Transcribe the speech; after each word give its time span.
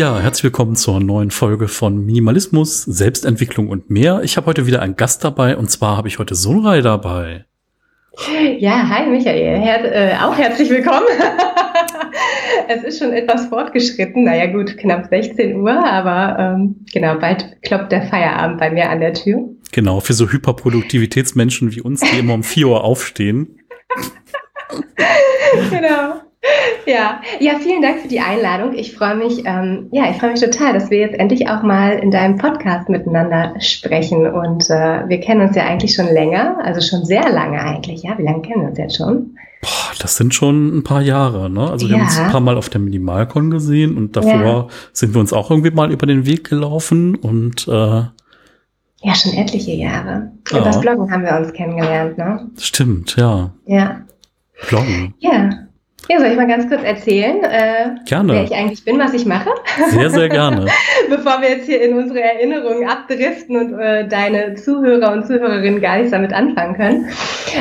Ja, 0.00 0.18
herzlich 0.18 0.44
willkommen 0.44 0.76
zur 0.76 0.98
neuen 0.98 1.30
Folge 1.30 1.68
von 1.68 2.06
Minimalismus, 2.06 2.84
Selbstentwicklung 2.84 3.68
und 3.68 3.90
mehr. 3.90 4.22
Ich 4.22 4.38
habe 4.38 4.46
heute 4.46 4.64
wieder 4.64 4.80
einen 4.80 4.96
Gast 4.96 5.22
dabei 5.24 5.58
und 5.58 5.70
zwar 5.70 5.98
habe 5.98 6.08
ich 6.08 6.18
heute 6.18 6.34
Sunrei 6.34 6.80
dabei. 6.80 7.44
Ja, 8.60 8.88
hi 8.88 9.10
Michael, 9.10 9.60
Her 9.60 9.84
äh, 9.94 10.16
auch 10.16 10.38
herzlich 10.38 10.70
willkommen. 10.70 11.04
es 12.68 12.82
ist 12.82 12.98
schon 12.98 13.12
etwas 13.12 13.48
fortgeschritten, 13.48 14.24
naja 14.24 14.46
gut, 14.46 14.78
knapp 14.78 15.04
16 15.10 15.56
Uhr, 15.56 15.72
aber 15.72 16.38
ähm, 16.38 16.76
genau, 16.90 17.16
bald 17.16 17.60
klopft 17.60 17.92
der 17.92 18.04
Feierabend 18.04 18.58
bei 18.58 18.70
mir 18.70 18.88
an 18.88 19.00
der 19.00 19.12
Tür. 19.12 19.50
Genau, 19.70 20.00
für 20.00 20.14
so 20.14 20.30
Hyperproduktivitätsmenschen 20.30 21.76
wie 21.76 21.82
uns, 21.82 22.00
die 22.00 22.20
immer 22.20 22.32
um 22.32 22.42
4 22.42 22.68
Uhr 22.68 22.84
aufstehen. 22.84 23.60
genau. 25.70 26.22
Ja, 26.86 27.20
ja, 27.38 27.58
vielen 27.60 27.82
Dank 27.82 28.00
für 28.00 28.08
die 28.08 28.20
Einladung. 28.20 28.74
Ich 28.74 28.94
freue 28.94 29.14
mich, 29.14 29.44
ähm, 29.44 29.88
ja, 29.92 30.10
ich 30.10 30.16
freue 30.16 30.32
mich 30.32 30.40
total, 30.40 30.72
dass 30.72 30.90
wir 30.90 30.98
jetzt 30.98 31.18
endlich 31.18 31.48
auch 31.48 31.62
mal 31.62 31.98
in 31.98 32.10
deinem 32.10 32.36
Podcast 32.36 32.88
miteinander 32.88 33.54
sprechen. 33.60 34.26
Und 34.26 34.70
äh, 34.70 35.08
wir 35.08 35.20
kennen 35.20 35.42
uns 35.42 35.56
ja 35.56 35.64
eigentlich 35.64 35.94
schon 35.94 36.06
länger, 36.06 36.58
also 36.64 36.80
schon 36.80 37.04
sehr 37.04 37.30
lange 37.30 37.60
eigentlich. 37.60 38.02
Ja, 38.02 38.16
wie 38.18 38.22
lange 38.22 38.42
kennen 38.42 38.62
wir 38.62 38.68
uns 38.70 38.78
jetzt 38.78 38.96
schon? 38.96 39.36
Boah, 39.62 39.92
das 40.00 40.16
sind 40.16 40.34
schon 40.34 40.78
ein 40.78 40.84
paar 40.84 41.02
Jahre, 41.02 41.50
ne? 41.50 41.70
Also 41.70 41.86
wir 41.86 41.96
ja. 41.96 42.00
haben 42.00 42.08
uns 42.08 42.18
ein 42.18 42.30
paar 42.30 42.40
Mal 42.40 42.56
auf 42.56 42.70
der 42.70 42.80
Minimalcon 42.80 43.50
gesehen 43.50 43.96
und 43.96 44.16
davor 44.16 44.32
ja. 44.32 44.66
sind 44.92 45.14
wir 45.14 45.20
uns 45.20 45.32
auch 45.32 45.50
irgendwie 45.50 45.70
mal 45.70 45.92
über 45.92 46.06
den 46.06 46.24
Weg 46.24 46.48
gelaufen 46.48 47.14
und 47.14 47.68
äh, 47.68 48.02
ja, 49.02 49.14
schon 49.14 49.32
etliche 49.32 49.72
Jahre. 49.72 50.32
Ja. 50.50 50.58
Über 50.58 50.66
das 50.66 50.80
Bloggen 50.80 51.10
haben 51.10 51.24
wir 51.24 51.36
uns 51.36 51.52
kennengelernt, 51.52 52.16
ne? 52.18 52.50
Stimmt, 52.58 53.16
ja. 53.16 53.50
Ja. 53.66 54.00
Bloggen. 54.68 55.14
Ja. 55.18 55.50
Ja, 56.10 56.18
soll 56.18 56.30
ich 56.30 56.36
mal 56.36 56.48
ganz 56.48 56.68
kurz 56.68 56.82
erzählen, 56.82 57.44
äh, 57.44 57.90
gerne. 58.04 58.32
wer 58.32 58.42
ich 58.42 58.52
eigentlich 58.52 58.84
bin, 58.84 58.98
was 58.98 59.14
ich 59.14 59.26
mache? 59.26 59.48
Sehr, 59.90 60.10
sehr 60.10 60.28
gerne. 60.28 60.66
Bevor 61.08 61.40
wir 61.40 61.50
jetzt 61.50 61.66
hier 61.66 61.80
in 61.80 61.96
unsere 61.96 62.20
Erinnerungen 62.20 62.88
abdriften 62.88 63.56
und 63.56 63.78
äh, 63.78 64.08
deine 64.08 64.56
Zuhörer 64.56 65.12
und 65.12 65.28
Zuhörerinnen 65.28 65.80
gar 65.80 65.98
nichts 65.98 66.10
damit 66.10 66.32
anfangen 66.32 66.74
können. 66.74 67.06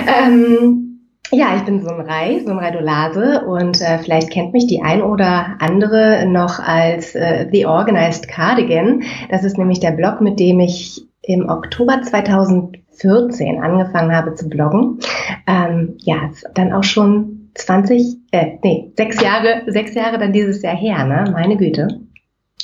Ähm, 0.08 1.00
ja, 1.30 1.58
ich 1.58 1.62
bin 1.62 1.84
Sunrei, 1.84 2.42
Sunrei 2.44 2.72
Dolase 2.72 3.46
und 3.46 3.80
äh, 3.82 4.00
vielleicht 4.00 4.32
kennt 4.32 4.52
mich 4.52 4.66
die 4.66 4.82
ein 4.82 5.04
oder 5.04 5.58
andere 5.60 6.26
noch 6.28 6.58
als 6.58 7.14
äh, 7.14 7.48
The 7.52 7.68
Organized 7.68 8.30
Cardigan. 8.30 9.04
Das 9.30 9.44
ist 9.44 9.60
nämlich 9.60 9.80
der 9.80 9.92
Blog, 9.92 10.22
mit 10.22 10.40
dem 10.40 10.60
ich 10.60 11.04
im 11.22 11.48
Oktober 11.48 12.02
2014 12.02 13.62
angefangen 13.62 14.12
habe 14.12 14.34
zu 14.34 14.50
bloggen. 14.50 14.98
Ähm, 15.46 15.98
ja, 16.00 16.32
dann 16.56 16.74
auch 16.74 16.84
schon 16.84 17.39
20, 17.60 18.18
äh, 18.32 18.58
nee, 18.64 18.92
sechs 18.98 19.22
Jahre, 19.22 19.64
sechs 19.68 19.94
Jahre 19.94 20.18
dann 20.18 20.34
dieses 20.34 20.62
Jahr 20.62 20.76
her, 20.76 21.06
ne? 21.06 21.32
Meine 21.32 21.58
Güte. 21.58 22.02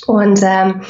Und 0.06 0.40
ähm, 0.42 0.82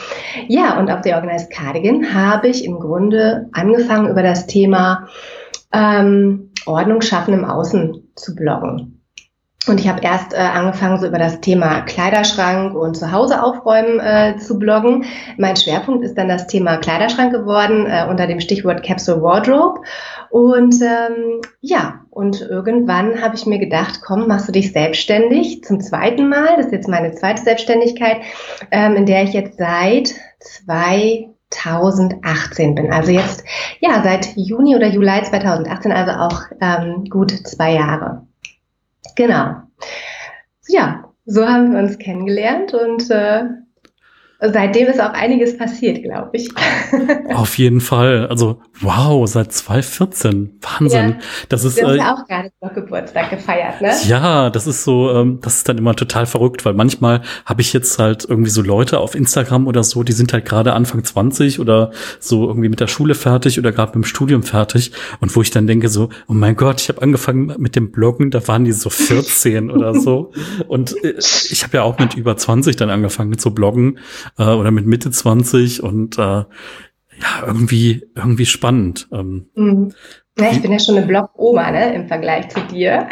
ja, 0.48 0.78
und 0.78 0.90
auf 0.90 1.00
der 1.02 1.16
Organized 1.16 1.50
Cardigan 1.50 2.12
habe 2.12 2.48
ich 2.48 2.64
im 2.64 2.78
Grunde 2.78 3.48
angefangen, 3.52 4.10
über 4.10 4.22
das 4.22 4.46
Thema 4.46 5.08
ähm, 5.72 6.50
Ordnung 6.66 7.00
schaffen 7.00 7.34
im 7.34 7.44
Außen 7.44 8.12
zu 8.14 8.34
bloggen. 8.34 9.00
Und 9.68 9.80
ich 9.80 9.88
habe 9.88 10.00
erst 10.02 10.32
äh, 10.32 10.36
angefangen, 10.36 10.98
so 11.00 11.06
über 11.06 11.18
das 11.18 11.40
Thema 11.40 11.80
Kleiderschrank 11.80 12.76
und 12.76 12.96
Zuhause 12.96 13.42
aufräumen 13.42 13.98
äh, 13.98 14.36
zu 14.36 14.58
bloggen. 14.58 15.04
Mein 15.38 15.56
Schwerpunkt 15.56 16.04
ist 16.04 16.16
dann 16.16 16.28
das 16.28 16.46
Thema 16.46 16.76
Kleiderschrank 16.76 17.32
geworden 17.32 17.86
äh, 17.86 18.06
unter 18.08 18.28
dem 18.28 18.40
Stichwort 18.40 18.84
Capsule 18.84 19.22
Wardrobe. 19.22 19.80
Und 20.30 20.80
ähm, 20.82 21.40
ja, 21.60 22.00
und 22.10 22.40
irgendwann 22.40 23.20
habe 23.20 23.34
ich 23.34 23.46
mir 23.46 23.58
gedacht, 23.58 24.00
komm, 24.04 24.28
machst 24.28 24.46
du 24.48 24.52
dich 24.52 24.72
selbstständig 24.72 25.64
zum 25.64 25.80
zweiten 25.80 26.28
Mal. 26.28 26.56
Das 26.56 26.66
ist 26.66 26.72
jetzt 26.72 26.88
meine 26.88 27.12
zweite 27.12 27.42
Selbstständigkeit, 27.42 28.18
ähm, 28.70 28.94
in 28.96 29.06
der 29.06 29.24
ich 29.24 29.32
jetzt 29.32 29.58
seit 29.58 30.14
2018 31.50 32.74
bin. 32.76 32.92
Also 32.92 33.10
jetzt, 33.10 33.44
ja, 33.80 34.02
seit 34.02 34.36
Juni 34.36 34.76
oder 34.76 34.86
Juli 34.86 35.22
2018, 35.22 35.90
also 35.92 36.12
auch 36.12 36.42
ähm, 36.60 37.04
gut 37.10 37.32
zwei 37.32 37.72
Jahre. 37.72 38.26
Genau. 39.16 39.65
Ja, 40.68 41.12
so 41.24 41.46
haben 41.46 41.72
wir 41.72 41.78
uns 41.80 41.98
kennengelernt 41.98 42.74
und 42.74 43.10
äh, 43.10 43.44
Seitdem 44.38 44.86
ist 44.88 45.00
auch 45.00 45.14
einiges 45.14 45.56
passiert, 45.56 46.02
glaube 46.02 46.30
ich. 46.34 46.50
Auf 47.34 47.56
jeden 47.56 47.80
Fall. 47.80 48.26
Also, 48.28 48.60
wow, 48.82 49.26
seit 49.26 49.50
2014. 49.50 50.60
Wahnsinn. 50.60 51.08
Ja, 51.08 51.16
das 51.48 51.64
ist. 51.64 51.80
Du 51.80 51.86
hast 51.86 51.94
äh, 51.94 51.96
ja 51.96 52.14
auch 52.14 52.26
gerade 52.26 52.50
noch 52.60 52.74
Geburtstag 52.74 53.30
gefeiert, 53.30 53.80
ne? 53.80 53.92
Ja, 54.06 54.50
das 54.50 54.66
ist 54.66 54.84
so, 54.84 55.10
ähm, 55.10 55.38
das 55.40 55.56
ist 55.56 55.68
dann 55.70 55.78
immer 55.78 55.96
total 55.96 56.26
verrückt, 56.26 56.66
weil 56.66 56.74
manchmal 56.74 57.22
habe 57.46 57.62
ich 57.62 57.72
jetzt 57.72 57.98
halt 57.98 58.26
irgendwie 58.28 58.50
so 58.50 58.60
Leute 58.60 59.00
auf 59.00 59.14
Instagram 59.14 59.66
oder 59.66 59.82
so, 59.82 60.02
die 60.02 60.12
sind 60.12 60.34
halt 60.34 60.44
gerade 60.44 60.74
Anfang 60.74 61.02
20 61.02 61.58
oder 61.58 61.90
so 62.20 62.46
irgendwie 62.46 62.68
mit 62.68 62.80
der 62.80 62.88
Schule 62.88 63.14
fertig 63.14 63.58
oder 63.58 63.72
gerade 63.72 63.96
mit 63.96 64.04
dem 64.04 64.08
Studium 64.08 64.42
fertig. 64.42 64.92
Und 65.20 65.34
wo 65.34 65.40
ich 65.40 65.50
dann 65.50 65.66
denke 65.66 65.88
so, 65.88 66.10
oh 66.28 66.34
mein 66.34 66.56
Gott, 66.56 66.82
ich 66.82 66.90
habe 66.90 67.00
angefangen 67.00 67.54
mit 67.56 67.74
dem 67.74 67.90
Bloggen, 67.90 68.30
da 68.30 68.46
waren 68.48 68.64
die 68.64 68.72
so 68.72 68.90
14 68.90 69.70
oder 69.70 69.94
so. 69.94 70.32
Und 70.68 71.02
äh, 71.02 71.14
ich 71.18 71.62
habe 71.62 71.78
ja 71.78 71.82
auch 71.84 71.98
mit 71.98 72.14
über 72.16 72.36
20 72.36 72.76
dann 72.76 72.90
angefangen 72.90 73.38
zu 73.38 73.54
bloggen 73.54 73.98
äh, 74.38 74.44
oder 74.44 74.70
mit 74.70 74.86
Mitte 74.86 75.10
20 75.10 75.82
und 75.82 76.18
äh, 76.18 76.44
ja, 77.18 77.46
irgendwie, 77.46 78.06
irgendwie 78.14 78.46
spannend. 78.46 79.08
Ähm, 79.12 79.46
mhm. 79.54 79.92
Ja, 80.38 80.50
ich 80.50 80.60
bin 80.60 80.70
ja 80.70 80.78
schon 80.78 80.98
eine 80.98 81.06
Blog-Oma, 81.06 81.70
ne, 81.70 81.94
im 81.94 82.08
Vergleich 82.08 82.50
zu 82.50 82.60
dir. 82.60 83.08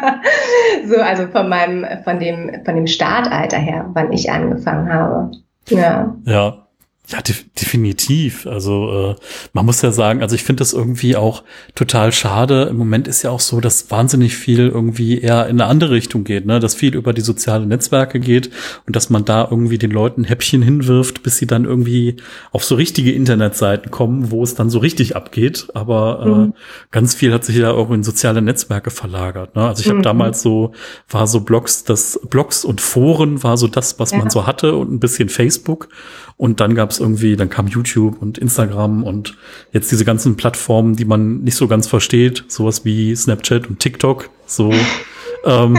so, 0.88 0.96
also 0.96 1.28
von 1.28 1.48
meinem, 1.48 1.86
von 2.02 2.18
dem, 2.18 2.64
von 2.64 2.74
dem 2.74 2.88
Startalter 2.88 3.58
her, 3.58 3.88
wann 3.94 4.12
ich 4.12 4.28
angefangen 4.28 4.92
habe. 4.92 5.30
Ja. 5.68 6.16
Ja, 6.24 6.61
ja, 7.08 7.20
de 7.20 7.34
definitiv. 7.60 8.46
Also 8.46 9.10
äh, 9.10 9.22
man 9.52 9.66
muss 9.66 9.82
ja 9.82 9.90
sagen, 9.92 10.22
also 10.22 10.34
ich 10.34 10.44
finde 10.44 10.60
das 10.60 10.72
irgendwie 10.72 11.16
auch 11.16 11.42
total 11.74 12.12
schade. 12.12 12.68
Im 12.70 12.76
Moment 12.76 13.08
ist 13.08 13.22
ja 13.22 13.30
auch 13.30 13.40
so, 13.40 13.60
dass 13.60 13.90
wahnsinnig 13.90 14.36
viel 14.36 14.68
irgendwie 14.68 15.20
eher 15.20 15.46
in 15.48 15.60
eine 15.60 15.68
andere 15.68 15.90
Richtung 15.90 16.22
geht, 16.22 16.46
ne? 16.46 16.60
Dass 16.60 16.74
viel 16.74 16.94
über 16.94 17.12
die 17.12 17.20
sozialen 17.20 17.68
Netzwerke 17.68 18.20
geht 18.20 18.50
und 18.86 18.94
dass 18.94 19.10
man 19.10 19.24
da 19.24 19.46
irgendwie 19.50 19.78
den 19.78 19.90
Leuten 19.90 20.24
Häppchen 20.24 20.62
hinwirft, 20.62 21.22
bis 21.22 21.38
sie 21.38 21.46
dann 21.46 21.64
irgendwie 21.64 22.16
auf 22.52 22.64
so 22.64 22.76
richtige 22.76 23.12
Internetseiten 23.12 23.90
kommen, 23.90 24.30
wo 24.30 24.42
es 24.44 24.54
dann 24.54 24.70
so 24.70 24.78
richtig 24.78 25.16
abgeht. 25.16 25.68
Aber 25.74 26.22
äh, 26.24 26.28
mhm. 26.28 26.54
ganz 26.92 27.14
viel 27.14 27.34
hat 27.34 27.44
sich 27.44 27.56
ja 27.56 27.72
auch 27.72 27.90
in 27.90 28.04
soziale 28.04 28.42
Netzwerke 28.42 28.90
verlagert. 28.90 29.56
Ne? 29.56 29.66
Also 29.66 29.82
ich 29.82 29.88
habe 29.88 29.98
mhm. 29.98 30.04
damals 30.04 30.40
so, 30.40 30.72
war 31.10 31.26
so 31.26 31.40
Blogs, 31.40 31.82
das 31.84 32.20
Blogs 32.30 32.64
und 32.64 32.80
Foren 32.80 33.42
war 33.42 33.56
so 33.56 33.66
das, 33.66 33.98
was 33.98 34.12
ja. 34.12 34.18
man 34.18 34.30
so 34.30 34.46
hatte 34.46 34.76
und 34.76 34.92
ein 34.92 35.00
bisschen 35.00 35.28
Facebook. 35.28 35.88
Und 36.36 36.60
dann 36.60 36.74
gab 36.74 36.91
es 36.92 37.00
irgendwie, 37.00 37.36
dann 37.36 37.50
kam 37.50 37.66
YouTube 37.66 38.20
und 38.20 38.38
Instagram 38.38 39.02
und 39.02 39.36
jetzt 39.72 39.90
diese 39.90 40.04
ganzen 40.04 40.36
Plattformen, 40.36 40.96
die 40.96 41.04
man 41.04 41.40
nicht 41.40 41.56
so 41.56 41.68
ganz 41.68 41.86
versteht, 41.88 42.44
sowas 42.48 42.84
wie 42.84 43.14
Snapchat 43.14 43.68
und 43.68 43.78
TikTok. 43.78 44.30
So. 44.46 44.72
ähm, 45.44 45.78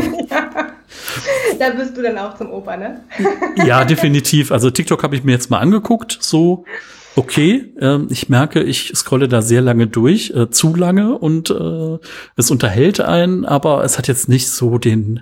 Da 1.59 1.69
bist 1.69 1.95
du 1.95 2.01
dann 2.01 2.17
auch 2.17 2.37
zum 2.37 2.51
Opa, 2.51 2.77
ne? 2.77 3.01
ja, 3.65 3.85
definitiv. 3.85 4.51
Also 4.51 4.69
TikTok 4.69 5.03
habe 5.03 5.15
ich 5.15 5.23
mir 5.23 5.31
jetzt 5.31 5.49
mal 5.49 5.59
angeguckt. 5.59 6.17
So, 6.19 6.65
okay, 7.15 7.73
äh, 7.79 7.99
ich 8.09 8.29
merke, 8.29 8.63
ich 8.63 8.91
scrolle 8.95 9.27
da 9.27 9.41
sehr 9.41 9.61
lange 9.61 9.87
durch, 9.87 10.31
äh, 10.31 10.49
zu 10.49 10.75
lange 10.75 11.17
und 11.17 11.49
äh, 11.49 11.97
es 12.35 12.51
unterhält 12.51 12.99
einen, 12.99 13.45
aber 13.45 13.83
es 13.83 13.97
hat 13.97 14.07
jetzt 14.07 14.29
nicht 14.29 14.49
so 14.49 14.77
den 14.77 15.21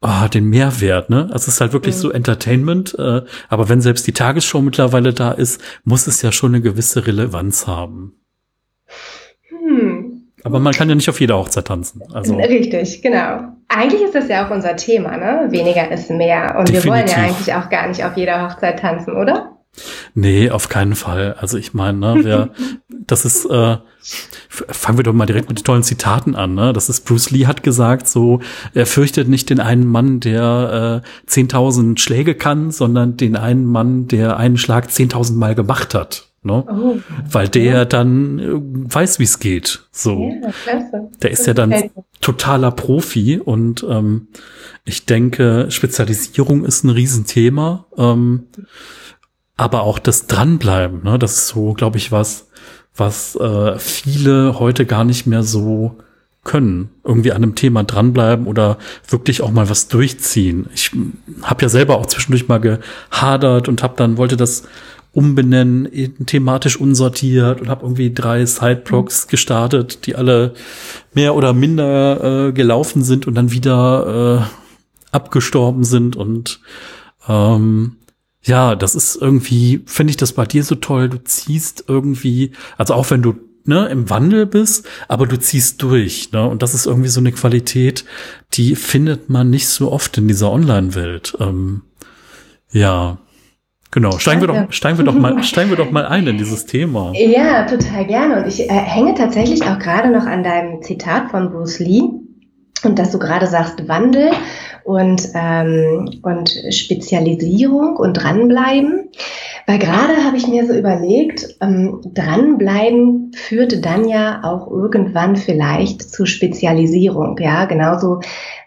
oh, 0.00 0.28
den 0.32 0.48
Mehrwert, 0.48 1.10
ne? 1.10 1.24
Also 1.24 1.34
es 1.34 1.48
ist 1.48 1.60
halt 1.60 1.72
wirklich 1.72 1.94
mhm. 1.96 2.00
so 2.00 2.10
Entertainment, 2.10 2.96
äh, 2.98 3.22
aber 3.48 3.68
wenn 3.68 3.80
selbst 3.80 4.06
die 4.06 4.12
Tagesschau 4.12 4.60
mittlerweile 4.60 5.12
da 5.12 5.32
ist, 5.32 5.60
muss 5.84 6.06
es 6.06 6.22
ja 6.22 6.32
schon 6.32 6.54
eine 6.54 6.62
gewisse 6.62 7.06
Relevanz 7.06 7.66
haben. 7.66 8.14
Hm. 9.48 10.22
Aber 10.42 10.58
man 10.58 10.72
kann 10.72 10.88
ja 10.88 10.94
nicht 10.94 11.10
auf 11.10 11.20
jeder 11.20 11.36
Hochzeit 11.36 11.66
tanzen. 11.66 12.02
Also. 12.14 12.34
Richtig, 12.36 13.02
genau. 13.02 13.52
Eigentlich 13.68 14.02
ist 14.02 14.14
das 14.14 14.28
ja 14.28 14.46
auch 14.46 14.50
unser 14.50 14.74
Thema, 14.76 15.16
ne? 15.16 15.48
Weniger 15.50 15.90
ist 15.90 16.10
mehr. 16.10 16.56
Und 16.58 16.68
Definitiv. 16.68 16.84
wir 16.84 16.90
wollen 16.90 17.06
ja 17.06 17.16
eigentlich 17.16 17.54
auch 17.54 17.68
gar 17.68 17.86
nicht 17.86 18.02
auf 18.04 18.16
jeder 18.16 18.48
Hochzeit 18.48 18.78
tanzen, 18.80 19.16
oder? 19.16 19.59
Nee, 20.14 20.50
auf 20.50 20.68
keinen 20.68 20.94
Fall. 20.94 21.34
Also 21.38 21.56
ich 21.56 21.74
meine, 21.74 21.98
ne, 21.98 22.20
wer, 22.22 22.50
das 22.88 23.24
ist, 23.24 23.44
äh, 23.46 23.76
fangen 24.48 24.98
wir 24.98 25.04
doch 25.04 25.12
mal 25.12 25.26
direkt 25.26 25.48
mit 25.48 25.58
den 25.58 25.64
tollen 25.64 25.82
Zitaten 25.82 26.34
an. 26.34 26.54
Ne? 26.54 26.72
Das 26.72 26.88
ist 26.88 27.04
Bruce 27.04 27.30
Lee 27.30 27.46
hat 27.46 27.62
gesagt, 27.62 28.08
so 28.08 28.40
er 28.74 28.86
fürchtet 28.86 29.28
nicht 29.28 29.50
den 29.50 29.60
einen 29.60 29.86
Mann, 29.86 30.20
der 30.20 31.02
äh, 31.26 31.30
10.000 31.30 31.98
Schläge 31.98 32.34
kann, 32.34 32.70
sondern 32.70 33.16
den 33.16 33.36
einen 33.36 33.64
Mann, 33.64 34.08
der 34.08 34.36
einen 34.36 34.58
Schlag 34.58 34.88
10.000 34.88 35.34
Mal 35.34 35.54
gemacht 35.54 35.94
hat. 35.94 36.30
Ne? 36.42 36.64
Oh, 36.66 36.96
Weil 37.30 37.48
der 37.48 37.62
ja. 37.64 37.84
dann 37.84 38.38
äh, 38.38 38.94
weiß, 38.94 39.18
wie 39.18 39.24
es 39.24 39.40
geht. 39.40 39.86
So, 39.92 40.32
ja, 40.42 40.80
der 41.20 41.30
ist 41.30 41.46
ja 41.46 41.52
dann 41.52 41.90
totaler 42.22 42.70
Profi 42.70 43.38
und 43.38 43.84
ähm, 43.88 44.28
ich 44.86 45.04
denke, 45.04 45.66
Spezialisierung 45.68 46.64
ist 46.64 46.82
ein 46.84 46.90
Riesenthema. 46.90 47.84
Ähm, 47.98 48.46
aber 49.60 49.82
auch 49.82 49.98
das 49.98 50.26
Dranbleiben, 50.26 51.02
ne, 51.02 51.18
das 51.18 51.34
ist 51.34 51.48
so, 51.48 51.74
glaube 51.74 51.98
ich, 51.98 52.10
was, 52.10 52.48
was 52.96 53.36
äh, 53.36 53.78
viele 53.78 54.58
heute 54.58 54.86
gar 54.86 55.04
nicht 55.04 55.26
mehr 55.26 55.42
so 55.42 55.98
können. 56.44 56.88
Irgendwie 57.04 57.32
an 57.32 57.42
einem 57.42 57.56
Thema 57.56 57.84
dranbleiben 57.84 58.46
oder 58.46 58.78
wirklich 59.06 59.42
auch 59.42 59.50
mal 59.50 59.68
was 59.68 59.88
durchziehen. 59.88 60.70
Ich 60.74 60.92
habe 61.42 61.60
ja 61.60 61.68
selber 61.68 61.98
auch 61.98 62.06
zwischendurch 62.06 62.48
mal 62.48 62.58
gehadert 62.58 63.68
und 63.68 63.82
habe 63.82 63.96
dann 63.98 64.16
wollte 64.16 64.38
das 64.38 64.62
umbenennen, 65.12 65.90
thematisch 66.24 66.80
unsortiert 66.80 67.60
und 67.60 67.68
habe 67.68 67.82
irgendwie 67.84 68.14
drei 68.14 68.46
Sideblocks 68.46 69.26
mhm. 69.26 69.30
gestartet, 69.30 70.06
die 70.06 70.16
alle 70.16 70.54
mehr 71.12 71.34
oder 71.34 71.52
minder 71.52 72.48
äh, 72.48 72.52
gelaufen 72.52 73.04
sind 73.04 73.26
und 73.26 73.34
dann 73.34 73.52
wieder 73.52 74.48
äh, 74.48 75.14
abgestorben 75.14 75.84
sind 75.84 76.16
und 76.16 76.60
ähm, 77.28 77.96
ja, 78.42 78.74
das 78.74 78.94
ist 78.94 79.16
irgendwie, 79.16 79.82
finde 79.86 80.10
ich 80.12 80.16
das 80.16 80.32
bei 80.32 80.46
dir 80.46 80.64
so 80.64 80.74
toll. 80.74 81.08
Du 81.08 81.22
ziehst 81.22 81.84
irgendwie, 81.88 82.52
also 82.78 82.94
auch 82.94 83.10
wenn 83.10 83.22
du 83.22 83.34
ne, 83.64 83.88
im 83.88 84.08
Wandel 84.08 84.46
bist, 84.46 84.86
aber 85.08 85.26
du 85.26 85.38
ziehst 85.38 85.82
durch. 85.82 86.32
Ne? 86.32 86.48
Und 86.48 86.62
das 86.62 86.74
ist 86.74 86.86
irgendwie 86.86 87.08
so 87.08 87.20
eine 87.20 87.32
Qualität, 87.32 88.04
die 88.54 88.76
findet 88.76 89.28
man 89.28 89.50
nicht 89.50 89.68
so 89.68 89.92
oft 89.92 90.16
in 90.18 90.28
dieser 90.28 90.50
Online-Welt. 90.50 91.36
Ähm, 91.40 91.82
ja, 92.72 93.18
Genau, 93.92 94.18
steigen 94.18 94.40
wir 94.40 94.46
doch, 94.46 94.72
steigen 94.72 94.98
wir 94.98 95.04
doch 95.04 95.14
mal, 95.14 95.42
steigen 95.42 95.70
wir 95.70 95.76
doch 95.76 95.90
mal 95.90 96.06
ein 96.06 96.24
in 96.24 96.38
dieses 96.38 96.64
Thema. 96.64 97.12
Ja, 97.12 97.64
total 97.64 98.06
gerne. 98.06 98.40
Und 98.40 98.46
ich 98.46 98.60
äh, 98.60 98.68
hänge 98.68 99.14
tatsächlich 99.14 99.64
auch 99.64 99.80
gerade 99.80 100.10
noch 100.10 100.26
an 100.26 100.44
deinem 100.44 100.80
Zitat 100.80 101.32
von 101.32 101.50
Bruce 101.50 101.80
Lee 101.80 102.02
und 102.84 102.98
dass 102.98 103.10
du 103.10 103.18
gerade 103.18 103.46
sagst 103.46 103.88
Wandel 103.88 104.30
und 104.84 105.28
ähm, 105.34 106.20
und 106.22 106.50
Spezialisierung 106.70 107.96
und 107.96 108.14
dranbleiben. 108.14 109.10
Weil 109.66 109.78
gerade 109.78 110.24
habe 110.24 110.36
ich 110.36 110.48
mir 110.48 110.66
so 110.66 110.72
überlegt, 110.72 111.56
ähm, 111.60 112.00
dranbleiben 112.14 113.32
führte 113.34 113.80
dann 113.80 114.08
ja 114.08 114.40
auch 114.42 114.70
irgendwann 114.70 115.36
vielleicht 115.36 116.02
zu 116.02 116.26
Spezialisierung. 116.26 117.36
Ja, 117.38 117.66
genauso 117.66 118.20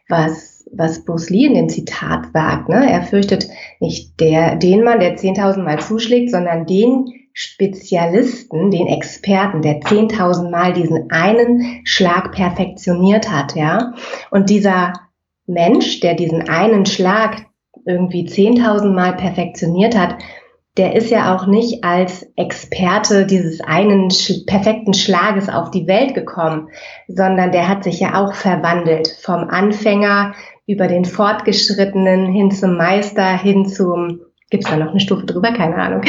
was 0.08 0.54
was 0.76 1.06
Bruce 1.06 1.30
Lee 1.30 1.46
in 1.46 1.54
dem 1.54 1.70
Zitat 1.70 2.32
sagt. 2.34 2.70
Ne? 2.70 2.90
Er 2.90 3.04
fürchtet 3.04 3.48
nicht 3.80 4.20
der, 4.20 4.56
den 4.56 4.84
Mann, 4.84 5.00
der 5.00 5.18
10.000 5.18 5.62
Mal 5.62 5.80
zuschlägt, 5.80 6.32
sondern 6.32 6.66
den 6.66 7.06
Spezialisten, 7.34 8.70
den 8.70 8.88
Experten, 8.88 9.62
der 9.62 9.82
10.000 9.82 10.50
Mal 10.50 10.74
diesen 10.74 11.10
einen 11.12 11.82
Schlag 11.84 12.32
perfektioniert 12.32 13.32
hat. 13.32 13.56
Ja? 13.56 13.94
Und 14.30 14.50
dieser 14.50 14.94
Mensch, 15.48 16.00
der 16.00 16.14
diesen 16.14 16.48
einen 16.48 16.86
Schlag 16.86 17.48
irgendwie 17.86 18.28
10.000 18.28 18.94
Mal 18.94 19.14
perfektioniert 19.14 19.98
hat, 19.98 20.16
der 20.78 20.96
ist 20.96 21.12
ja 21.12 21.36
auch 21.36 21.46
nicht 21.46 21.84
als 21.84 22.28
Experte 22.36 23.28
dieses 23.28 23.62
einen 23.62 24.10
sch 24.10 24.46
perfekten 24.48 24.94
Schlages 24.94 25.48
auf 25.48 25.70
die 25.70 25.86
Welt 25.86 26.16
gekommen, 26.16 26.70
sondern 27.08 27.52
der 27.52 27.68
hat 27.68 27.84
sich 27.84 28.00
ja 28.00 28.24
auch 28.24 28.34
verwandelt 28.34 29.08
vom 29.22 29.50
Anfänger 29.50 30.34
über 30.66 30.88
den 30.88 31.06
Fortgeschrittenen 31.06 32.32
hin 32.32 32.50
zum 32.50 32.76
Meister, 32.78 33.38
hin 33.38 33.68
zum, 33.68 34.22
gibt's 34.54 34.70
da 34.70 34.78
noch 34.78 34.92
eine 34.92 35.00
Stufe 35.00 35.26
drüber? 35.26 35.52
Keine 35.52 35.76
Ahnung. 35.76 36.02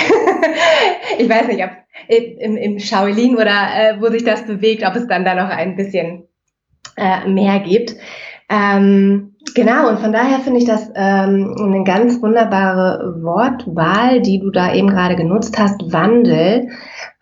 ich 1.19 1.29
weiß 1.29 1.49
nicht, 1.49 1.65
ob 1.65 1.71
im, 2.09 2.59
im 2.59 2.79
Shaolin 2.79 3.37
oder 3.37 3.49
äh, 3.75 4.01
wo 4.01 4.09
sich 4.09 4.23
das 4.23 4.47
bewegt, 4.47 4.87
ob 4.87 4.95
es 4.97 5.07
dann 5.07 5.25
da 5.25 5.35
noch 5.35 5.49
ein 5.49 5.77
bisschen 5.77 6.25
äh, 6.99 7.27
mehr 7.27 7.59
gibt. 7.61 7.97
Ähm, 8.51 9.37
genau, 9.55 9.89
und 9.89 10.01
von 10.01 10.13
daher 10.13 10.41
finde 10.41 10.59
ich 10.59 10.67
das 10.67 10.91
ähm, 10.95 11.55
eine 11.59 11.85
ganz 11.85 12.21
wunderbare 12.21 13.23
Wortwahl, 13.23 14.21
die 14.21 14.41
du 14.41 14.51
da 14.51 14.75
eben 14.75 14.89
gerade 14.89 15.17
genutzt 15.17 15.59
hast, 15.59 15.81
Wandel. 15.91 16.69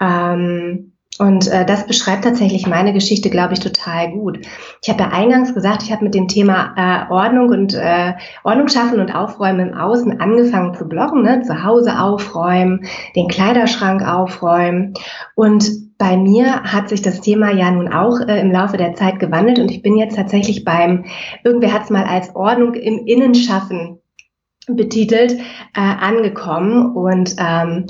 Ähm, 0.01 0.92
und 1.23 1.47
äh, 1.47 1.65
das 1.65 1.87
beschreibt 1.87 2.25
tatsächlich 2.25 2.67
meine 2.67 2.93
Geschichte, 2.93 3.31
glaube 3.31 3.53
ich, 3.53 3.61
total 3.61 4.11
gut. 4.11 4.41
Ich 4.83 4.91
habe 4.91 5.05
ja 5.05 5.11
eingangs 5.11 5.55
gesagt, 5.55 5.85
ich 5.85 5.93
habe 5.93 6.03
mit 6.03 6.15
dem 6.15 6.27
Thema 6.27 6.75
äh, 6.77 7.13
Ordnung 7.13 7.51
und 7.51 7.75
äh, 7.75 8.15
Ordnung 8.43 8.67
schaffen 8.67 8.99
und 8.99 9.15
Aufräumen 9.15 9.69
im 9.69 9.79
Außen 9.79 10.21
angefangen 10.21 10.75
zu 10.75 10.89
bloggen, 10.89 11.23
ne? 11.23 11.43
zu 11.43 11.63
Hause 11.63 12.01
aufräumen, 12.01 12.87
den 13.15 13.29
Kleiderschrank 13.29 14.05
aufräumen. 14.05 14.95
Und 15.37 15.97
bei 15.97 16.17
mir 16.17 16.65
hat 16.65 16.89
sich 16.89 17.03
das 17.03 17.21
Thema 17.21 17.53
ja 17.53 17.71
nun 17.71 17.93
auch 17.93 18.19
äh, 18.19 18.41
im 18.41 18.51
Laufe 18.51 18.77
der 18.77 18.95
Zeit 18.95 19.21
gewandelt 19.21 19.61
und 19.61 19.71
ich 19.71 19.81
bin 19.81 19.97
jetzt 19.97 20.17
tatsächlich 20.17 20.65
beim, 20.65 21.05
irgendwer 21.45 21.73
hat 21.73 21.85
es 21.85 21.91
mal 21.91 22.03
als 22.05 22.35
Ordnung 22.35 22.75
im 22.75 23.07
Innenschaffen 23.07 24.01
betitelt, 24.67 25.35
äh, 25.75 25.81
angekommen. 25.81 26.97
Und 26.97 27.37
ähm, 27.39 27.87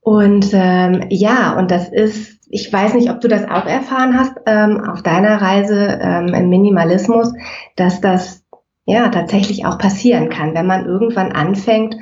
und 0.00 0.50
ähm, 0.52 1.06
ja, 1.10 1.58
und 1.58 1.70
das 1.70 1.88
ist, 1.88 2.40
ich 2.48 2.72
weiß 2.72 2.94
nicht, 2.94 3.10
ob 3.10 3.20
du 3.20 3.28
das 3.28 3.44
auch 3.44 3.66
erfahren 3.66 4.18
hast 4.18 4.32
ähm, 4.46 4.82
auf 4.88 5.02
deiner 5.02 5.40
Reise 5.40 5.98
ähm, 6.02 6.28
im 6.28 6.48
Minimalismus, 6.48 7.32
dass 7.76 8.00
das 8.00 8.42
ja 8.86 9.08
tatsächlich 9.10 9.66
auch 9.66 9.78
passieren 9.78 10.30
kann, 10.30 10.54
wenn 10.54 10.66
man 10.66 10.86
irgendwann 10.86 11.32
anfängt, 11.32 11.96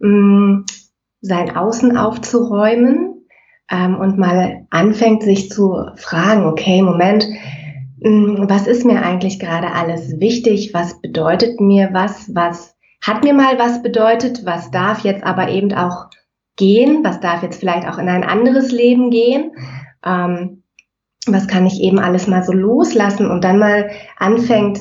mh, 0.00 0.08
mm, 0.10 0.64
sein 1.20 1.56
Außen 1.56 1.96
aufzuräumen 1.96 3.24
ähm, 3.70 3.96
und 3.96 4.18
mal 4.18 4.66
anfängt, 4.70 5.22
sich 5.22 5.48
zu 5.48 5.86
fragen, 5.96 6.46
okay, 6.46 6.82
Moment, 6.82 7.26
mh, 8.00 8.10
mm, 8.10 8.50
was 8.50 8.66
ist 8.66 8.84
mir 8.84 9.02
eigentlich 9.02 9.38
gerade 9.38 9.72
alles 9.72 10.18
wichtig? 10.18 10.74
Was 10.74 11.00
bedeutet 11.00 11.60
mir 11.60 11.90
was? 11.92 12.34
Was 12.34 12.76
hat 13.00 13.22
mir 13.22 13.32
mal 13.32 13.60
was 13.60 13.80
bedeutet? 13.80 14.44
Was 14.44 14.72
darf 14.72 15.04
jetzt 15.04 15.22
aber 15.22 15.48
eben 15.50 15.72
auch 15.72 16.08
gehen, 16.56 17.04
was 17.04 17.20
darf 17.20 17.42
jetzt 17.42 17.60
vielleicht 17.60 17.88
auch 17.88 17.98
in 17.98 18.08
ein 18.08 18.24
anderes 18.24 18.70
Leben 18.70 19.10
gehen, 19.10 19.52
ähm, 20.04 20.62
was 21.26 21.48
kann 21.48 21.66
ich 21.66 21.80
eben 21.80 21.98
alles 21.98 22.26
mal 22.26 22.44
so 22.44 22.52
loslassen 22.52 23.30
und 23.30 23.44
dann 23.44 23.58
mal 23.58 23.90
anfängt 24.18 24.80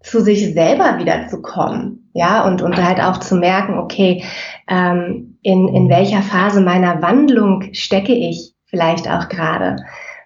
zu 0.00 0.20
sich 0.20 0.52
selber 0.52 0.98
wieder 0.98 1.28
zu 1.28 1.40
kommen, 1.42 2.10
ja, 2.12 2.46
und, 2.46 2.62
und 2.62 2.76
halt 2.76 3.00
auch 3.00 3.18
zu 3.18 3.36
merken, 3.36 3.78
okay, 3.78 4.22
ähm, 4.68 5.38
in, 5.42 5.68
in 5.68 5.88
welcher 5.88 6.22
Phase 6.22 6.60
meiner 6.60 7.02
Wandlung 7.02 7.64
stecke 7.72 8.14
ich 8.14 8.54
vielleicht 8.66 9.10
auch 9.10 9.28
gerade. 9.28 9.76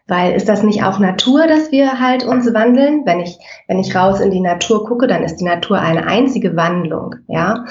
Weil 0.09 0.35
ist 0.35 0.49
das 0.49 0.63
nicht 0.63 0.83
auch 0.83 0.99
Natur, 0.99 1.47
dass 1.47 1.71
wir 1.71 2.01
halt 2.01 2.25
uns 2.25 2.53
wandeln? 2.55 3.03
Wenn 3.05 3.21
ich, 3.21 3.39
wenn 3.69 3.79
ich 3.79 3.95
raus 3.95 4.21
in 4.21 4.31
die 4.31 4.41
Natur 4.41 4.87
gucke, 4.87 5.07
dann 5.07 5.23
ist 5.23 5.37
die 5.37 5.45
Natur 5.45 5.79
eine 5.79 6.07
einzige 6.07 6.57
Wandlung, 6.57 7.17
ja. 7.29 7.67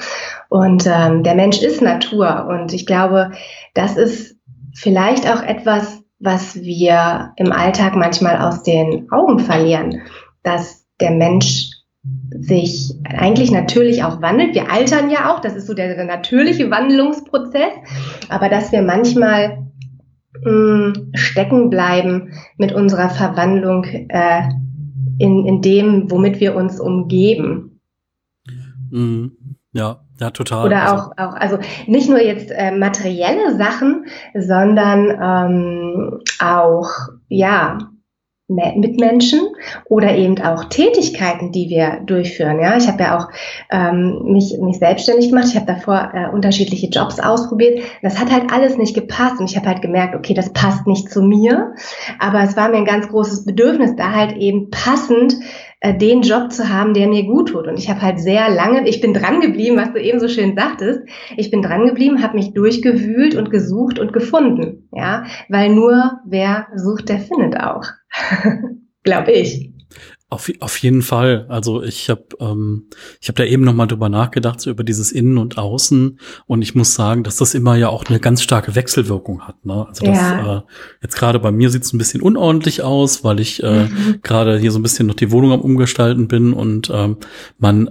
Und 0.48 0.86
ähm, 0.86 1.24
der 1.24 1.34
Mensch 1.34 1.60
ist 1.60 1.82
Natur. 1.82 2.46
Und 2.48 2.72
ich 2.72 2.86
glaube, 2.86 3.32
das 3.74 3.96
ist 3.96 4.36
vielleicht 4.72 5.28
auch 5.28 5.42
etwas, 5.42 6.00
was 6.20 6.54
wir 6.62 7.32
im 7.36 7.52
Alltag 7.52 7.96
manchmal 7.96 8.40
aus 8.40 8.62
den 8.62 9.10
Augen 9.10 9.40
verlieren, 9.40 10.02
dass 10.44 10.86
der 11.00 11.10
Mensch 11.10 11.70
sich 12.30 12.94
eigentlich 13.04 13.50
natürlich 13.50 14.04
auch 14.04 14.22
wandelt. 14.22 14.54
Wir 14.54 14.70
altern 14.70 15.10
ja 15.10 15.32
auch, 15.32 15.40
das 15.40 15.54
ist 15.54 15.66
so 15.66 15.74
der, 15.74 15.94
der 15.94 16.04
natürliche 16.04 16.70
Wandlungsprozess, 16.70 17.72
aber 18.28 18.48
dass 18.48 18.72
wir 18.72 18.82
manchmal 18.82 19.67
stecken 21.14 21.70
bleiben 21.70 22.32
mit 22.56 22.72
unserer 22.72 23.10
Verwandlung 23.10 23.84
äh, 23.84 24.42
in, 25.18 25.46
in 25.46 25.62
dem, 25.62 26.10
womit 26.10 26.40
wir 26.40 26.54
uns 26.54 26.80
umgeben. 26.80 27.80
Mhm. 28.90 29.32
Ja, 29.72 30.00
ja, 30.18 30.30
total. 30.30 30.66
Oder 30.66 30.82
also. 30.82 30.94
auch, 30.94 31.12
auch, 31.18 31.34
also 31.34 31.58
nicht 31.86 32.08
nur 32.08 32.20
jetzt 32.20 32.50
äh, 32.50 32.72
materielle 32.72 33.56
Sachen, 33.56 34.06
sondern 34.34 35.10
ähm, 35.20 36.20
auch, 36.40 36.88
ja, 37.28 37.78
Mitmenschen 38.48 39.40
oder 39.84 40.16
eben 40.16 40.40
auch 40.40 40.64
Tätigkeiten, 40.64 41.52
die 41.52 41.68
wir 41.68 42.00
durchführen. 42.06 42.60
Ja, 42.60 42.78
ich 42.78 42.88
habe 42.88 43.02
ja 43.02 43.18
auch 43.18 43.28
ähm, 43.70 44.22
mich, 44.32 44.56
mich 44.58 44.78
selbstständig 44.78 45.28
gemacht. 45.28 45.48
Ich 45.48 45.56
habe 45.56 45.66
davor 45.66 46.12
äh, 46.14 46.28
unterschiedliche 46.30 46.86
Jobs 46.86 47.20
ausprobiert. 47.20 47.80
Das 48.00 48.18
hat 48.18 48.32
halt 48.32 48.50
alles 48.50 48.78
nicht 48.78 48.94
gepasst 48.94 49.38
und 49.38 49.50
ich 49.50 49.56
habe 49.56 49.68
halt 49.68 49.82
gemerkt, 49.82 50.14
okay, 50.14 50.32
das 50.32 50.52
passt 50.54 50.86
nicht 50.86 51.10
zu 51.10 51.20
mir. 51.20 51.74
Aber 52.18 52.42
es 52.42 52.56
war 52.56 52.70
mir 52.70 52.78
ein 52.78 52.86
ganz 52.86 53.08
großes 53.08 53.44
Bedürfnis, 53.44 53.96
da 53.96 54.12
halt 54.12 54.34
eben 54.38 54.70
passend 54.70 55.36
äh, 55.80 55.94
den 55.94 56.22
Job 56.22 56.50
zu 56.50 56.70
haben, 56.70 56.94
der 56.94 57.06
mir 57.06 57.24
gut 57.24 57.50
tut. 57.50 57.66
Und 57.66 57.78
ich 57.78 57.90
habe 57.90 58.00
halt 58.00 58.18
sehr 58.18 58.48
lange, 58.48 58.88
ich 58.88 59.02
bin 59.02 59.12
dran 59.12 59.40
geblieben, 59.40 59.76
was 59.76 59.92
du 59.92 60.00
eben 60.00 60.20
so 60.20 60.28
schön 60.28 60.56
sagtest. 60.56 61.02
Ich 61.36 61.50
bin 61.50 61.60
dran 61.60 61.86
geblieben, 61.86 62.22
habe 62.22 62.36
mich 62.36 62.54
durchgewühlt 62.54 63.34
und 63.34 63.50
gesucht 63.50 63.98
und 63.98 64.14
gefunden. 64.14 64.88
Ja, 64.90 65.24
weil 65.50 65.68
nur 65.68 66.20
wer 66.24 66.68
sucht, 66.74 67.10
der 67.10 67.18
findet 67.18 67.60
auch. 67.60 67.84
Glaube 69.02 69.32
ich. 69.32 69.72
Auf, 70.30 70.52
auf 70.60 70.76
jeden 70.78 71.00
Fall. 71.00 71.46
Also 71.48 71.82
ich 71.82 72.10
habe 72.10 72.26
ähm, 72.38 72.88
ich 73.18 73.28
habe 73.28 73.36
da 73.36 73.44
eben 73.44 73.64
noch 73.64 73.72
mal 73.72 73.86
drüber 73.86 74.10
nachgedacht 74.10 74.60
so 74.60 74.68
über 74.68 74.84
dieses 74.84 75.10
Innen 75.10 75.38
und 75.38 75.56
Außen 75.56 76.20
und 76.44 76.60
ich 76.60 76.74
muss 76.74 76.94
sagen, 76.94 77.24
dass 77.24 77.36
das 77.36 77.54
immer 77.54 77.76
ja 77.76 77.88
auch 77.88 78.04
eine 78.04 78.20
ganz 78.20 78.42
starke 78.42 78.74
Wechselwirkung 78.74 79.40
hat. 79.48 79.64
Ne? 79.64 79.86
Also 79.88 80.04
das, 80.04 80.18
ja. 80.18 80.58
äh, 80.58 80.62
jetzt 81.00 81.16
gerade 81.16 81.38
bei 81.38 81.50
mir 81.50 81.70
sieht 81.70 81.84
es 81.84 81.94
ein 81.94 81.98
bisschen 81.98 82.20
unordentlich 82.20 82.82
aus, 82.82 83.24
weil 83.24 83.40
ich 83.40 83.62
äh, 83.62 83.84
mhm. 83.84 84.18
gerade 84.22 84.58
hier 84.58 84.70
so 84.70 84.78
ein 84.78 84.82
bisschen 84.82 85.06
noch 85.06 85.14
die 85.14 85.30
Wohnung 85.30 85.52
am 85.52 85.62
umgestalten 85.62 86.28
bin 86.28 86.52
und 86.52 86.90
ähm, 86.92 87.16
man 87.56 87.90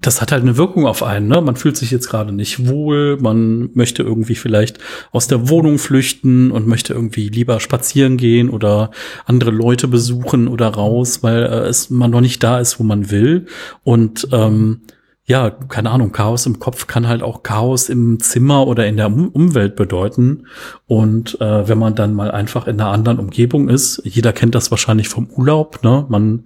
das 0.00 0.20
hat 0.20 0.32
halt 0.32 0.42
eine 0.42 0.56
Wirkung 0.56 0.86
auf 0.86 1.02
einen. 1.02 1.28
Ne? 1.28 1.40
Man 1.40 1.56
fühlt 1.56 1.76
sich 1.76 1.90
jetzt 1.90 2.08
gerade 2.08 2.32
nicht 2.32 2.66
wohl, 2.66 3.16
man 3.20 3.70
möchte 3.74 4.02
irgendwie 4.02 4.34
vielleicht 4.34 4.78
aus 5.12 5.28
der 5.28 5.48
Wohnung 5.48 5.78
flüchten 5.78 6.50
und 6.50 6.66
möchte 6.66 6.94
irgendwie 6.94 7.28
lieber 7.28 7.60
spazieren 7.60 8.16
gehen 8.16 8.50
oder 8.50 8.90
andere 9.24 9.50
Leute 9.50 9.86
besuchen 9.86 10.48
oder 10.48 10.68
raus, 10.68 11.22
weil 11.22 11.44
äh, 11.44 11.68
es 11.68 11.90
man 11.90 12.10
noch 12.10 12.20
nicht 12.20 12.42
da 12.42 12.58
ist, 12.58 12.80
wo 12.80 12.84
man 12.84 13.10
will. 13.10 13.46
Und 13.84 14.28
ähm, 14.32 14.80
ja, 15.26 15.48
keine 15.50 15.90
Ahnung, 15.90 16.12
Chaos 16.12 16.44
im 16.44 16.58
Kopf 16.58 16.86
kann 16.86 17.08
halt 17.08 17.22
auch 17.22 17.42
Chaos 17.42 17.88
im 17.88 18.20
Zimmer 18.20 18.66
oder 18.66 18.86
in 18.86 18.98
der 18.98 19.06
um 19.06 19.28
Umwelt 19.28 19.74
bedeuten. 19.74 20.48
Und 20.86 21.40
äh, 21.40 21.66
wenn 21.66 21.78
man 21.78 21.94
dann 21.94 22.12
mal 22.12 22.30
einfach 22.30 22.66
in 22.66 22.78
einer 22.78 22.90
anderen 22.90 23.18
Umgebung 23.18 23.70
ist, 23.70 24.02
jeder 24.04 24.34
kennt 24.34 24.54
das 24.54 24.70
wahrscheinlich 24.70 25.08
vom 25.08 25.30
Urlaub, 25.30 25.82
ne? 25.82 26.04
Man 26.10 26.44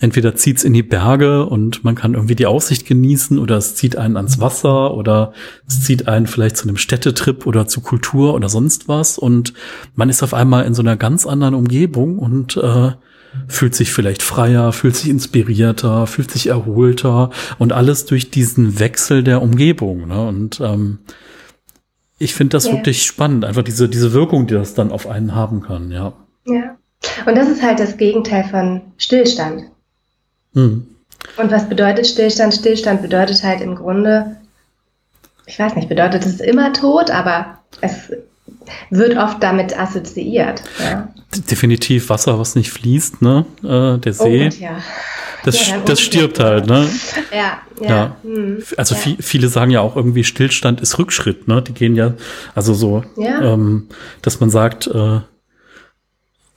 entweder 0.00 0.34
zieht's 0.36 0.64
in 0.64 0.72
die 0.72 0.82
Berge 0.82 1.44
und 1.44 1.84
man 1.84 1.96
kann 1.96 2.14
irgendwie 2.14 2.34
die 2.34 2.46
Aussicht 2.46 2.86
genießen 2.86 3.38
oder 3.38 3.58
es 3.58 3.74
zieht 3.74 3.96
einen 3.96 4.16
ans 4.16 4.40
Wasser 4.40 4.94
oder 4.94 5.34
es 5.68 5.82
zieht 5.82 6.08
einen 6.08 6.26
vielleicht 6.26 6.56
zu 6.56 6.66
einem 6.66 6.78
Städtetrip 6.78 7.46
oder 7.46 7.66
zu 7.66 7.82
Kultur 7.82 8.32
oder 8.32 8.48
sonst 8.48 8.88
was. 8.88 9.18
Und 9.18 9.52
man 9.96 10.08
ist 10.08 10.22
auf 10.22 10.32
einmal 10.32 10.64
in 10.64 10.72
so 10.72 10.80
einer 10.80 10.96
ganz 10.96 11.26
anderen 11.26 11.54
Umgebung 11.54 12.18
und 12.18 12.56
äh, 12.56 12.92
fühlt 13.48 13.74
sich 13.74 13.92
vielleicht 13.92 14.22
freier, 14.22 14.72
fühlt 14.72 14.96
sich 14.96 15.10
inspirierter, 15.10 16.06
fühlt 16.06 16.30
sich 16.30 16.48
erholter 16.48 17.30
und 17.58 17.72
alles 17.72 18.06
durch 18.06 18.30
diesen 18.30 18.78
Wechsel 18.78 19.22
der 19.22 19.42
Umgebung. 19.42 20.08
Ne? 20.08 20.26
Und 20.26 20.60
ähm, 20.60 20.98
ich 22.18 22.34
finde 22.34 22.56
das 22.56 22.66
yeah. 22.66 22.74
wirklich 22.74 23.04
spannend, 23.04 23.44
einfach 23.44 23.62
diese, 23.62 23.88
diese 23.88 24.12
Wirkung, 24.12 24.46
die 24.46 24.54
das 24.54 24.74
dann 24.74 24.92
auf 24.92 25.06
einen 25.06 25.34
haben 25.34 25.60
kann, 25.60 25.90
ja. 25.90 26.12
Ja. 26.46 26.76
Und 27.26 27.36
das 27.36 27.48
ist 27.48 27.62
halt 27.62 27.80
das 27.80 27.96
Gegenteil 27.96 28.44
von 28.44 28.80
Stillstand. 28.96 29.64
Hm. 30.54 30.86
Und 31.36 31.50
was 31.50 31.68
bedeutet 31.68 32.06
Stillstand? 32.06 32.54
Stillstand 32.54 33.02
bedeutet 33.02 33.42
halt 33.42 33.60
im 33.60 33.74
Grunde, 33.74 34.36
ich 35.46 35.58
weiß 35.58 35.74
nicht, 35.74 35.88
bedeutet 35.88 36.24
es 36.24 36.40
immer 36.40 36.72
tot, 36.72 37.10
aber 37.10 37.58
es 37.80 38.12
wird 38.90 39.16
oft 39.16 39.42
damit 39.42 39.78
assoziiert. 39.78 40.62
Ja. 40.78 41.08
Definitiv 41.50 42.08
Wasser, 42.08 42.38
was 42.38 42.54
nicht 42.54 42.70
fließt, 42.70 43.22
ne? 43.22 43.44
Äh, 43.62 43.98
der 43.98 44.12
See. 44.12 44.50
Oh, 44.52 44.62
ja. 44.62 44.76
Das, 45.44 45.68
ja, 45.68 45.78
das 45.84 46.00
stirbt 46.00 46.40
halt, 46.40 46.66
ne? 46.66 46.88
Ja, 47.30 47.58
ja. 47.86 48.16
Hm, 48.22 48.62
also. 48.78 48.94
Viel, 48.94 49.16
viele 49.20 49.48
sagen 49.48 49.70
ja 49.70 49.80
auch 49.80 49.94
irgendwie, 49.94 50.24
Stillstand 50.24 50.80
ist 50.80 50.98
Rückschritt, 50.98 51.48
ne? 51.48 51.60
Die 51.60 51.74
gehen 51.74 51.96
ja, 51.96 52.14
also 52.54 52.72
so, 52.72 53.04
ähm, 53.18 53.88
dass 54.22 54.40
man 54.40 54.48
sagt, 54.48 54.86
äh, 54.86 55.20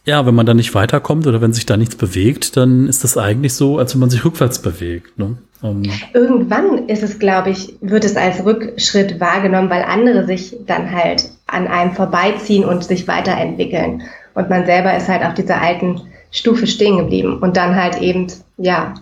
ja, 0.05 0.25
wenn 0.25 0.35
man 0.35 0.45
da 0.45 0.53
nicht 0.53 0.73
weiterkommt 0.73 1.27
oder 1.27 1.41
wenn 1.41 1.51
sich 1.51 1.65
da 1.65 1.75
nichts 1.75 1.97
bewegt, 1.97 2.55
dann 2.55 2.87
ist 2.87 3.03
das 3.03 3.17
eigentlich 3.17 3.53
so, 3.53 3.77
als 3.77 3.93
wenn 3.93 3.99
man 3.99 4.09
sich 4.09 4.23
rückwärts 4.23 4.61
bewegt. 4.61 5.19
Ne? 5.19 5.37
Ähm, 5.63 5.83
Irgendwann 6.13 6.87
ist 6.87 7.03
es, 7.03 7.19
glaube 7.19 7.49
ich, 7.49 7.75
wird 7.81 8.05
es 8.05 8.15
als 8.15 8.43
Rückschritt 8.45 9.19
wahrgenommen, 9.19 9.69
weil 9.69 9.83
andere 9.83 10.25
sich 10.25 10.55
dann 10.65 10.91
halt 10.91 11.29
an 11.47 11.67
einem 11.67 11.93
vorbeiziehen 11.93 12.65
und 12.65 12.83
sich 12.83 13.07
weiterentwickeln. 13.07 14.03
Und 14.33 14.49
man 14.49 14.65
selber 14.65 14.95
ist 14.95 15.07
halt 15.07 15.23
auf 15.23 15.33
dieser 15.33 15.61
alten 15.61 16.01
Stufe 16.31 16.67
stehen 16.67 16.97
geblieben 16.97 17.39
und 17.39 17.57
dann 17.57 17.75
halt 17.75 18.01
eben, 18.01 18.27
ja, 18.57 18.93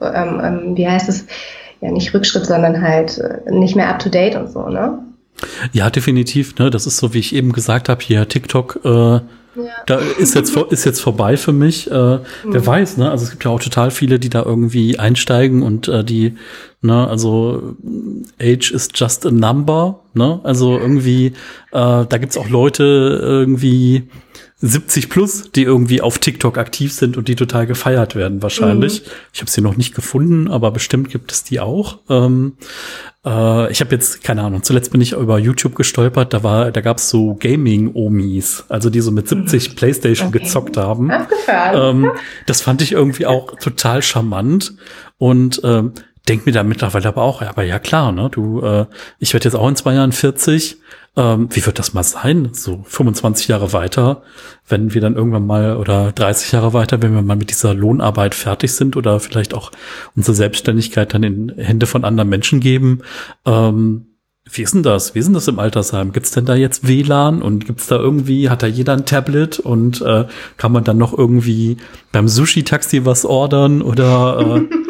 ähm, 0.00 0.40
ähm, 0.42 0.76
wie 0.76 0.88
heißt 0.88 1.08
es, 1.08 1.26
ja 1.80 1.90
nicht 1.90 2.14
Rückschritt, 2.14 2.46
sondern 2.46 2.80
halt 2.82 3.18
äh, 3.18 3.50
nicht 3.50 3.76
mehr 3.76 3.88
up 3.88 3.98
to 3.98 4.08
date 4.08 4.36
und 4.36 4.50
so, 4.50 4.68
ne? 4.68 4.98
Ja, 5.72 5.90
definitiv. 5.90 6.58
Ne? 6.58 6.70
Das 6.70 6.86
ist 6.86 6.96
so, 6.96 7.14
wie 7.14 7.18
ich 7.18 7.34
eben 7.34 7.52
gesagt 7.52 7.88
habe, 7.88 8.02
hier 8.02 8.28
TikTok 8.28 8.80
äh, 8.84 9.20
da 9.86 9.96
ist 9.96 10.34
jetzt, 10.34 10.56
ist 10.56 10.84
jetzt 10.84 11.00
vorbei 11.00 11.36
für 11.36 11.52
mich. 11.52 11.90
Äh, 11.90 11.94
mhm. 11.94 12.20
Wer 12.44 12.66
weiß, 12.66 12.96
ne? 12.96 13.10
Also 13.10 13.24
es 13.24 13.30
gibt 13.30 13.44
ja 13.44 13.50
auch 13.50 13.60
total 13.60 13.90
viele, 13.90 14.18
die 14.18 14.30
da 14.30 14.42
irgendwie 14.42 14.98
einsteigen 14.98 15.62
und 15.62 15.88
äh, 15.88 16.04
die, 16.04 16.34
ne, 16.80 17.08
also 17.08 17.76
Age 18.40 18.70
is 18.72 18.88
just 18.94 19.26
a 19.26 19.30
number, 19.30 20.00
ne? 20.14 20.40
Also 20.44 20.78
irgendwie, 20.78 21.26
äh, 21.26 21.32
da 21.72 22.18
gibt's 22.18 22.36
auch 22.36 22.48
Leute 22.48 23.18
irgendwie 23.22 24.08
70 24.60 25.08
plus, 25.08 25.52
die 25.52 25.62
irgendwie 25.62 26.00
auf 26.00 26.18
TikTok 26.18 26.58
aktiv 26.58 26.92
sind 26.92 27.16
und 27.16 27.28
die 27.28 27.36
total 27.36 27.66
gefeiert 27.66 28.16
werden 28.16 28.42
wahrscheinlich. 28.42 29.02
Mhm. 29.02 29.10
Ich 29.32 29.40
habe 29.40 29.50
sie 29.50 29.60
noch 29.60 29.76
nicht 29.76 29.94
gefunden, 29.94 30.50
aber 30.50 30.72
bestimmt 30.72 31.10
gibt 31.10 31.30
es 31.30 31.44
die 31.44 31.60
auch. 31.60 31.98
Ähm, 32.10 32.54
äh, 33.24 33.70
ich 33.70 33.80
habe 33.80 33.94
jetzt, 33.94 34.24
keine 34.24 34.42
Ahnung, 34.42 34.64
zuletzt 34.64 34.90
bin 34.90 35.00
ich 35.00 35.12
über 35.12 35.38
YouTube 35.38 35.76
gestolpert, 35.76 36.34
da 36.34 36.42
war, 36.42 36.72
da 36.72 36.80
gab's 36.80 37.08
so 37.08 37.36
Gaming-Omis, 37.36 38.64
also 38.68 38.90
die 38.90 39.00
so 39.00 39.12
mit 39.12 39.28
70 39.28 39.70
mhm. 39.70 39.74
Playstation 39.76 40.28
okay. 40.28 40.40
gezockt 40.40 40.76
haben. 40.76 41.12
Ähm, 41.48 42.10
das 42.46 42.60
fand 42.60 42.82
ich 42.82 42.92
irgendwie 42.92 43.26
auch 43.26 43.54
total 43.60 44.02
charmant 44.02 44.74
und 45.18 45.60
ähm, 45.62 45.92
denk 46.28 46.46
mir 46.46 46.52
da 46.52 46.64
mittlerweile 46.64 47.08
aber 47.08 47.22
auch, 47.22 47.42
aber 47.42 47.62
ja 47.62 47.78
klar, 47.78 48.10
ne, 48.12 48.28
du, 48.30 48.60
äh, 48.62 48.86
ich 49.18 49.32
werde 49.32 49.44
jetzt 49.44 49.54
auch 49.54 49.68
in 49.68 49.76
zwei 49.76 49.94
Jahren 49.94 50.12
40. 50.12 50.78
Ähm, 51.16 51.48
wie 51.50 51.64
wird 51.64 51.78
das 51.78 51.94
mal 51.94 52.02
sein? 52.02 52.50
So 52.52 52.84
25 52.84 53.48
Jahre 53.48 53.72
weiter, 53.72 54.22
wenn 54.68 54.94
wir 54.94 55.00
dann 55.00 55.16
irgendwann 55.16 55.46
mal 55.46 55.76
oder 55.76 56.12
30 56.12 56.52
Jahre 56.52 56.72
weiter, 56.72 57.02
wenn 57.02 57.14
wir 57.14 57.22
mal 57.22 57.36
mit 57.36 57.50
dieser 57.50 57.74
Lohnarbeit 57.74 58.34
fertig 58.34 58.72
sind 58.72 58.96
oder 58.96 59.18
vielleicht 59.20 59.54
auch 59.54 59.72
unsere 60.14 60.34
Selbstständigkeit 60.34 61.12
dann 61.14 61.22
in 61.22 61.52
Hände 61.56 61.86
von 61.86 62.04
anderen 62.04 62.28
Menschen 62.28 62.60
geben. 62.60 63.02
Ähm, 63.44 64.06
wie 64.50 64.62
ist 64.62 64.74
denn 64.74 64.82
das? 64.82 65.14
Wie 65.14 65.18
ist 65.18 65.26
denn 65.26 65.34
das 65.34 65.48
im 65.48 65.58
Altersheim? 65.58 66.12
Gibt's 66.12 66.30
denn 66.30 66.46
da 66.46 66.54
jetzt 66.54 66.86
WLAN 66.86 67.42
und 67.42 67.66
gibt's 67.66 67.86
da 67.86 67.96
irgendwie, 67.96 68.48
hat 68.48 68.62
da 68.62 68.66
jeder 68.66 68.94
ein 68.94 69.04
Tablet 69.04 69.58
und 69.58 70.00
äh, 70.00 70.26
kann 70.56 70.72
man 70.72 70.84
dann 70.84 70.98
noch 70.98 71.16
irgendwie 71.16 71.76
beim 72.12 72.28
Sushi-Taxi 72.28 73.04
was 73.04 73.24
ordern 73.24 73.82
oder 73.82 74.56
äh, 74.56 74.74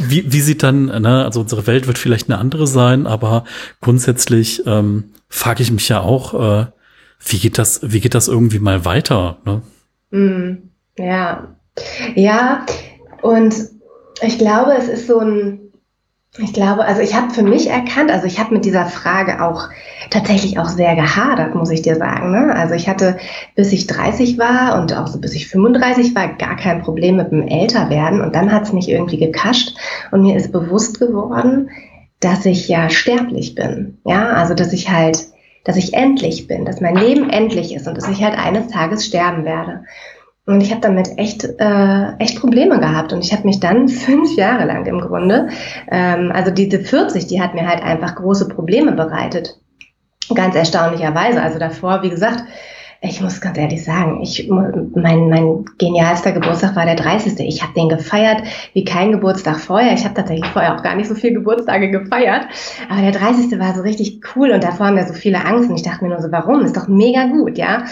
wie, 0.00 0.32
wie 0.32 0.40
sieht 0.40 0.62
dann, 0.62 0.86
ne, 0.86 1.24
also 1.24 1.40
unsere 1.40 1.66
Welt 1.66 1.86
wird 1.86 1.98
vielleicht 1.98 2.28
eine 2.28 2.38
andere 2.38 2.66
sein, 2.66 3.06
aber 3.06 3.44
grundsätzlich 3.80 4.66
ähm, 4.66 5.12
frage 5.28 5.62
ich 5.62 5.70
mich 5.70 5.88
ja 5.88 6.00
auch, 6.00 6.34
äh, 6.34 6.66
wie 7.24 7.38
geht 7.38 7.58
das, 7.58 7.80
wie 7.82 8.00
geht 8.00 8.14
das 8.14 8.28
irgendwie 8.28 8.58
mal 8.58 8.84
weiter? 8.84 9.38
Ne? 9.44 9.62
Mm, 10.10 10.70
ja, 10.98 11.56
ja, 12.14 12.66
und 13.22 13.54
ich 14.22 14.38
glaube, 14.38 14.74
es 14.76 14.88
ist 14.88 15.06
so 15.06 15.18
ein 15.20 15.69
ich 16.38 16.52
glaube, 16.52 16.84
also 16.84 17.02
ich 17.02 17.14
habe 17.14 17.34
für 17.34 17.42
mich 17.42 17.68
erkannt, 17.68 18.10
also 18.12 18.26
ich 18.26 18.38
habe 18.38 18.54
mit 18.54 18.64
dieser 18.64 18.86
Frage 18.86 19.42
auch 19.42 19.68
tatsächlich 20.10 20.58
auch 20.60 20.68
sehr 20.68 20.94
gehadert, 20.94 21.56
muss 21.56 21.70
ich 21.70 21.82
dir 21.82 21.96
sagen. 21.96 22.30
Ne? 22.30 22.54
Also 22.54 22.74
ich 22.74 22.88
hatte, 22.88 23.18
bis 23.56 23.72
ich 23.72 23.88
30 23.88 24.38
war 24.38 24.80
und 24.80 24.96
auch 24.96 25.08
so 25.08 25.20
bis 25.20 25.34
ich 25.34 25.48
35 25.48 26.14
war, 26.14 26.28
gar 26.28 26.56
kein 26.56 26.82
Problem 26.82 27.16
mit 27.16 27.32
dem 27.32 27.48
Älterwerden. 27.48 28.20
Und 28.20 28.36
dann 28.36 28.52
hat 28.52 28.62
es 28.62 28.72
mich 28.72 28.88
irgendwie 28.88 29.18
gekascht 29.18 29.76
und 30.12 30.22
mir 30.22 30.36
ist 30.36 30.52
bewusst 30.52 31.00
geworden, 31.00 31.70
dass 32.20 32.46
ich 32.46 32.68
ja 32.68 32.90
sterblich 32.90 33.56
bin. 33.56 33.98
Ja, 34.04 34.28
also 34.28 34.54
dass 34.54 34.72
ich 34.72 34.88
halt, 34.88 35.26
dass 35.64 35.76
ich 35.76 35.94
endlich 35.94 36.46
bin, 36.46 36.64
dass 36.64 36.80
mein 36.80 36.94
Leben 36.94 37.28
endlich 37.28 37.74
ist 37.74 37.88
und 37.88 37.96
dass 37.96 38.08
ich 38.08 38.22
halt 38.22 38.38
eines 38.38 38.68
Tages 38.68 39.04
sterben 39.04 39.44
werde. 39.44 39.84
Und 40.46 40.62
ich 40.62 40.70
habe 40.70 40.80
damit 40.80 41.08
echt, 41.18 41.44
äh, 41.44 42.12
echt 42.18 42.40
Probleme 42.40 42.80
gehabt. 42.80 43.12
Und 43.12 43.24
ich 43.24 43.32
habe 43.32 43.46
mich 43.46 43.60
dann 43.60 43.88
fünf 44.06 44.36
Jahre 44.36 44.64
lang 44.64 44.86
im 44.86 45.00
Grunde, 45.00 45.48
ähm, 45.90 46.32
also 46.32 46.50
diese 46.50 46.80
40, 46.80 47.26
die 47.26 47.40
hat 47.40 47.54
mir 47.54 47.68
halt 47.68 47.82
einfach 47.82 48.16
große 48.16 48.48
Probleme 48.48 48.92
bereitet. 48.92 49.58
Ganz 50.34 50.54
erstaunlicherweise. 50.54 51.42
Also 51.42 51.58
davor, 51.58 52.02
wie 52.02 52.10
gesagt, 52.10 52.44
ich 53.02 53.22
muss 53.22 53.40
ganz 53.40 53.56
ehrlich 53.56 53.82
sagen, 53.82 54.20
ich, 54.20 54.46
mein, 54.48 55.30
mein 55.30 55.64
genialster 55.78 56.32
Geburtstag 56.32 56.76
war 56.76 56.84
der 56.84 56.96
30. 56.96 57.40
Ich 57.40 57.62
habe 57.62 57.72
den 57.72 57.88
gefeiert 57.88 58.42
wie 58.74 58.84
kein 58.84 59.10
Geburtstag 59.10 59.58
vorher. 59.58 59.94
Ich 59.94 60.04
habe 60.04 60.14
tatsächlich 60.14 60.46
vorher 60.50 60.76
auch 60.76 60.82
gar 60.82 60.94
nicht 60.96 61.08
so 61.08 61.14
viele 61.14 61.34
Geburtstage 61.34 61.90
gefeiert. 61.90 62.46
Aber 62.90 63.00
der 63.00 63.12
30. 63.12 63.58
war 63.58 63.74
so 63.74 63.80
richtig 63.80 64.20
cool 64.36 64.50
und 64.50 64.62
davor 64.62 64.88
haben 64.88 64.96
wir 64.96 65.06
so 65.06 65.14
viele 65.14 65.42
Angst. 65.46 65.70
Und 65.70 65.76
ich 65.76 65.82
dachte 65.82 66.04
mir 66.04 66.10
nur 66.10 66.20
so, 66.20 66.30
warum? 66.30 66.60
Ist 66.60 66.76
doch 66.76 66.88
mega 66.88 67.24
gut, 67.24 67.56
ja. 67.56 67.84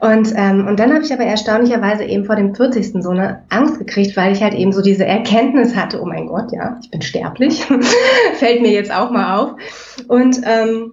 Und, 0.00 0.34
ähm, 0.36 0.66
und 0.66 0.78
dann 0.78 0.92
habe 0.92 1.02
ich 1.02 1.12
aber 1.14 1.24
erstaunlicherweise 1.24 2.04
eben 2.04 2.26
vor 2.26 2.36
dem 2.36 2.54
40. 2.54 3.02
so 3.02 3.08
eine 3.08 3.44
Angst 3.48 3.78
gekriegt, 3.78 4.18
weil 4.18 4.34
ich 4.34 4.42
halt 4.42 4.52
eben 4.52 4.72
so 4.72 4.82
diese 4.82 5.06
Erkenntnis 5.06 5.74
hatte, 5.74 6.02
oh 6.02 6.04
mein 6.04 6.26
Gott, 6.26 6.52
ja, 6.52 6.76
ich 6.82 6.90
bin 6.90 7.00
sterblich. 7.00 7.64
Fällt 8.34 8.60
mir 8.60 8.72
jetzt 8.72 8.94
auch 8.94 9.10
mal 9.10 9.38
auf. 9.38 9.52
Und 10.08 10.42
ähm, 10.44 10.92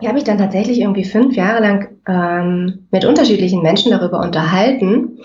ich 0.00 0.06
habe 0.06 0.14
mich 0.14 0.24
dann 0.24 0.38
tatsächlich 0.38 0.80
irgendwie 0.80 1.04
fünf 1.04 1.34
Jahre 1.34 1.60
lang 1.60 1.98
ähm, 2.06 2.86
mit 2.90 3.04
unterschiedlichen 3.04 3.62
Menschen 3.62 3.90
darüber 3.90 4.20
unterhalten. 4.20 5.18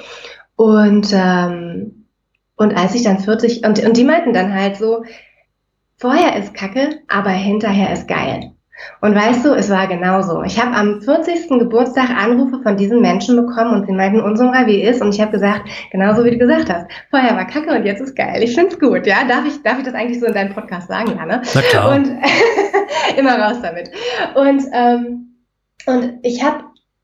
Und, 0.56 1.12
ähm, 1.14 2.08
und 2.56 2.76
als 2.76 2.96
ich 2.96 3.04
dann 3.04 3.20
40, 3.20 3.66
und, 3.66 3.84
und 3.86 3.98
die 3.98 4.04
meinten 4.04 4.34
dann 4.34 4.54
halt 4.54 4.78
so, 4.78 5.04
vorher 5.98 6.38
ist 6.38 6.54
Kacke, 6.54 7.02
aber 7.08 7.30
hinterher 7.30 7.94
ist 7.94 8.08
geil. 8.08 8.53
Und 9.02 9.16
weißt 9.16 9.46
du, 9.46 9.54
es 9.54 9.70
war 9.70 9.88
genauso. 9.88 10.44
Ich 10.44 10.60
habe 10.60 10.76
am 10.76 11.02
40. 11.02 11.48
Geburtstag 11.60 12.10
Anrufe 12.10 12.62
von 12.62 12.76
diesen 12.78 13.02
Menschen 13.02 13.36
bekommen 13.36 13.74
und 13.74 13.86
sie 13.86 13.94
meinten, 13.94 14.22
Unsumra, 14.22 14.66
wie 14.66 14.82
ist? 14.82 15.02
Und 15.02 15.14
ich 15.14 15.22
habe 15.22 15.32
gesagt, 15.32 15.70
genauso 15.92 16.26
wie 16.26 16.32
du 16.32 16.38
gesagt 16.38 16.72
hast. 16.72 16.88
Vorher 17.10 17.36
war 17.36 17.46
Kacke 17.46 17.76
und 17.76 17.86
jetzt 17.86 18.02
ist 18.02 18.16
geil. 18.16 18.42
Ich 18.44 18.56
find's 18.56 18.80
gut, 18.80 19.06
ja. 19.06 19.24
Darf 19.28 19.46
ich, 19.46 19.62
darf 19.64 19.78
ich 19.80 19.86
das 19.86 19.94
eigentlich 19.94 20.20
so 20.20 20.26
in 20.26 20.34
deinem 20.34 20.54
Podcast 20.54 20.88
sagen, 20.88 21.16
Janne? 21.16 21.42
Na 21.54 21.62
klar. 21.62 21.96
Und 21.96 22.08
immer 23.18 23.40
raus 23.40 23.58
damit. 23.62 23.92
Und, 24.36 24.64
ähm, 24.74 25.36
und 25.86 26.20
ich 26.24 26.44
habe 26.44 26.64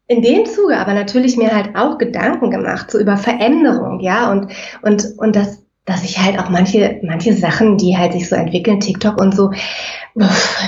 in 0.10 0.24
dem 0.24 0.46
Zuge 0.48 0.76
aber 0.76 0.94
natürlich 0.96 1.38
mir 1.38 1.56
halt 1.56 1.76
auch 1.76 2.00
Gedanken 2.00 2.50
gemacht, 2.50 2.90
so 2.90 3.00
über 3.00 3.16
Veränderung, 3.16 4.00
ja, 4.00 4.32
und, 4.32 4.52
und, 4.82 5.06
und 5.18 5.36
das, 5.36 5.59
dass 5.90 6.04
ich 6.04 6.20
halt 6.20 6.40
auch 6.40 6.50
manche, 6.50 7.00
manche 7.04 7.34
Sachen, 7.34 7.78
die 7.78 7.98
halt 7.98 8.14
sich 8.14 8.30
so 8.30 8.36
entwickeln, 8.36 8.80
TikTok 8.80 9.20
und 9.20 9.36
so, 9.36 9.52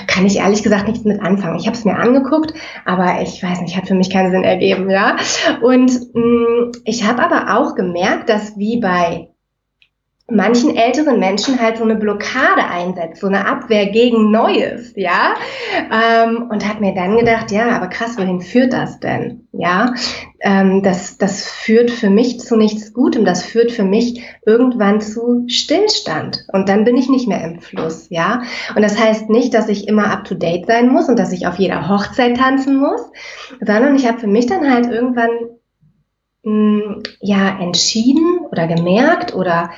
kann 0.08 0.26
ich 0.26 0.38
ehrlich 0.38 0.64
gesagt 0.64 0.88
nichts 0.88 1.04
mit 1.06 1.22
anfangen. 1.22 1.60
Ich 1.60 1.68
habe 1.68 1.78
es 1.78 1.86
mir 1.86 1.96
angeguckt, 1.96 2.54
aber 2.86 3.22
ich 3.22 3.42
weiß 3.42 3.62
nicht, 3.62 3.78
hat 3.78 3.88
für 3.88 3.96
mich 3.96 4.10
keinen 4.10 4.32
Sinn 4.32 4.44
ergeben, 4.44 4.90
ja. 4.90 5.18
Und 5.62 5.92
mh, 6.14 6.22
mm, 6.22 6.72
ich 6.86 7.08
habe 7.08 7.24
aber 7.24 7.58
auch 7.58 7.76
gemerkt, 7.76 8.30
dass 8.30 8.58
wie 8.58 8.80
bei 8.80 9.31
manchen 10.32 10.76
älteren 10.76 11.20
Menschen 11.20 11.62
halt 11.62 11.78
so 11.78 11.84
eine 11.84 11.96
Blockade 11.96 12.64
einsetzt, 12.70 13.22
so 13.22 13.28
eine 13.28 13.48
Abwehr 13.48 13.88
gegen 13.88 14.32
Neues, 14.32 14.94
ja. 14.96 15.36
Ähm, 15.92 16.48
und 16.50 16.68
hat 16.68 16.82
mir 16.82 16.94
dann 16.94 17.18
gedacht, 17.18 17.52
ja, 17.52 17.70
aber 17.70 17.88
krass, 17.88 18.18
wohin 18.18 18.42
führt 18.42 18.74
das 18.74 19.00
denn? 19.00 19.48
Ja, 19.52 19.94
ähm, 20.40 20.82
das, 20.82 21.18
das 21.18 21.46
führt 21.46 21.92
für 21.92 22.10
mich 22.10 22.40
zu 22.40 22.56
nichts 22.56 22.94
Gutem, 22.94 23.26
das 23.26 23.44
führt 23.44 23.72
für 23.72 23.84
mich 23.84 24.24
irgendwann 24.46 25.02
zu 25.02 25.44
Stillstand. 25.48 26.46
Und 26.52 26.70
dann 26.70 26.86
bin 26.86 26.98
ich 26.98 27.10
nicht 27.10 27.28
mehr 27.28 27.44
im 27.44 27.60
Fluss, 27.60 28.08
ja. 28.10 28.44
Und 28.76 28.82
das 28.82 28.98
heißt 28.98 29.30
nicht, 29.30 29.54
dass 29.54 29.70
ich 29.70 29.88
immer 29.88 30.12
up 30.12 30.24
to 30.24 30.36
date 30.36 30.66
sein 30.66 30.88
muss 30.90 31.10
und 31.10 31.20
dass 31.20 31.32
ich 31.32 31.48
auf 31.48 31.60
jeder 31.60 31.90
Hochzeit 31.90 32.38
tanzen 32.38 32.78
muss, 32.78 33.02
sondern 33.60 33.96
ich 33.96 34.08
habe 34.08 34.20
für 34.20 34.28
mich 34.28 34.46
dann 34.46 34.74
halt 34.74 34.90
irgendwann 34.90 35.30
mh, 36.44 36.52
mm, 36.52 37.04
ja 37.20 37.60
entschieden 37.60 38.40
oder 38.52 38.68
gemerkt 38.68 39.36
oder 39.36 39.72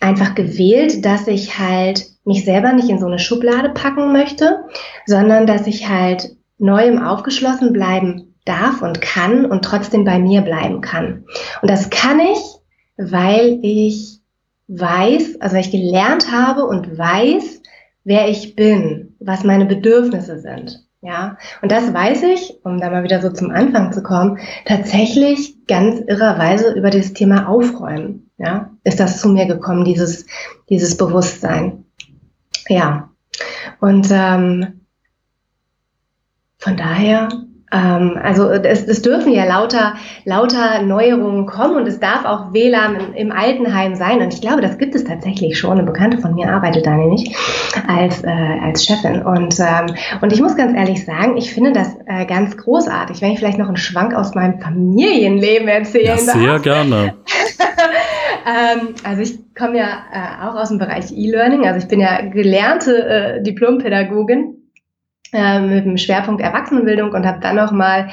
einfach 0.00 0.34
gewählt, 0.34 1.04
dass 1.04 1.26
ich 1.26 1.58
halt 1.58 2.06
mich 2.24 2.44
selber 2.44 2.72
nicht 2.72 2.88
in 2.88 2.98
so 2.98 3.06
eine 3.06 3.18
Schublade 3.18 3.70
packen 3.70 4.12
möchte, 4.12 4.64
sondern 5.06 5.46
dass 5.46 5.66
ich 5.66 5.88
halt 5.88 6.36
neuem 6.58 7.02
aufgeschlossen 7.02 7.72
bleiben 7.72 8.34
darf 8.44 8.82
und 8.82 9.00
kann 9.00 9.44
und 9.44 9.64
trotzdem 9.64 10.04
bei 10.04 10.18
mir 10.18 10.42
bleiben 10.42 10.80
kann. 10.80 11.24
Und 11.62 11.70
das 11.70 11.90
kann 11.90 12.20
ich, 12.20 12.38
weil 12.96 13.58
ich 13.62 14.20
weiß, 14.68 15.40
also 15.40 15.54
weil 15.54 15.62
ich 15.62 15.70
gelernt 15.70 16.32
habe 16.32 16.64
und 16.64 16.98
weiß, 16.98 17.62
wer 18.04 18.28
ich 18.28 18.56
bin, 18.56 19.16
was 19.20 19.44
meine 19.44 19.66
Bedürfnisse 19.66 20.38
sind. 20.38 20.86
Ja, 21.02 21.36
und 21.62 21.70
das 21.70 21.92
weiß 21.92 22.24
ich, 22.24 22.54
um 22.64 22.80
da 22.80 22.90
mal 22.90 23.04
wieder 23.04 23.20
so 23.20 23.30
zum 23.30 23.50
Anfang 23.50 23.92
zu 23.92 24.02
kommen, 24.02 24.38
tatsächlich 24.64 25.66
ganz 25.66 26.00
irrerweise 26.06 26.72
über 26.72 26.90
das 26.90 27.12
Thema 27.12 27.48
Aufräumen. 27.48 28.25
Ja, 28.38 28.70
ist 28.84 29.00
das 29.00 29.20
zu 29.20 29.28
mir 29.30 29.46
gekommen, 29.46 29.84
dieses, 29.84 30.26
dieses 30.68 30.96
Bewusstsein. 30.96 31.84
Ja, 32.68 33.10
und 33.80 34.08
ähm, 34.10 34.80
von 36.58 36.76
daher 36.76 37.28
ähm, 37.72 38.16
also 38.22 38.48
es, 38.48 38.84
es 38.84 39.02
dürfen 39.02 39.32
ja 39.32 39.44
lauter, 39.44 39.94
lauter 40.24 40.82
Neuerungen 40.82 41.46
kommen 41.46 41.76
und 41.76 41.88
es 41.88 41.98
darf 41.98 42.24
auch 42.24 42.52
WLAN 42.52 42.94
im, 42.94 43.14
im 43.14 43.32
Altenheim 43.32 43.96
sein. 43.96 44.20
Und 44.20 44.32
ich 44.32 44.40
glaube, 44.40 44.60
das 44.60 44.78
gibt 44.78 44.94
es 44.94 45.04
tatsächlich 45.04 45.58
schon. 45.58 45.72
Eine 45.72 45.82
Bekannte 45.82 46.18
von 46.18 46.34
mir 46.34 46.48
arbeitet 46.48 46.86
da 46.86 46.94
nämlich 46.94 47.34
als, 47.88 48.22
äh, 48.22 48.28
als 48.28 48.84
Chefin. 48.84 49.22
Und, 49.22 49.58
ähm, 49.58 49.94
und 50.20 50.32
ich 50.32 50.40
muss 50.40 50.56
ganz 50.56 50.76
ehrlich 50.76 51.04
sagen, 51.04 51.36
ich 51.36 51.52
finde 51.52 51.72
das 51.72 51.96
äh, 52.06 52.24
ganz 52.26 52.56
großartig. 52.56 53.20
Wenn 53.20 53.32
ich 53.32 53.40
vielleicht 53.40 53.58
noch 53.58 53.68
einen 53.68 53.76
Schwank 53.76 54.14
aus 54.14 54.34
meinem 54.34 54.60
Familienleben 54.60 55.66
erzählen 55.66 56.18
ja, 56.18 56.18
sehr 56.18 56.52
darf. 56.52 56.62
gerne. 56.62 57.14
Ähm, 58.46 58.94
also 59.02 59.22
ich 59.22 59.54
komme 59.54 59.78
ja 59.78 60.04
äh, 60.12 60.46
auch 60.46 60.54
aus 60.54 60.68
dem 60.68 60.78
Bereich 60.78 61.10
E-Learning. 61.10 61.66
Also 61.66 61.80
ich 61.80 61.88
bin 61.88 62.00
ja 62.00 62.20
gelernte 62.22 63.06
äh, 63.06 63.42
Diplompädagogin 63.42 64.56
äh, 65.32 65.60
mit 65.60 65.84
dem 65.84 65.96
Schwerpunkt 65.96 66.40
Erwachsenenbildung 66.40 67.10
und 67.10 67.26
habe 67.26 67.40
dann 67.40 67.56
nochmal 67.56 68.08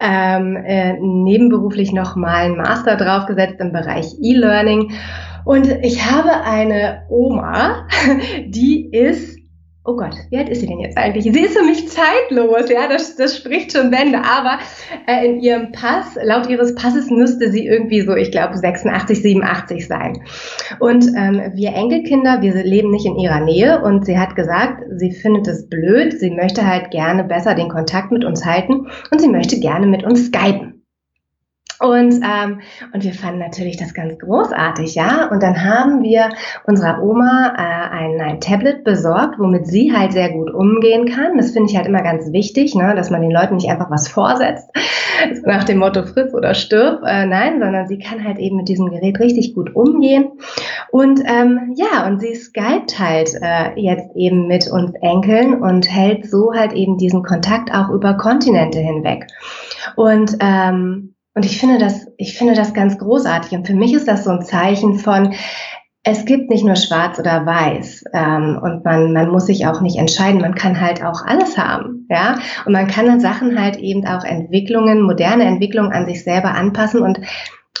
ähm, 0.00 0.56
äh, 0.56 0.94
nebenberuflich 0.94 1.92
nochmal 1.92 2.46
einen 2.46 2.56
Master 2.56 2.96
draufgesetzt 2.96 3.60
im 3.60 3.72
Bereich 3.72 4.06
E-Learning. 4.22 4.92
Und 5.44 5.68
ich 5.82 6.10
habe 6.10 6.30
eine 6.44 7.02
Oma, 7.10 7.86
die 8.46 8.88
ist 8.90 9.38
oh 9.86 9.96
Gott, 9.96 10.14
wie 10.30 10.38
alt 10.38 10.48
ist 10.48 10.60
sie 10.60 10.66
denn 10.66 10.80
jetzt 10.80 10.96
eigentlich? 10.96 11.24
Sie 11.24 11.40
ist 11.40 11.56
für 11.56 11.64
mich 11.64 11.88
zeitlos, 11.88 12.70
ja, 12.70 12.88
das, 12.88 13.16
das 13.16 13.36
spricht 13.36 13.72
schon 13.72 13.90
Bände, 13.90 14.18
aber 14.24 14.58
äh, 15.06 15.26
in 15.26 15.40
ihrem 15.40 15.72
Pass, 15.72 16.16
laut 16.22 16.48
ihres 16.48 16.74
Passes 16.74 17.10
müsste 17.10 17.50
sie 17.50 17.66
irgendwie 17.66 18.00
so, 18.00 18.16
ich 18.16 18.30
glaube, 18.30 18.56
86, 18.56 19.20
87 19.20 19.86
sein. 19.86 20.22
Und 20.80 21.06
ähm, 21.16 21.52
wir 21.54 21.74
Enkelkinder, 21.74 22.40
wir 22.40 22.54
leben 22.64 22.90
nicht 22.90 23.04
in 23.04 23.18
ihrer 23.18 23.40
Nähe 23.40 23.82
und 23.82 24.06
sie 24.06 24.18
hat 24.18 24.36
gesagt, 24.36 24.84
sie 24.96 25.12
findet 25.12 25.46
es 25.48 25.68
blöd, 25.68 26.18
sie 26.18 26.30
möchte 26.30 26.66
halt 26.66 26.90
gerne 26.90 27.24
besser 27.24 27.54
den 27.54 27.68
Kontakt 27.68 28.10
mit 28.10 28.24
uns 28.24 28.44
halten 28.46 28.86
und 29.10 29.20
sie 29.20 29.28
möchte 29.28 29.60
gerne 29.60 29.86
mit 29.86 30.02
uns 30.02 30.26
skypen. 30.26 30.73
Und, 31.84 32.14
ähm, 32.24 32.60
und 32.94 33.04
wir 33.04 33.12
fanden 33.12 33.40
natürlich 33.40 33.76
das 33.76 33.92
ganz 33.92 34.18
großartig, 34.18 34.94
ja. 34.94 35.28
Und 35.30 35.42
dann 35.42 35.62
haben 35.62 36.02
wir 36.02 36.30
unserer 36.66 37.02
Oma 37.02 37.52
äh, 37.58 37.94
ein, 37.94 38.20
ein 38.22 38.40
Tablet 38.40 38.84
besorgt, 38.84 39.38
womit 39.38 39.66
sie 39.66 39.94
halt 39.94 40.12
sehr 40.12 40.30
gut 40.30 40.50
umgehen 40.50 41.06
kann. 41.06 41.36
Das 41.36 41.50
finde 41.50 41.70
ich 41.70 41.76
halt 41.76 41.86
immer 41.86 42.02
ganz 42.02 42.32
wichtig, 42.32 42.74
ne, 42.74 42.94
dass 42.96 43.10
man 43.10 43.20
den 43.20 43.30
Leuten 43.30 43.56
nicht 43.56 43.68
einfach 43.68 43.90
was 43.90 44.08
vorsetzt, 44.08 44.70
nach 45.44 45.64
dem 45.64 45.76
Motto 45.76 46.04
friss 46.04 46.32
oder 46.32 46.54
stirb. 46.54 47.02
Äh, 47.04 47.26
nein, 47.26 47.60
sondern 47.60 47.86
sie 47.86 47.98
kann 47.98 48.24
halt 48.24 48.38
eben 48.38 48.56
mit 48.56 48.68
diesem 48.68 48.88
Gerät 48.88 49.20
richtig 49.20 49.54
gut 49.54 49.76
umgehen. 49.76 50.32
Und 50.90 51.20
ähm, 51.26 51.74
ja, 51.76 52.06
und 52.06 52.18
sie 52.18 52.34
skypt 52.34 52.98
halt 52.98 53.30
äh, 53.42 53.78
jetzt 53.78 54.08
eben 54.16 54.46
mit 54.46 54.70
uns 54.70 54.92
Enkeln 55.02 55.60
und 55.62 55.86
hält 55.90 56.30
so 56.30 56.54
halt 56.54 56.72
eben 56.72 56.96
diesen 56.96 57.22
Kontakt 57.22 57.70
auch 57.74 57.90
über 57.90 58.14
Kontinente 58.14 58.78
hinweg. 58.78 59.26
Und 59.96 60.38
ähm, 60.40 61.13
und 61.34 61.44
ich 61.44 61.58
finde 61.58 61.78
das, 61.78 62.06
ich 62.16 62.38
finde 62.38 62.54
das 62.54 62.74
ganz 62.74 62.98
großartig. 62.98 63.52
Und 63.52 63.66
für 63.66 63.74
mich 63.74 63.92
ist 63.92 64.06
das 64.06 64.24
so 64.24 64.30
ein 64.30 64.42
Zeichen 64.42 64.98
von, 64.98 65.34
es 66.04 66.26
gibt 66.26 66.50
nicht 66.50 66.64
nur 66.64 66.76
schwarz 66.76 67.18
oder 67.18 67.46
weiß 67.46 68.04
ähm, 68.12 68.60
und 68.62 68.84
man, 68.84 69.12
man 69.14 69.30
muss 69.30 69.46
sich 69.46 69.66
auch 69.66 69.80
nicht 69.80 69.96
entscheiden, 69.96 70.40
man 70.40 70.54
kann 70.54 70.80
halt 70.80 71.02
auch 71.02 71.24
alles 71.24 71.56
haben, 71.56 72.06
ja, 72.10 72.36
und 72.66 72.72
man 72.72 72.88
kann 72.88 73.06
dann 73.06 73.20
Sachen 73.20 73.58
halt 73.58 73.78
eben 73.78 74.06
auch 74.06 74.22
Entwicklungen, 74.22 75.00
moderne 75.00 75.44
Entwicklungen 75.44 75.92
an 75.92 76.04
sich 76.04 76.22
selber 76.22 76.54
anpassen 76.54 77.00
und 77.00 77.20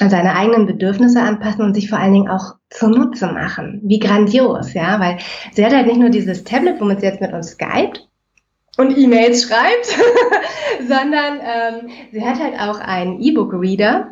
an 0.00 0.10
seine 0.10 0.34
eigenen 0.34 0.66
Bedürfnisse 0.66 1.20
anpassen 1.20 1.64
und 1.64 1.74
sich 1.74 1.90
vor 1.90 1.98
allen 1.98 2.14
Dingen 2.14 2.28
auch 2.28 2.54
zunutze 2.70 3.26
machen. 3.26 3.80
Wie 3.84 4.00
grandios, 4.00 4.72
ja, 4.72 4.98
weil 4.98 5.18
sie 5.52 5.64
hat 5.64 5.74
halt 5.74 5.86
nicht 5.86 6.00
nur 6.00 6.10
dieses 6.10 6.44
Tablet, 6.44 6.80
womit 6.80 7.00
sie 7.00 7.06
jetzt 7.06 7.20
mit 7.20 7.32
uns 7.32 7.50
skypt, 7.50 8.08
und 8.76 8.96
E-Mails 8.96 9.44
schreibt, 9.44 9.86
sondern 10.88 11.40
ähm, 11.40 11.90
sie 12.12 12.24
hat 12.24 12.40
halt 12.40 12.54
auch 12.58 12.80
einen 12.80 13.20
E-Book-Reader. 13.20 14.10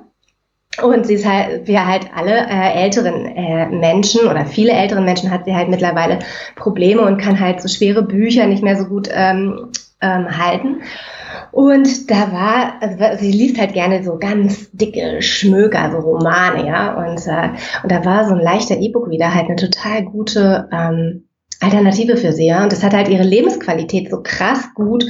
Und 0.83 1.07
sie 1.07 1.14
ist 1.14 1.27
halt, 1.27 1.68
wie 1.68 1.79
halt 1.79 2.07
alle 2.16 2.33
äh, 2.33 2.83
älteren 2.83 3.27
äh, 3.27 3.66
Menschen 3.66 4.27
oder 4.27 4.46
viele 4.46 4.72
älteren 4.72 5.05
Menschen 5.05 5.31
hat 5.31 5.44
sie 5.44 5.55
halt 5.55 5.68
mittlerweile 5.68 6.20
Probleme 6.57 7.03
und 7.03 7.18
kann 7.18 7.38
halt 7.38 7.61
so 7.61 7.68
schwere 7.68 8.03
Bücher 8.03 8.46
nicht 8.46 8.62
mehr 8.62 8.79
so 8.79 8.87
gut 8.87 9.09
ähm, 9.12 9.68
ähm, 10.01 10.38
halten. 10.38 10.81
Und 11.51 12.11
da 12.11 12.33
war, 12.33 12.81
also 12.81 13.22
sie 13.22 13.33
liest 13.33 13.61
halt 13.61 13.75
gerne 13.75 14.03
so 14.03 14.18
ganz 14.18 14.70
dicke 14.72 15.20
Schmöker, 15.20 15.90
so 15.90 15.98
Romane, 15.98 16.66
ja. 16.66 16.94
Und, 16.94 17.27
äh, 17.27 17.51
und 17.83 17.92
da 17.92 18.05
war 18.07 18.27
so 18.27 18.35
ein 18.35 18.40
leichter 18.40 18.79
E-Book-Reader 18.79 19.35
halt 19.35 19.46
eine 19.46 19.57
total 19.57 20.05
gute 20.05 20.70
ähm, 20.72 21.25
Alternative 21.62 22.16
für 22.16 22.33
sie. 22.33 22.46
Ja? 22.46 22.62
Und 22.62 22.72
das 22.72 22.83
hat 22.83 22.94
halt 22.94 23.09
ihre 23.09 23.22
Lebensqualität 23.22 24.11
so 24.11 24.22
krass 24.22 24.68
gut 24.75 25.05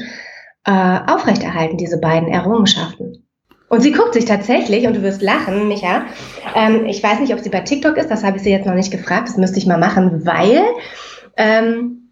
äh, 0.65 0.99
aufrechterhalten, 1.07 1.77
diese 1.77 1.99
beiden 1.99 2.29
Errungenschaften. 2.29 3.25
Und 3.69 3.81
sie 3.81 3.93
guckt 3.93 4.13
sich 4.13 4.27
tatsächlich, 4.27 4.87
und 4.87 4.95
du 4.95 5.03
wirst 5.03 5.23
lachen, 5.23 5.67
Micha, 5.67 6.05
ähm, 6.55 6.85
ich 6.85 7.03
weiß 7.03 7.21
nicht, 7.21 7.33
ob 7.33 7.41
sie 7.41 7.49
bei 7.49 7.61
TikTok 7.61 7.97
ist, 7.97 8.11
das 8.11 8.23
habe 8.23 8.37
ich 8.37 8.43
sie 8.43 8.51
jetzt 8.51 8.67
noch 8.67 8.75
nicht 8.75 8.91
gefragt, 8.91 9.29
das 9.29 9.39
müsste 9.39 9.59
ich 9.59 9.67
mal 9.67 9.79
machen, 9.79 10.27
weil 10.27 10.61
ähm, 11.39 12.03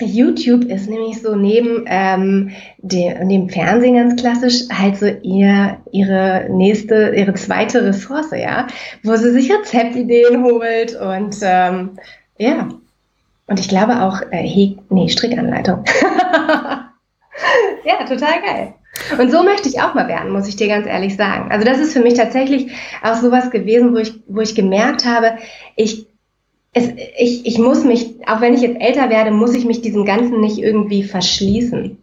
YouTube 0.00 0.64
ist 0.64 0.90
nämlich 0.90 1.22
so 1.22 1.36
neben 1.36 1.84
ähm, 1.86 2.50
dem, 2.78 3.28
dem 3.28 3.48
Fernsehen 3.48 3.94
ganz 3.94 4.20
klassisch 4.20 4.68
halt 4.70 4.96
so 4.96 5.06
ihr, 5.06 5.78
ihre 5.92 6.48
nächste, 6.50 7.14
ihre 7.16 7.34
zweite 7.34 7.84
Ressource, 7.84 8.32
ja, 8.32 8.66
wo 9.04 9.14
sie 9.16 9.30
sich 9.30 9.50
Rezeptideen 9.50 10.42
holt 10.42 11.00
und 11.00 11.36
ähm, 11.40 11.90
ja, 12.36 12.68
und 13.46 13.60
ich 13.60 13.68
glaube 13.68 14.02
auch, 14.02 14.22
äh, 14.30 14.42
He 14.42 14.78
nee, 14.90 15.08
Strickanleitung. 15.08 15.84
ja, 17.84 18.04
total 18.08 18.42
geil. 18.42 18.74
Und 19.18 19.30
so 19.30 19.42
möchte 19.42 19.68
ich 19.68 19.80
auch 19.80 19.94
mal 19.94 20.08
werden, 20.08 20.32
muss 20.32 20.48
ich 20.48 20.56
dir 20.56 20.68
ganz 20.68 20.86
ehrlich 20.86 21.16
sagen. 21.16 21.50
Also 21.50 21.64
das 21.64 21.78
ist 21.78 21.92
für 21.92 22.00
mich 22.00 22.14
tatsächlich 22.14 22.72
auch 23.02 23.16
sowas 23.16 23.50
gewesen, 23.50 23.92
wo 23.94 23.98
ich, 23.98 24.14
wo 24.26 24.40
ich 24.40 24.54
gemerkt 24.54 25.04
habe, 25.04 25.36
ich, 25.76 26.06
es, 26.72 26.88
ich, 27.18 27.46
ich 27.46 27.58
muss 27.58 27.84
mich, 27.84 28.16
auch 28.26 28.40
wenn 28.40 28.54
ich 28.54 28.62
jetzt 28.62 28.80
älter 28.80 29.10
werde, 29.10 29.30
muss 29.30 29.54
ich 29.54 29.64
mich 29.64 29.82
diesem 29.82 30.04
Ganzen 30.04 30.40
nicht 30.40 30.58
irgendwie 30.58 31.02
verschließen. 31.04 31.98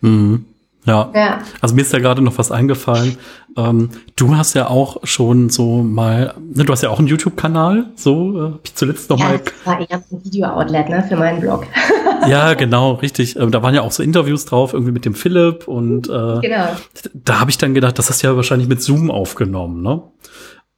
Mhm. 0.00 0.46
Ja. 0.88 1.10
ja. 1.14 1.38
Also 1.60 1.74
mir 1.74 1.82
ist 1.82 1.92
ja 1.92 1.98
gerade 1.98 2.22
noch 2.22 2.38
was 2.38 2.50
eingefallen. 2.50 3.18
Ähm, 3.56 3.90
du 4.16 4.36
hast 4.36 4.54
ja 4.54 4.68
auch 4.68 4.98
schon 5.04 5.50
so 5.50 5.82
mal, 5.82 6.34
ne, 6.54 6.64
du 6.64 6.72
hast 6.72 6.82
ja 6.82 6.90
auch 6.90 6.98
einen 6.98 7.08
YouTube-Kanal, 7.08 7.86
so 7.94 8.46
äh, 8.46 8.52
ich 8.64 8.74
zuletzt 8.74 9.10
noch 9.10 9.18
ja, 9.18 9.28
mal. 9.28 9.38
Das 9.38 9.52
war 9.64 9.80
eher 9.80 10.02
ein 10.10 10.24
Video-Outlet, 10.24 10.88
ne, 10.88 11.04
für 11.06 11.16
meinen 11.16 11.40
Blog. 11.40 11.66
ja, 12.28 12.54
genau, 12.54 12.92
richtig. 12.92 13.36
Ähm, 13.36 13.50
da 13.50 13.62
waren 13.62 13.74
ja 13.74 13.82
auch 13.82 13.92
so 13.92 14.02
Interviews 14.02 14.46
drauf, 14.46 14.72
irgendwie 14.72 14.92
mit 14.92 15.04
dem 15.04 15.14
Philipp 15.14 15.68
und 15.68 16.08
äh, 16.08 16.40
genau. 16.40 16.68
da 17.12 17.40
habe 17.40 17.50
ich 17.50 17.58
dann 17.58 17.74
gedacht, 17.74 17.98
das 17.98 18.08
hast 18.08 18.22
du 18.22 18.28
ja 18.28 18.36
wahrscheinlich 18.36 18.68
mit 18.68 18.82
Zoom 18.82 19.10
aufgenommen, 19.10 19.82
ne? 19.82 20.02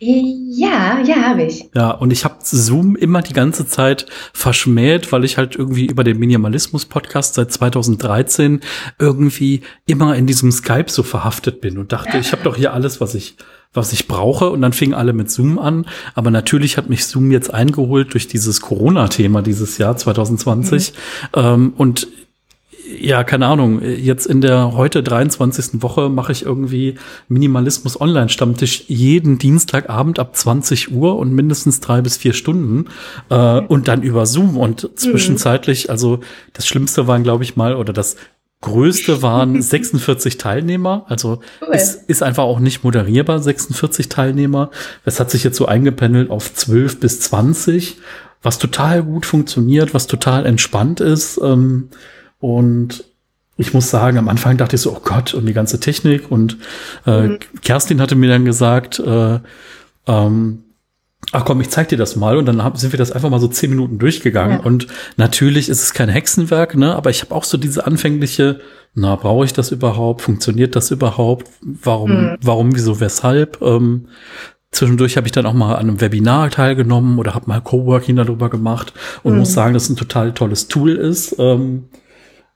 Ja, 0.02 0.98
ja, 1.04 1.16
habe 1.16 1.42
ich. 1.42 1.68
Ja, 1.74 1.90
und 1.90 2.10
ich 2.10 2.24
habe 2.24 2.36
Zoom 2.40 2.96
immer 2.96 3.20
die 3.20 3.34
ganze 3.34 3.66
Zeit 3.66 4.06
verschmäht, 4.32 5.12
weil 5.12 5.24
ich 5.24 5.36
halt 5.36 5.56
irgendwie 5.56 5.86
über 5.86 6.04
den 6.04 6.18
Minimalismus-Podcast 6.18 7.34
seit 7.34 7.52
2013 7.52 8.60
irgendwie 8.98 9.60
immer 9.86 10.16
in 10.16 10.26
diesem 10.26 10.52
Skype 10.52 10.88
so 10.88 11.02
verhaftet 11.02 11.60
bin 11.60 11.76
und 11.76 11.92
dachte, 11.92 12.16
ich 12.16 12.32
habe 12.32 12.42
doch 12.42 12.56
hier 12.56 12.72
alles, 12.72 13.02
was 13.02 13.14
ich 13.14 13.36
was 13.72 13.92
ich 13.92 14.08
brauche. 14.08 14.50
Und 14.50 14.62
dann 14.62 14.72
fingen 14.72 14.94
alle 14.94 15.12
mit 15.12 15.30
Zoom 15.30 15.58
an. 15.58 15.86
Aber 16.14 16.30
natürlich 16.30 16.76
hat 16.76 16.88
mich 16.88 17.04
Zoom 17.04 17.30
jetzt 17.30 17.52
eingeholt 17.52 18.14
durch 18.14 18.26
dieses 18.26 18.60
Corona-Thema 18.60 19.42
dieses 19.42 19.78
Jahr 19.78 19.96
2020. 19.96 20.92
Mhm. 20.92 20.96
Ähm, 21.34 21.72
und 21.76 22.08
ja, 22.98 23.24
keine 23.24 23.46
Ahnung, 23.46 23.82
jetzt 23.82 24.26
in 24.26 24.40
der 24.40 24.72
heute 24.74 25.02
23. 25.02 25.82
Woche 25.82 26.08
mache 26.08 26.32
ich 26.32 26.44
irgendwie 26.44 26.96
Minimalismus 27.28 28.00
Online-Stammtisch 28.00 28.84
jeden 28.88 29.38
Dienstagabend 29.38 30.18
ab 30.18 30.36
20 30.36 30.92
Uhr 30.92 31.16
und 31.16 31.32
mindestens 31.32 31.80
drei 31.80 32.00
bis 32.00 32.16
vier 32.16 32.32
Stunden 32.32 32.86
äh, 33.28 33.60
und 33.60 33.88
dann 33.88 34.02
über 34.02 34.26
Zoom 34.26 34.56
und 34.56 34.90
zwischenzeitlich, 34.96 35.90
also 35.90 36.20
das 36.52 36.66
Schlimmste 36.66 37.06
waren, 37.06 37.22
glaube 37.22 37.44
ich 37.44 37.56
mal, 37.56 37.76
oder 37.76 37.92
das 37.92 38.16
Größte 38.60 39.22
waren 39.22 39.60
46 39.62 40.38
Teilnehmer, 40.38 41.04
also 41.08 41.40
cool. 41.62 41.68
es 41.72 41.94
ist 41.94 42.22
einfach 42.22 42.44
auch 42.44 42.60
nicht 42.60 42.84
moderierbar, 42.84 43.40
46 43.40 44.08
Teilnehmer. 44.08 44.70
Es 45.04 45.20
hat 45.20 45.30
sich 45.30 45.44
jetzt 45.44 45.56
so 45.56 45.66
eingependelt 45.66 46.30
auf 46.30 46.52
12 46.52 47.00
bis 47.00 47.20
20, 47.20 47.98
was 48.42 48.58
total 48.58 49.02
gut 49.02 49.26
funktioniert, 49.26 49.94
was 49.94 50.06
total 50.06 50.46
entspannt 50.46 51.00
ist. 51.00 51.40
Ähm, 51.42 51.88
und 52.40 53.04
ich 53.56 53.74
muss 53.74 53.90
sagen, 53.90 54.16
am 54.16 54.28
Anfang 54.28 54.56
dachte 54.56 54.76
ich 54.76 54.82
so, 54.82 54.92
oh 54.92 55.00
Gott, 55.04 55.34
und 55.34 55.44
die 55.44 55.52
ganze 55.52 55.80
Technik. 55.80 56.30
Und 56.30 56.56
äh, 57.06 57.28
mhm. 57.28 57.38
Kerstin 57.62 58.00
hatte 58.00 58.16
mir 58.16 58.30
dann 58.30 58.46
gesagt, 58.46 58.98
äh, 58.98 59.38
ähm, 60.06 60.64
ach 61.32 61.44
komm, 61.44 61.60
ich 61.60 61.68
zeig 61.68 61.90
dir 61.90 61.98
das 61.98 62.16
mal. 62.16 62.38
Und 62.38 62.46
dann 62.46 62.62
sind 62.76 62.92
wir 62.92 62.98
das 62.98 63.12
einfach 63.12 63.28
mal 63.28 63.38
so 63.38 63.48
zehn 63.48 63.68
Minuten 63.68 63.98
durchgegangen. 63.98 64.60
Ja. 64.60 64.64
Und 64.64 64.86
natürlich 65.18 65.68
ist 65.68 65.82
es 65.82 65.92
kein 65.92 66.08
Hexenwerk, 66.08 66.74
ne? 66.74 66.96
Aber 66.96 67.10
ich 67.10 67.20
habe 67.20 67.34
auch 67.34 67.44
so 67.44 67.58
diese 67.58 67.86
anfängliche, 67.86 68.60
na, 68.94 69.14
brauche 69.16 69.44
ich 69.44 69.52
das 69.52 69.70
überhaupt? 69.70 70.22
Funktioniert 70.22 70.74
das 70.74 70.90
überhaupt? 70.90 71.46
Warum, 71.60 72.10
mhm. 72.12 72.36
warum, 72.40 72.74
wieso, 72.74 72.98
weshalb? 72.98 73.60
Ähm, 73.60 74.08
Zwischendurch 74.72 75.16
habe 75.16 75.26
ich 75.26 75.32
dann 75.32 75.46
auch 75.46 75.52
mal 75.52 75.74
an 75.74 75.88
einem 75.88 76.00
Webinar 76.00 76.48
teilgenommen 76.48 77.18
oder 77.18 77.34
habe 77.34 77.48
mal 77.48 77.60
Coworking 77.60 78.14
darüber 78.14 78.48
gemacht 78.48 78.92
und 79.24 79.32
mhm. 79.32 79.40
muss 79.40 79.52
sagen, 79.52 79.74
dass 79.74 79.84
es 79.84 79.90
ein 79.90 79.96
total 79.96 80.32
tolles 80.32 80.68
Tool 80.68 80.92
ist. 80.92 81.34
Ähm, 81.40 81.86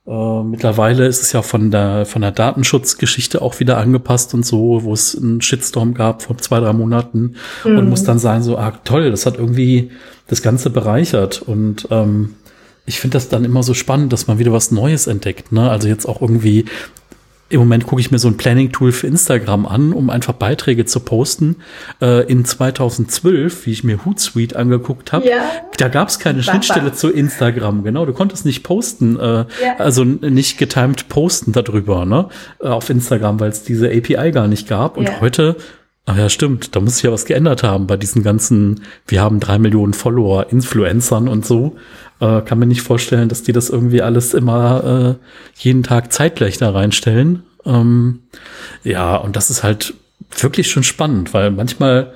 äh, 0.06 0.42
mittlerweile 0.42 1.06
ist 1.06 1.22
es 1.22 1.32
ja 1.32 1.42
von 1.42 1.70
der, 1.70 2.04
von 2.04 2.22
der 2.22 2.30
Datenschutzgeschichte 2.30 3.40
auch 3.40 3.60
wieder 3.60 3.78
angepasst 3.78 4.34
und 4.34 4.44
so, 4.44 4.84
wo 4.84 4.92
es 4.92 5.16
einen 5.16 5.40
Shitstorm 5.40 5.94
gab 5.94 6.22
vor 6.22 6.36
zwei, 6.38 6.60
drei 6.60 6.72
Monaten 6.72 7.36
mhm. 7.64 7.78
und 7.78 7.88
muss 7.88 8.04
dann 8.04 8.18
sagen, 8.18 8.42
so, 8.42 8.58
ah, 8.58 8.72
toll, 8.84 9.10
das 9.10 9.24
hat 9.24 9.38
irgendwie 9.38 9.90
das 10.26 10.42
Ganze 10.42 10.70
bereichert 10.70 11.42
und 11.42 11.88
ähm, 11.90 12.34
ich 12.86 13.00
finde 13.00 13.16
das 13.16 13.28
dann 13.28 13.44
immer 13.44 13.62
so 13.62 13.72
spannend, 13.72 14.12
dass 14.12 14.26
man 14.26 14.38
wieder 14.38 14.52
was 14.52 14.70
Neues 14.70 15.06
entdeckt. 15.06 15.52
Ne? 15.52 15.70
Also 15.70 15.88
jetzt 15.88 16.06
auch 16.06 16.20
irgendwie 16.20 16.66
im 17.50 17.60
Moment 17.60 17.86
gucke 17.86 18.00
ich 18.00 18.10
mir 18.10 18.18
so 18.18 18.28
ein 18.28 18.36
Planning-Tool 18.36 18.92
für 18.92 19.06
Instagram 19.06 19.66
an, 19.66 19.92
um 19.92 20.10
einfach 20.10 20.32
Beiträge 20.32 20.86
zu 20.86 21.00
posten. 21.00 21.56
Äh, 22.00 22.26
in 22.30 22.44
2012, 22.44 23.66
wie 23.66 23.72
ich 23.72 23.84
mir 23.84 24.04
Hootsuite 24.04 24.56
angeguckt 24.56 25.12
habe, 25.12 25.28
ja. 25.28 25.50
da 25.76 25.88
gab 25.88 26.08
es 26.08 26.18
keine 26.18 26.42
Schnittstelle 26.42 26.92
zu 26.92 27.10
Instagram. 27.10 27.84
Genau, 27.84 28.06
du 28.06 28.12
konntest 28.12 28.46
nicht 28.46 28.62
posten, 28.62 29.18
äh, 29.18 29.22
ja. 29.22 29.46
also 29.78 30.04
nicht 30.04 30.58
getimed 30.58 31.08
posten 31.08 31.52
darüber, 31.52 32.06
ne, 32.06 32.28
äh, 32.60 32.68
auf 32.68 32.88
Instagram, 32.90 33.38
weil 33.40 33.50
es 33.50 33.62
diese 33.62 33.88
API 33.88 34.30
gar 34.32 34.48
nicht 34.48 34.68
gab. 34.68 34.96
Und 34.96 35.08
ja. 35.08 35.20
heute 35.20 35.56
Ach 36.06 36.18
ja, 36.18 36.28
stimmt. 36.28 36.76
Da 36.76 36.80
muss 36.80 36.96
sich 36.96 37.04
ja 37.04 37.12
was 37.12 37.24
geändert 37.24 37.62
haben 37.62 37.86
bei 37.86 37.96
diesen 37.96 38.22
ganzen, 38.22 38.82
wir 39.06 39.22
haben 39.22 39.40
drei 39.40 39.58
Millionen 39.58 39.94
Follower, 39.94 40.46
Influencern 40.50 41.28
und 41.28 41.46
so. 41.46 41.76
Äh, 42.20 42.42
kann 42.42 42.58
mir 42.58 42.66
nicht 42.66 42.82
vorstellen, 42.82 43.28
dass 43.28 43.42
die 43.42 43.52
das 43.52 43.70
irgendwie 43.70 44.02
alles 44.02 44.34
immer 44.34 45.18
äh, 45.18 45.62
jeden 45.62 45.82
Tag 45.82 46.12
zeitgleich 46.12 46.58
da 46.58 46.70
reinstellen. 46.70 47.42
Ähm, 47.64 48.20
ja, 48.82 49.16
und 49.16 49.36
das 49.36 49.50
ist 49.50 49.62
halt 49.62 49.94
wirklich 50.38 50.70
schon 50.70 50.82
spannend, 50.82 51.34
weil 51.34 51.50
manchmal 51.50 52.12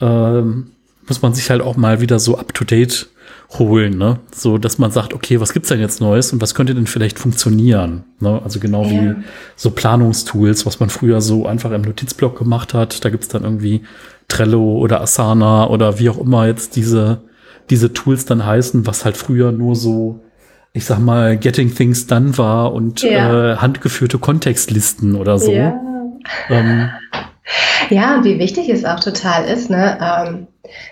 äh, 0.00 0.42
muss 0.42 1.22
man 1.22 1.34
sich 1.34 1.50
halt 1.50 1.62
auch 1.62 1.76
mal 1.76 2.00
wieder 2.00 2.18
so 2.18 2.38
up 2.38 2.54
to 2.54 2.64
date 2.64 3.08
holen, 3.58 3.98
ne? 3.98 4.20
So, 4.32 4.58
dass 4.58 4.78
man 4.78 4.92
sagt, 4.92 5.12
okay, 5.12 5.40
was 5.40 5.52
gibt's 5.52 5.70
denn 5.70 5.80
jetzt 5.80 6.00
Neues 6.00 6.32
und 6.32 6.40
was 6.40 6.54
könnte 6.54 6.74
denn 6.74 6.86
vielleicht 6.86 7.18
funktionieren? 7.18 8.04
Ne? 8.20 8.40
Also 8.44 8.60
genau 8.60 8.84
ja. 8.84 8.90
wie 8.90 9.14
so 9.56 9.72
Planungstools, 9.72 10.66
was 10.66 10.78
man 10.78 10.88
früher 10.88 11.20
so 11.20 11.46
einfach 11.46 11.72
im 11.72 11.82
Notizblock 11.82 12.38
gemacht 12.38 12.74
hat. 12.74 13.04
Da 13.04 13.10
gibt's 13.10 13.28
dann 13.28 13.42
irgendwie 13.42 13.82
Trello 14.28 14.78
oder 14.78 15.00
Asana 15.00 15.68
oder 15.68 15.98
wie 15.98 16.10
auch 16.10 16.18
immer 16.18 16.46
jetzt 16.46 16.76
diese, 16.76 17.22
diese 17.70 17.92
Tools 17.92 18.24
dann 18.24 18.44
heißen, 18.44 18.86
was 18.86 19.04
halt 19.04 19.16
früher 19.16 19.52
nur 19.52 19.76
so, 19.76 20.20
ich 20.72 20.84
sag 20.84 20.98
mal, 20.98 21.36
Getting 21.36 21.74
Things 21.74 22.06
Done 22.06 22.36
war 22.36 22.72
und 22.72 23.02
ja. 23.02 23.52
äh, 23.52 23.56
handgeführte 23.56 24.18
Kontextlisten 24.18 25.14
oder 25.14 25.38
so. 25.38 25.52
Ja. 25.52 25.80
Ähm, 26.48 26.90
ja, 27.90 28.16
und 28.16 28.24
wie 28.24 28.38
wichtig 28.38 28.68
es 28.68 28.84
auch 28.84 29.00
total 29.00 29.44
ist, 29.44 29.70
ne? 29.70 29.98
Ähm, 30.00 30.46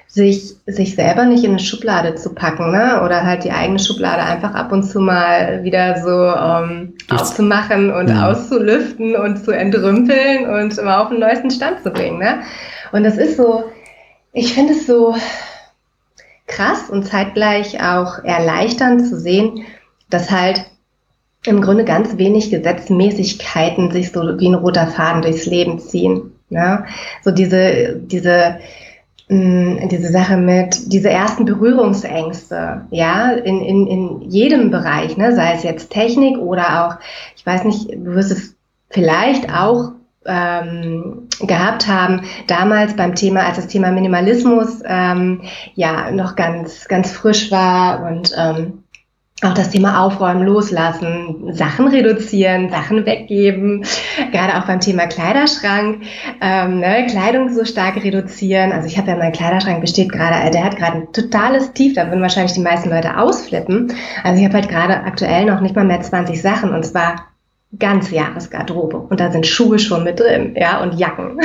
sich, 0.07 0.57
sich 0.67 0.95
selber 0.95 1.27
nicht 1.27 1.45
in 1.45 1.51
eine 1.51 1.61
Schublade 1.61 2.15
zu 2.15 2.35
packen, 2.35 2.71
ne? 2.71 3.03
Oder 3.05 3.25
halt 3.25 3.45
die 3.45 3.53
eigene 3.53 3.79
Schublade 3.79 4.23
einfach 4.23 4.55
ab 4.55 4.73
und 4.73 4.83
zu 4.85 5.01
mal 5.01 5.63
wieder 5.63 6.01
so 6.03 6.11
ähm, 6.11 6.95
aufzumachen 7.11 7.93
und 7.93 8.09
ja. 8.09 8.29
auszulüften 8.29 9.15
und 9.15 9.45
zu 9.45 9.53
entrümpeln 9.53 10.49
und 10.49 10.77
immer 10.79 11.03
auf 11.03 11.11
den 11.11 11.21
neuesten 11.21 11.51
Stand 11.51 11.83
zu 11.83 11.91
bringen, 11.91 12.19
ne? 12.19 12.41
Und 12.91 13.05
das 13.05 13.19
ist 13.19 13.37
so, 13.37 13.65
ich 14.33 14.55
finde 14.55 14.73
es 14.73 14.87
so 14.87 15.15
krass 16.49 16.91
und 16.91 17.07
zeitgleich 17.07 17.81
auch 17.81 18.25
erleichternd 18.25 19.07
zu 19.07 19.19
sehen, 19.19 19.65
dass 20.11 20.31
halt 20.31 20.65
im 21.47 21.61
Grunde 21.61 21.85
ganz 21.85 22.19
wenig 22.19 22.51
Gesetzmäßigkeiten 22.51 23.91
sich 23.91 24.11
so 24.11 24.23
wie 24.41 24.49
ein 24.49 24.55
roter 24.55 24.89
Faden 24.89 25.23
durchs 25.23 25.47
Leben 25.47 25.79
ziehen. 25.79 26.33
Ja? 26.51 26.85
So 27.23 27.31
diese, 27.31 27.97
diese, 27.97 28.59
mm, 29.29 29.89
diese 29.89 30.09
Sache 30.11 30.37
mit, 30.37 30.93
diese 30.93 31.11
ersten 31.11 31.45
Berührungsängste, 31.45 32.87
ja, 32.91 33.31
in, 33.31 33.61
in, 33.63 33.87
in 33.87 34.23
jedem 34.23 34.71
Bereich, 34.71 35.17
ne? 35.17 35.35
sei 35.35 35.55
es 35.55 35.63
jetzt 35.63 35.91
Technik 35.91 36.39
oder 36.39 36.87
auch, 36.87 36.97
ich 37.37 37.47
weiß 37.47 37.65
nicht, 37.65 37.91
du 37.91 38.15
wirst 38.15 38.33
es 38.33 38.57
vielleicht 38.91 39.53
auch 39.53 39.93
ähm, 40.27 41.29
gehabt 41.41 41.87
haben, 41.89 42.23
damals 42.47 42.97
beim 42.97 43.15
Thema, 43.15 43.47
als 43.47 43.57
das 43.57 43.69
Thema 43.69 43.91
Minimalismus 43.91 44.81
ähm, 44.85 45.43
ja 45.75 46.11
noch 46.11 46.37
ganz, 46.37 46.89
ganz 46.89 47.13
frisch 47.13 47.51
war 47.51 48.03
und 48.03 48.35
ähm, 48.37 48.85
auch 49.43 49.55
das 49.55 49.71
Thema 49.71 50.03
Aufräumen, 50.03 50.43
Loslassen, 50.43 51.55
Sachen 51.55 51.87
reduzieren, 51.87 52.71
Sachen 52.71 53.07
weggeben, 53.07 53.85
gerade 54.33 54.59
auch 54.59 54.67
beim 54.67 54.81
Thema 54.81 55.07
Kleiderschrank, 55.07 56.03
ähm, 56.41 56.81
ne, 56.81 57.07
Kleidung 57.09 57.55
so 57.55 57.65
stark 57.65 58.03
reduzieren. 58.03 58.73
Also 58.73 58.89
ich 58.89 58.99
habe 58.99 59.11
ja 59.11 59.17
mein 59.17 59.31
Kleiderschrank 59.31 59.81
besteht 59.81 60.11
gerade, 60.11 60.51
der 60.51 60.65
hat 60.65 60.77
gerade 60.77 60.99
ein 60.99 61.13
totales 61.13 61.73
Tief, 61.73 61.95
da 61.95 62.09
würden 62.09 62.21
wahrscheinlich 62.21 62.55
die 62.55 62.61
meisten 62.61 62.91
Leute 62.91 63.17
ausflippen. 63.17 63.93
Also 64.25 64.41
ich 64.41 64.45
habe 64.45 64.55
halt 64.55 64.69
gerade 64.69 65.05
aktuell 65.05 65.45
noch 65.45 65.61
nicht 65.61 65.77
mal 65.77 65.85
mehr 65.85 66.01
20 66.01 66.43
Sachen 66.43 66.75
und 66.75 66.85
zwar 66.85 67.28
ganze 67.79 68.15
Jahresgarderobe 68.15 68.97
und 68.97 69.21
da 69.21 69.31
sind 69.31 69.47
Schuhe 69.47 69.79
schon 69.79 70.05
mit 70.05 70.21
drin, 70.21 70.55
ja 70.57 70.83
und 70.83 70.99
Jacken, 70.99 71.39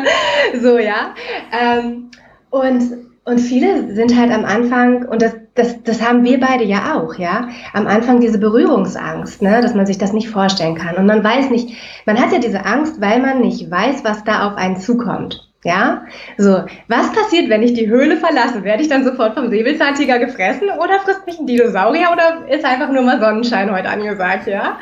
so 0.60 0.78
ja. 0.78 1.14
Ähm, 1.52 2.10
und 2.50 3.06
und 3.26 3.40
viele 3.40 3.92
sind 3.92 4.16
halt 4.16 4.30
am 4.30 4.44
Anfang, 4.44 5.04
und 5.04 5.20
das, 5.20 5.34
das, 5.56 5.82
das 5.82 6.00
haben 6.00 6.22
wir 6.22 6.38
beide 6.38 6.62
ja 6.62 6.94
auch, 6.94 7.16
ja, 7.16 7.48
am 7.72 7.88
Anfang 7.88 8.20
diese 8.20 8.38
Berührungsangst, 8.38 9.42
ne, 9.42 9.60
dass 9.60 9.74
man 9.74 9.84
sich 9.84 9.98
das 9.98 10.12
nicht 10.12 10.30
vorstellen 10.30 10.76
kann. 10.76 10.94
Und 10.94 11.06
man 11.06 11.24
weiß 11.24 11.50
nicht, 11.50 11.76
man 12.06 12.20
hat 12.20 12.30
ja 12.30 12.38
diese 12.38 12.64
Angst, 12.64 13.00
weil 13.00 13.20
man 13.20 13.40
nicht 13.40 13.68
weiß, 13.68 14.04
was 14.04 14.22
da 14.22 14.46
auf 14.46 14.56
einen 14.56 14.76
zukommt. 14.76 15.45
Ja, 15.66 16.06
so, 16.38 16.62
was 16.86 17.12
passiert, 17.12 17.48
wenn 17.48 17.64
ich 17.64 17.74
die 17.74 17.88
Höhle 17.88 18.16
verlasse? 18.18 18.62
Werde 18.62 18.84
ich 18.84 18.88
dann 18.88 19.02
sofort 19.02 19.34
vom 19.34 19.50
Säbelzahntiger 19.50 20.20
gefressen 20.20 20.68
oder 20.70 21.00
frisst 21.00 21.26
mich 21.26 21.40
ein 21.40 21.46
Dinosaurier 21.48 22.06
oder 22.12 22.46
ist 22.48 22.64
einfach 22.64 22.92
nur 22.92 23.02
mal 23.02 23.18
Sonnenschein 23.18 23.74
heute 23.74 23.88
angesagt, 23.88 24.46
ja? 24.46 24.78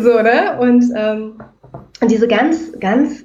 So, 0.00 0.20
ne? 0.20 0.56
Und 0.58 0.84
ähm, 0.96 1.40
diese 2.10 2.26
ganz, 2.26 2.72
ganz 2.80 3.24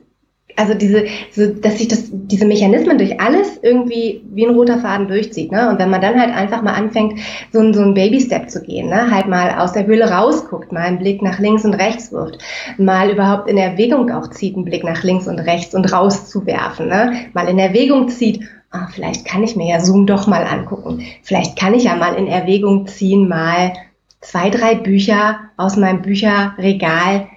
also 0.56 0.74
diese, 0.74 1.06
so, 1.32 1.48
dass 1.48 1.78
sich 1.78 1.88
das, 1.88 2.10
diese 2.12 2.46
Mechanismen 2.46 2.98
durch 2.98 3.20
alles 3.20 3.60
irgendwie 3.62 4.22
wie 4.32 4.46
ein 4.46 4.56
roter 4.56 4.80
Faden 4.80 5.08
durchzieht, 5.08 5.52
ne? 5.52 5.70
Und 5.70 5.80
wenn 5.80 5.90
man 5.90 6.02
dann 6.02 6.20
halt 6.20 6.34
einfach 6.34 6.62
mal 6.62 6.74
anfängt, 6.74 7.20
so, 7.52 7.60
ein 7.60 7.74
so 7.74 7.82
ein 7.82 7.94
Baby-Step 7.94 8.50
zu 8.50 8.62
gehen, 8.62 8.90
ne? 8.90 9.12
Halt 9.12 9.28
mal 9.28 9.60
aus 9.60 9.74
der 9.74 9.86
Höhle 9.86 10.10
rausguckt, 10.10 10.72
mal 10.72 10.82
einen 10.82 11.00
Blick 11.00 11.22
nach 11.22 11.40
links 11.40 11.66
und 11.66 11.74
rechts 11.74 12.12
wirft, 12.12 12.38
mal 12.78 13.10
überhaupt 13.10 13.50
in 13.50 13.58
Erwägung 13.58 14.12
auch 14.12 14.30
zieht, 14.30 14.56
einen 14.56 14.66
Blick 14.66 14.84
nach 14.84 15.04
links 15.04 15.28
und 15.28 15.40
rechts 15.40 15.76
und 15.76 15.92
rauszuwerfen, 15.92 16.88
ne? 16.88 17.14
Mal 17.34 17.48
in 17.48 17.60
Erwägung 17.60 18.10
zieht, 18.10 18.42
ah, 18.72 18.88
vielleicht 18.92 19.26
kann 19.26 19.44
ich 19.44 19.56
mir 19.56 19.70
ja 19.70 19.80
Zoom 19.80 20.06
doch 20.06 20.28
mal 20.28 20.44
angucken. 20.44 21.04
Vielleicht 21.24 21.58
kann 21.58 21.74
ich 21.74 21.84
ja 21.84 21.96
mal 21.96 22.16
in 22.16 22.28
Erwägung 22.28 22.88
ziehen, 22.88 23.28
mal 23.28 23.74
zwei, 24.22 24.50
drei 24.50 24.76
Bücher 24.76 25.40
aus 25.58 25.76
meinem 25.76 26.02
Bücherregal 26.02 27.28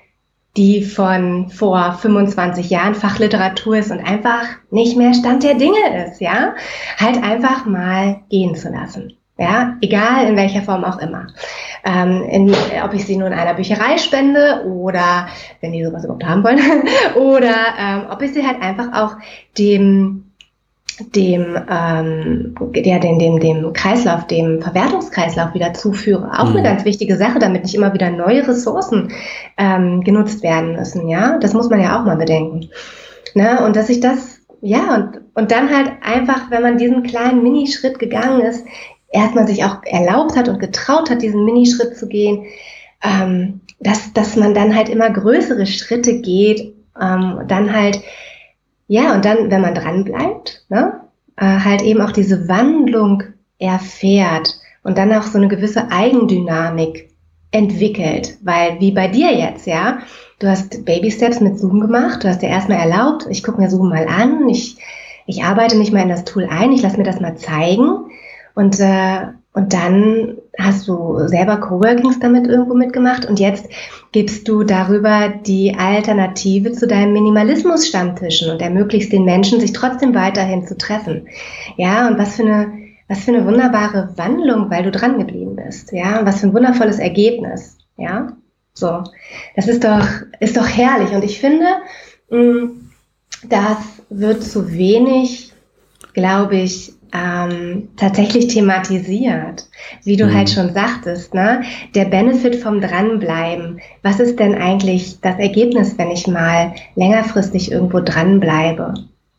die 0.57 0.85
von 0.85 1.49
vor 1.49 1.95
25 2.01 2.71
Jahren 2.71 2.95
Fachliteratur 2.95 3.77
ist 3.77 3.91
und 3.91 4.01
einfach 4.01 4.47
nicht 4.71 4.97
mehr 4.97 5.15
Stand 5.15 5.43
der 5.43 5.55
Dinge 5.55 6.07
ist, 6.07 6.21
ja, 6.21 6.55
halt 6.99 7.23
einfach 7.23 7.67
mal 7.67 8.21
gehen 8.31 8.55
zu 8.55 8.69
lassen. 8.69 9.15
Ja, 9.37 9.77
egal 9.81 10.29
in 10.29 10.37
welcher 10.37 10.63
Form 10.63 10.85
auch 10.85 10.99
immer. 10.99 11.27
Ähm, 11.85 12.23
in, 12.23 12.55
ob 12.85 12.95
ich 12.95 13.05
sie 13.05 13.17
nur 13.17 13.27
in 13.27 13.33
einer 13.33 13.55
Bücherei 13.55 13.99
spende 13.99 14.65
oder, 14.65 15.27
wenn 15.61 15.73
die 15.73 15.85
sowas 15.85 16.05
überhaupt 16.05 16.25
haben 16.25 16.45
wollen, 16.45 16.61
oder 17.17 17.55
ähm, 17.77 18.07
ob 18.11 18.23
ich 18.23 18.33
sie 18.33 18.47
halt 18.47 18.63
einfach 18.63 18.93
auch 18.93 19.17
dem 19.59 20.31
dem, 21.15 21.57
ähm, 21.69 22.55
ja, 22.75 22.99
dem, 22.99 23.19
dem, 23.19 23.41
dem 23.41 23.73
Kreislauf, 23.73 24.27
dem 24.27 24.63
Verwertungskreislauf 24.63 25.55
wieder 25.55 25.75
zuführe. 25.75 26.31
Auch 26.39 26.51
mhm. 26.51 26.57
eine 26.57 26.63
ganz 26.63 26.85
wichtige 26.85 27.17
Sache, 27.17 27.39
damit 27.39 27.63
nicht 27.63 27.75
immer 27.75 27.93
wieder 27.95 28.11
neue 28.11 28.47
Ressourcen 28.47 29.13
ähm, 29.57 30.03
genutzt 30.03 30.43
werden 30.43 30.77
müssen. 30.77 31.09
Ja, 31.09 31.39
das 31.39 31.55
muss 31.55 31.71
man 31.71 31.81
ja 31.81 31.99
auch 31.99 32.05
mal 32.05 32.17
bedenken. 32.17 32.69
Ne? 33.35 33.65
Und 33.65 33.77
dass 33.77 33.89
ich 33.89 34.01
das, 34.01 34.41
ja, 34.61 34.95
und, 34.95 35.21
und 35.35 35.51
dann 35.51 35.75
halt 35.75 35.93
einfach, 36.03 36.51
wenn 36.51 36.63
man 36.63 36.79
diesen 36.79 37.03
kleinen 37.03 37.43
Minischritt 37.43 37.99
gegangen 37.99 38.41
ist, 38.41 38.65
erstmal 39.11 39.47
sich 39.47 39.65
auch 39.65 39.79
erlaubt 39.85 40.37
hat 40.37 40.49
und 40.49 40.59
getraut 40.59 41.11
hat, 41.11 41.23
diesen 41.23 41.45
Minischritt 41.45 41.97
zu 41.97 42.09
gehen, 42.09 42.47
ähm, 43.03 43.61
dass, 43.81 44.13
dass 44.13 44.37
man 44.37 44.55
dann 44.55 44.75
halt 44.75 44.89
immer 44.89 45.11
größere 45.11 45.67
Schritte 45.67 46.21
geht, 46.21 46.75
ähm, 47.01 47.41
dann 47.49 47.73
halt 47.73 48.01
ja, 48.87 49.15
und 49.15 49.25
dann, 49.25 49.51
wenn 49.51 49.61
man 49.61 49.75
dran 49.75 50.05
bleibt, 50.05 50.65
ne, 50.69 51.01
äh, 51.37 51.45
halt 51.45 51.83
eben 51.83 52.01
auch 52.01 52.13
diese 52.13 52.49
Wandlung 52.49 53.23
erfährt 53.59 54.55
und 54.83 54.99
dann 54.99 55.13
auch 55.13 55.23
so 55.23 55.39
eine 55.39 55.49
gewisse 55.49 55.91
Eigendynamik 55.91 57.11
entwickelt. 57.51 58.37
Weil 58.43 58.81
wie 58.81 58.93
bei 58.93 59.09
dir 59.09 59.33
jetzt, 59.33 59.67
ja, 59.67 59.99
du 60.39 60.49
hast 60.49 60.85
Baby 60.85 61.11
Steps 61.11 61.41
mit 61.41 61.59
Zoom 61.59 61.81
gemacht, 61.81 62.23
du 62.23 62.29
hast 62.29 62.43
dir 62.43 62.49
erstmal 62.49 62.79
erlaubt, 62.79 63.27
ich 63.31 63.43
gucke 63.43 63.61
mir 63.61 63.71
Zoom 63.71 63.89
mal 63.89 64.07
an, 64.07 64.49
ich, 64.49 64.77
ich 65.27 65.45
arbeite 65.45 65.77
mich 65.77 65.93
mal 65.93 66.03
in 66.03 66.09
das 66.09 66.25
Tool 66.25 66.47
ein, 66.51 66.73
ich 66.73 66.83
lasse 66.83 66.99
mir 66.99 67.05
das 67.05 67.21
mal 67.21 67.37
zeigen 67.37 68.11
und 68.55 68.79
äh, 68.81 69.29
und 69.55 69.73
dann 69.73 70.37
hast 70.59 70.89
du 70.89 71.27
selber 71.29 71.59
Coworkings 71.59 72.19
damit 72.19 72.49
irgendwo 72.49 72.75
mitgemacht 72.75 73.25
und 73.25 73.39
jetzt 73.39 73.69
gibst 74.11 74.49
du 74.49 74.65
darüber 74.65 75.29
die 75.29 75.77
Alternative 75.79 76.73
zu 76.73 76.89
deinem 76.89 77.13
Minimalismus-Stammtischen 77.13 78.51
und 78.51 78.61
ermöglichst 78.61 79.13
den 79.13 79.25
Menschen, 79.25 79.61
sich 79.61 79.73
trotzdem 79.73 80.13
weiterhin 80.13 80.67
zu 80.67 80.77
treffen. 80.77 81.29
Ja, 81.77 82.09
und 82.09 82.19
was 82.19 82.35
für 82.35 82.43
eine, 82.43 82.73
was 83.07 83.21
für 83.21 83.33
eine 83.33 83.47
wunderbare 83.47 84.11
Wandlung, 84.17 84.71
weil 84.71 84.83
du 84.83 84.91
dran 84.91 85.19
geblieben 85.19 85.55
bist. 85.55 85.93
Ja, 85.93 86.19
und 86.19 86.27
was 86.27 86.41
für 86.41 86.49
ein 86.49 86.55
wundervolles 86.55 86.99
Ergebnis. 86.99 87.79
Ja, 87.97 88.33
so. 88.73 89.05
Das 89.55 89.69
ist 89.69 89.85
doch, 89.85 90.07
ist 90.41 90.57
doch 90.57 90.67
herrlich. 90.67 91.11
Und 91.11 91.23
ich 91.23 91.39
finde, 91.39 91.67
mm, 92.29 92.91
das 93.49 93.79
wird 94.11 94.43
zu 94.43 94.73
wenig, 94.73 95.53
glaube 96.13 96.57
ich, 96.57 96.94
ähm, 97.15 97.89
tatsächlich 97.97 98.49
thematisiert. 98.49 99.69
Wie 100.03 100.17
du 100.17 100.25
halt 100.25 100.33
mhm. 100.33 100.39
halt 100.39 100.51
schon 100.51 100.75
sagtest, 100.75 101.33
ne? 101.33 101.63
der 101.95 102.07
Benefit 102.07 102.57
vom 102.57 102.81
Dranbleiben. 102.81 103.81
Was 104.03 104.21
ist 104.21 104.39
denn 104.39 104.55
eigentlich 104.55 105.21
das 105.21 105.39
Ergebnis, 105.39 105.97
wenn 105.97 106.11
ich 106.11 106.27
mal 106.27 106.75
längerfristig 106.97 107.71
irgendwo 107.71 108.01
dranbleibe? 108.01 108.95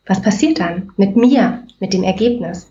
Was 0.06 0.22
passiert 0.22 0.58
dann 0.58 0.90
mit 0.96 1.16
mir, 1.16 1.62
mit 1.78 1.92
dem 1.92 2.02
Ergebnis? 2.02 2.66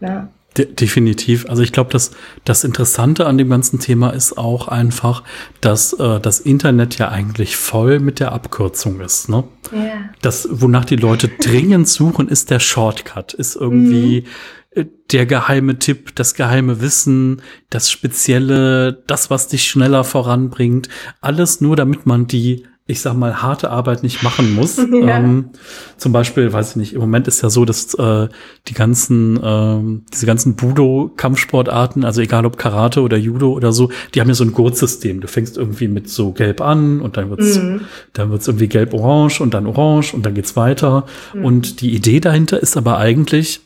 Ja. 0.00 0.28
De 0.56 0.66
definitiv. 0.66 1.46
Also 1.48 1.62
ich 1.62 1.72
glaube, 1.72 1.90
dass 1.90 2.12
das 2.44 2.64
Interessante 2.64 3.26
an 3.26 3.36
dem 3.38 3.50
ganzen 3.50 3.78
Thema 3.78 4.10
ist 4.10 4.38
auch 4.38 4.68
einfach, 4.68 5.22
dass 5.60 5.92
äh, 5.94 6.20
das 6.20 6.40
Internet 6.40 6.98
ja 6.98 7.08
eigentlich 7.08 7.56
voll 7.56 8.00
mit 8.00 8.20
der 8.20 8.32
Abkürzung 8.32 9.00
ist. 9.00 9.28
Ne? 9.28 9.44
Ja. 9.72 10.10
Das, 10.22 10.48
wonach 10.50 10.84
die 10.84 10.96
Leute 10.96 11.28
dringend 11.28 11.88
suchen, 11.88 12.28
ist 12.28 12.50
der 12.50 12.60
Shortcut, 12.60 13.34
ist 13.34 13.56
irgendwie 13.56 14.24
mhm. 14.74 14.88
der 15.12 15.26
geheime 15.26 15.78
Tipp, 15.78 16.14
das 16.14 16.34
geheime 16.34 16.80
Wissen, 16.80 17.42
das 17.70 17.90
Spezielle, 17.90 19.02
das, 19.06 19.30
was 19.30 19.48
dich 19.48 19.68
schneller 19.68 20.04
voranbringt. 20.04 20.88
Alles 21.20 21.60
nur, 21.60 21.76
damit 21.76 22.06
man 22.06 22.26
die 22.26 22.64
ich 22.88 23.00
sag 23.00 23.14
mal, 23.14 23.42
harte 23.42 23.70
Arbeit 23.70 24.02
nicht 24.02 24.22
machen 24.22 24.54
muss. 24.54 24.76
Ja. 24.96 25.18
Ähm, 25.18 25.50
zum 25.96 26.12
Beispiel, 26.12 26.52
weiß 26.52 26.70
ich 26.70 26.76
nicht, 26.76 26.92
im 26.94 27.00
Moment 27.00 27.28
ist 27.28 27.42
ja 27.42 27.50
so, 27.50 27.64
dass 27.64 27.92
äh, 27.94 28.28
die 28.68 28.74
ganzen, 28.74 29.38
ähm, 29.42 30.04
diese 30.12 30.26
ganzen 30.26 30.54
Budo-Kampfsportarten, 30.54 32.04
also 32.04 32.22
egal 32.22 32.46
ob 32.46 32.56
Karate 32.56 33.02
oder 33.02 33.16
Judo 33.16 33.52
oder 33.52 33.72
so, 33.72 33.90
die 34.14 34.20
haben 34.20 34.28
ja 34.28 34.34
so 34.34 34.44
ein 34.44 34.52
Gurtsystem. 34.52 35.20
Du 35.20 35.28
fängst 35.28 35.58
irgendwie 35.58 35.88
mit 35.88 36.08
so 36.08 36.32
gelb 36.32 36.60
an 36.60 37.00
und 37.00 37.16
dann 37.16 37.30
wird's, 37.30 37.58
mhm. 37.58 37.82
dann 38.14 38.30
wird's 38.30 38.46
irgendwie 38.46 38.68
gelb-orange 38.68 39.40
und 39.40 39.52
dann 39.54 39.66
orange 39.66 40.14
und 40.14 40.24
dann 40.24 40.34
geht's 40.34 40.56
weiter. 40.56 41.04
Mhm. 41.34 41.44
Und 41.44 41.80
die 41.80 41.94
Idee 41.94 42.20
dahinter 42.20 42.60
ist 42.60 42.76
aber 42.76 42.96
eigentlich, 42.98 43.60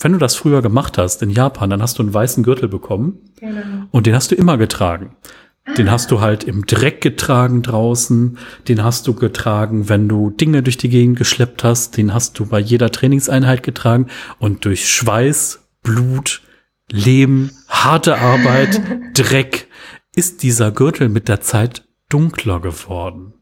wenn 0.00 0.12
du 0.12 0.18
das 0.18 0.34
früher 0.34 0.62
gemacht 0.62 0.98
hast 0.98 1.22
in 1.22 1.30
Japan, 1.30 1.70
dann 1.70 1.82
hast 1.82 1.98
du 1.98 2.02
einen 2.02 2.14
weißen 2.14 2.42
Gürtel 2.42 2.68
bekommen 2.68 3.18
genau. 3.38 3.86
und 3.90 4.06
den 4.06 4.14
hast 4.14 4.30
du 4.30 4.34
immer 4.34 4.56
getragen. 4.56 5.14
Den 5.78 5.90
hast 5.90 6.10
du 6.10 6.20
halt 6.20 6.44
im 6.44 6.66
Dreck 6.66 7.00
getragen 7.00 7.62
draußen. 7.62 8.36
Den 8.68 8.82
hast 8.82 9.06
du 9.06 9.14
getragen, 9.14 9.88
wenn 9.88 10.08
du 10.08 10.30
Dinge 10.30 10.62
durch 10.62 10.76
die 10.76 10.88
Gegend 10.88 11.18
geschleppt 11.18 11.62
hast. 11.62 11.96
Den 11.96 12.12
hast 12.12 12.38
du 12.38 12.46
bei 12.46 12.58
jeder 12.58 12.90
Trainingseinheit 12.90 13.62
getragen. 13.62 14.08
Und 14.38 14.64
durch 14.64 14.88
Schweiß, 14.88 15.60
Blut, 15.82 16.42
Leben, 16.90 17.52
harte 17.68 18.18
Arbeit, 18.18 18.80
Dreck 19.14 19.68
ist 20.14 20.42
dieser 20.42 20.72
Gürtel 20.72 21.08
mit 21.08 21.28
der 21.28 21.40
Zeit 21.40 21.84
dunkler 22.08 22.60
geworden. 22.60 23.34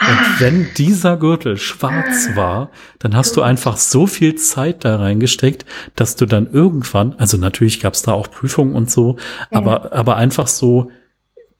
Und 0.00 0.18
ah. 0.18 0.34
wenn 0.40 0.68
dieser 0.76 1.16
Gürtel 1.16 1.56
schwarz 1.56 2.28
ah. 2.32 2.36
war, 2.36 2.70
dann 2.98 3.16
hast 3.16 3.36
du 3.36 3.42
einfach 3.42 3.76
so 3.76 4.08
viel 4.08 4.34
Zeit 4.34 4.84
da 4.84 4.96
reingesteckt, 4.96 5.64
dass 5.94 6.16
du 6.16 6.26
dann 6.26 6.52
irgendwann, 6.52 7.14
also 7.14 7.36
natürlich 7.36 7.80
gab 7.80 7.94
es 7.94 8.02
da 8.02 8.12
auch 8.12 8.30
Prüfungen 8.30 8.74
und 8.74 8.90
so, 8.90 9.16
aber, 9.50 9.92
aber 9.92 10.16
einfach 10.16 10.48
so 10.48 10.90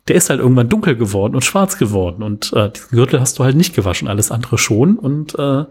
der 0.08 0.16
ist 0.16 0.30
halt 0.30 0.40
irgendwann 0.40 0.68
dunkel 0.68 0.96
geworden 0.96 1.34
und 1.34 1.44
schwarz 1.44 1.78
geworden. 1.78 2.22
Und 2.22 2.52
äh, 2.54 2.70
diesen 2.70 2.96
Gürtel 2.96 3.20
hast 3.20 3.38
du 3.38 3.44
halt 3.44 3.56
nicht 3.56 3.74
gewaschen, 3.74 4.08
alles 4.08 4.30
andere 4.30 4.58
schon. 4.58 4.98
Und 4.98 5.38
äh, 5.38 5.64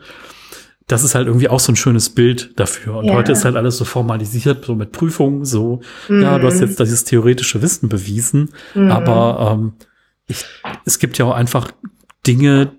das 0.88 1.04
ist 1.04 1.16
halt 1.16 1.28
irgendwie 1.28 1.50
auch 1.50 1.60
so 1.60 1.72
ein 1.72 1.76
schönes 1.76 2.10
Bild 2.10 2.60
dafür. 2.60 2.98
Und 2.98 3.06
ja. 3.06 3.14
heute 3.14 3.32
ist 3.32 3.46
halt 3.46 3.56
alles 3.56 3.78
so 3.78 3.86
formalisiert, 3.86 4.66
so 4.66 4.76
mit 4.76 4.92
Prüfungen, 4.92 5.46
so, 5.46 5.82
mhm. 6.10 6.22
ja, 6.22 6.38
du 6.38 6.48
hast 6.48 6.60
jetzt 6.60 6.80
dieses 6.80 7.04
theoretische 7.04 7.62
Wissen 7.62 7.88
bewiesen, 7.88 8.50
mhm. 8.74 8.92
aber 8.92 9.54
ähm, 9.54 9.74
ich, 10.28 10.44
es 10.86 11.00
gibt 11.00 11.18
ja 11.18 11.26
auch 11.26 11.34
einfach 11.34 11.72
Dinge, 12.26 12.72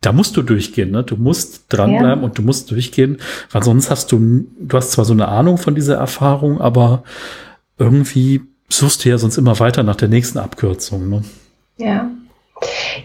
da 0.00 0.12
musst 0.12 0.36
du 0.36 0.42
durchgehen, 0.42 0.90
ne? 0.90 1.04
Du 1.04 1.16
musst 1.16 1.66
dranbleiben 1.68 2.20
ja. 2.20 2.24
und 2.24 2.36
du 2.36 2.42
musst 2.42 2.70
durchgehen, 2.70 3.18
weil 3.52 3.62
sonst 3.62 3.90
hast 3.90 4.10
du, 4.10 4.46
du 4.58 4.76
hast 4.76 4.92
zwar 4.92 5.04
so 5.04 5.12
eine 5.12 5.28
Ahnung 5.28 5.58
von 5.58 5.74
dieser 5.74 5.96
Erfahrung, 5.96 6.60
aber 6.60 7.04
irgendwie 7.78 8.42
suchst 8.76 9.04
du 9.04 9.08
ja 9.08 9.18
sonst 9.18 9.38
immer 9.38 9.58
weiter 9.60 9.82
nach 9.82 9.96
der 9.96 10.08
nächsten 10.08 10.38
Abkürzung. 10.38 11.08
Ne? 11.08 11.22
Ja. 11.78 12.10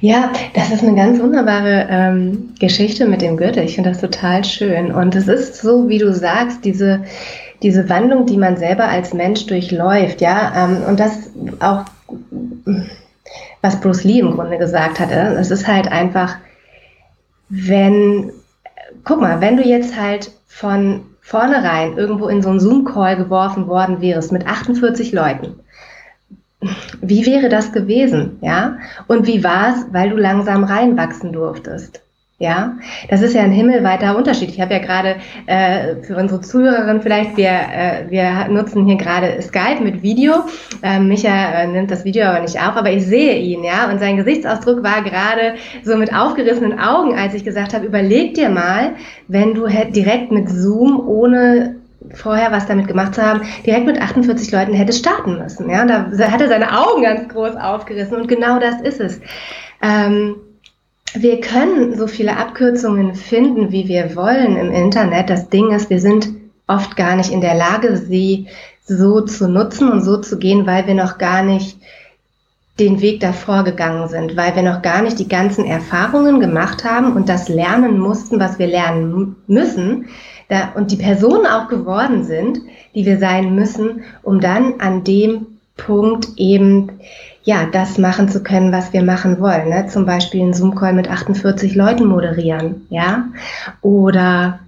Ja, 0.01 0.31
das 0.53 0.71
ist 0.71 0.83
eine 0.83 0.95
ganz 0.95 1.19
wunderbare 1.19 1.87
ähm, 1.89 2.53
Geschichte 2.59 3.07
mit 3.07 3.21
dem 3.21 3.37
Gürtel. 3.37 3.63
Ich 3.63 3.75
finde 3.75 3.89
das 3.89 3.99
total 3.99 4.43
schön. 4.43 4.91
Und 4.91 5.15
es 5.15 5.27
ist 5.27 5.61
so, 5.61 5.89
wie 5.89 5.97
du 5.97 6.13
sagst, 6.13 6.63
diese, 6.63 7.03
diese 7.63 7.89
Wandlung, 7.89 8.27
die 8.27 8.37
man 8.37 8.57
selber 8.57 8.85
als 8.85 9.13
Mensch 9.13 9.47
durchläuft, 9.47 10.21
ja, 10.21 10.65
ähm, 10.65 10.83
und 10.87 10.99
das 10.99 11.31
auch, 11.59 11.85
was 13.61 13.79
Bruce 13.81 14.03
Lee 14.03 14.19
im 14.19 14.31
Grunde 14.31 14.59
gesagt 14.59 14.99
hat, 14.99 15.11
äh, 15.11 15.33
es 15.33 15.49
ist 15.49 15.67
halt 15.67 15.87
einfach, 15.87 16.35
wenn, 17.49 18.31
guck 19.03 19.21
mal, 19.21 19.41
wenn 19.41 19.57
du 19.57 19.63
jetzt 19.63 19.99
halt 19.99 20.31
von 20.47 21.01
vornherein 21.27 21.97
irgendwo 21.97 22.29
in 22.29 22.41
so 22.41 22.49
einen 22.49 22.61
Zoom-Call 22.61 23.17
geworfen 23.17 23.67
worden 23.67 23.99
wärst 23.99 24.31
mit 24.31 24.47
48 24.47 25.11
Leuten, 25.11 25.59
wie 27.01 27.25
wäre 27.25 27.49
das 27.49 27.73
gewesen, 27.73 28.37
ja? 28.41 28.77
Und 29.07 29.27
wie 29.27 29.43
war 29.43 29.75
es, 29.75 29.85
weil 29.91 30.09
du 30.09 30.15
langsam 30.15 30.63
reinwachsen 30.63 31.33
durftest? 31.33 32.01
Ja, 32.39 32.77
das 33.09 33.23
ist 33.23 33.33
ja 33.33 33.41
ein 33.41 33.51
himmelweiter 33.51 34.15
Unterschied. 34.15 34.49
Ich 34.49 34.61
habe 34.61 34.75
ja 34.75 34.79
gerade 34.79 35.15
äh, 35.47 36.03
für 36.03 36.15
unsere 36.15 36.39
Zuhörerinnen 36.39 37.01
vielleicht, 37.01 37.35
wir, 37.35 37.49
äh, 37.49 38.11
wir 38.11 38.47
nutzen 38.49 38.85
hier 38.85 38.97
gerade 38.97 39.41
Skype 39.41 39.81
mit 39.81 40.03
Video. 40.03 40.43
Äh, 40.83 40.99
Micha 40.99 41.65
nimmt 41.65 41.89
das 41.89 42.05
Video 42.05 42.25
aber 42.25 42.41
nicht 42.41 42.59
auf, 42.59 42.75
aber 42.75 42.91
ich 42.91 43.07
sehe 43.07 43.39
ihn, 43.39 43.63
ja, 43.63 43.89
und 43.89 43.97
sein 43.97 44.17
Gesichtsausdruck 44.17 44.83
war 44.83 45.01
gerade 45.01 45.55
so 45.81 45.97
mit 45.97 46.13
aufgerissenen 46.13 46.79
Augen, 46.79 47.17
als 47.17 47.33
ich 47.33 47.43
gesagt 47.43 47.73
habe, 47.73 47.87
überleg 47.87 48.35
dir 48.35 48.49
mal, 48.49 48.91
wenn 49.27 49.55
du 49.55 49.65
direkt 49.67 50.31
mit 50.31 50.47
Zoom 50.47 51.07
ohne 51.07 51.77
vorher 52.13 52.51
was 52.51 52.67
damit 52.67 52.87
gemacht 52.87 53.15
zu 53.15 53.23
haben, 53.23 53.41
direkt 53.65 53.87
mit 53.87 53.99
48 53.99 54.51
Leuten 54.51 54.73
hättest 54.73 54.99
starten 54.99 55.39
müssen. 55.39 55.71
Ja, 55.71 55.85
da 55.85 56.11
hat 56.31 56.41
er 56.41 56.49
seine 56.49 56.77
Augen 56.79 57.01
ganz 57.01 57.27
groß 57.29 57.55
aufgerissen 57.55 58.15
und 58.15 58.27
genau 58.27 58.59
das 58.59 58.79
ist 58.81 59.01
es. 59.01 59.19
Ähm, 59.81 60.35
wir 61.13 61.39
können 61.39 61.97
so 61.97 62.07
viele 62.07 62.37
Abkürzungen 62.37 63.15
finden, 63.15 63.71
wie 63.71 63.87
wir 63.87 64.15
wollen 64.15 64.57
im 64.57 64.71
Internet. 64.71 65.29
Das 65.29 65.49
Ding 65.49 65.71
ist, 65.71 65.89
wir 65.89 65.99
sind 65.99 66.29
oft 66.67 66.95
gar 66.95 67.15
nicht 67.15 67.31
in 67.31 67.41
der 67.41 67.55
Lage, 67.55 67.97
sie 67.97 68.47
so 68.85 69.21
zu 69.21 69.47
nutzen 69.49 69.91
und 69.91 70.03
so 70.03 70.17
zu 70.17 70.37
gehen, 70.37 70.65
weil 70.65 70.87
wir 70.87 70.93
noch 70.93 71.17
gar 71.17 71.43
nicht 71.43 71.77
den 72.79 73.01
Weg 73.01 73.19
davor 73.21 73.63
gegangen 73.63 74.07
sind, 74.07 74.37
weil 74.37 74.55
wir 74.55 74.61
noch 74.61 74.81
gar 74.81 75.01
nicht 75.01 75.17
die 75.17 75.27
ganzen 75.27 75.65
Erfahrungen 75.65 76.39
gemacht 76.39 76.83
haben 76.83 77.13
und 77.13 77.27
das 77.27 77.49
lernen 77.49 77.99
mussten, 77.99 78.39
was 78.39 78.59
wir 78.59 78.67
lernen 78.67 79.35
müssen, 79.47 80.07
da, 80.47 80.73
und 80.75 80.91
die 80.91 80.97
Personen 80.97 81.47
auch 81.47 81.67
geworden 81.67 82.23
sind, 82.23 82.59
die 82.93 83.05
wir 83.05 83.17
sein 83.17 83.55
müssen, 83.55 84.03
um 84.21 84.39
dann 84.39 84.79
an 84.79 85.03
dem 85.03 85.47
Punkt 85.75 86.29
eben 86.37 86.99
ja 87.47 87.65
das 87.71 87.97
machen 87.97 88.27
zu 88.27 88.43
können, 88.43 88.73
was 88.73 88.91
wir 88.91 89.01
machen 89.03 89.39
wollen. 89.39 89.69
Ne? 89.69 89.87
Zum 89.87 90.05
Beispiel 90.05 90.41
einen 90.41 90.53
Zoom-Call 90.53 90.91
mit 90.91 91.09
48 91.09 91.75
Leuten 91.75 92.05
moderieren, 92.05 92.85
ja, 92.89 93.29
oder 93.81 94.59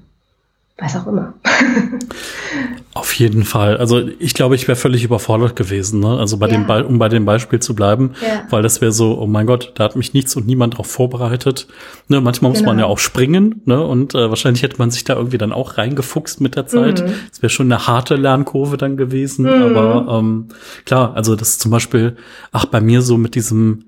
was 0.80 0.96
auch 0.96 1.08
immer. 1.08 1.34
Auf 2.94 3.13
jeden 3.13 3.44
Fall. 3.44 3.78
Also 3.78 4.02
ich 4.20 4.34
glaube, 4.34 4.56
ich 4.56 4.68
wäre 4.68 4.76
völlig 4.76 5.04
überfordert 5.04 5.56
gewesen, 5.56 6.00
ne? 6.00 6.18
Also 6.18 6.38
bei 6.38 6.48
ja. 6.48 6.54
dem 6.54 6.68
Be 6.68 6.86
um 6.86 6.98
bei 6.98 7.08
dem 7.08 7.24
Beispiel 7.24 7.60
zu 7.60 7.76
bleiben, 7.76 8.12
ja. 8.22 8.44
weil 8.50 8.63
das 8.63 8.82
wäre 8.82 8.92
so, 8.92 9.20
oh 9.20 9.28
mein 9.28 9.46
Gott, 9.46 9.74
da 9.76 9.84
hat 9.84 9.96
mich 9.96 10.13
nichts 10.13 10.36
und 10.36 10.48
niemand 10.48 10.74
darauf 10.74 10.88
vorbereitet. 10.88 11.68
Ne, 12.08 12.20
manchmal 12.20 12.50
muss 12.50 12.60
genau. 12.60 12.72
man 12.72 12.80
ja 12.80 12.86
auch 12.86 12.98
springen, 12.98 13.62
ne? 13.65 13.82
Und 13.82 14.15
äh, 14.15 14.30
wahrscheinlich 14.30 14.63
hätte 14.63 14.80
man 14.80 14.89
sich 14.89 15.04
da 15.04 15.15
irgendwie 15.15 15.38
dann 15.38 15.52
auch 15.52 15.78
reingefuchst 15.78 16.42
mit 16.42 16.56
der 16.56 16.65
Zeit. 16.65 17.02
Mhm. 17.02 17.13
Es 17.32 17.39
mhm. 17.39 17.44
wäre 17.44 17.50
schon 17.50 17.72
eine 17.72 17.88
harte 17.88 18.15
Lernkurve 18.15 18.78
dann 18.78 18.98
gewesen. 18.98 19.46
Mhm. 19.46 19.78
Aber 19.78 20.20
ähm, 20.20 20.48
klar, 20.86 21.15
also 21.15 21.36
das 21.36 21.50
ist 21.50 21.62
zum 21.62 21.72
Beispiel, 21.72 22.18
ach, 22.52 22.65
bei 22.65 22.82
mir 22.82 23.02
so 23.02 23.18
mit 23.18 23.36
diesem 23.36 23.86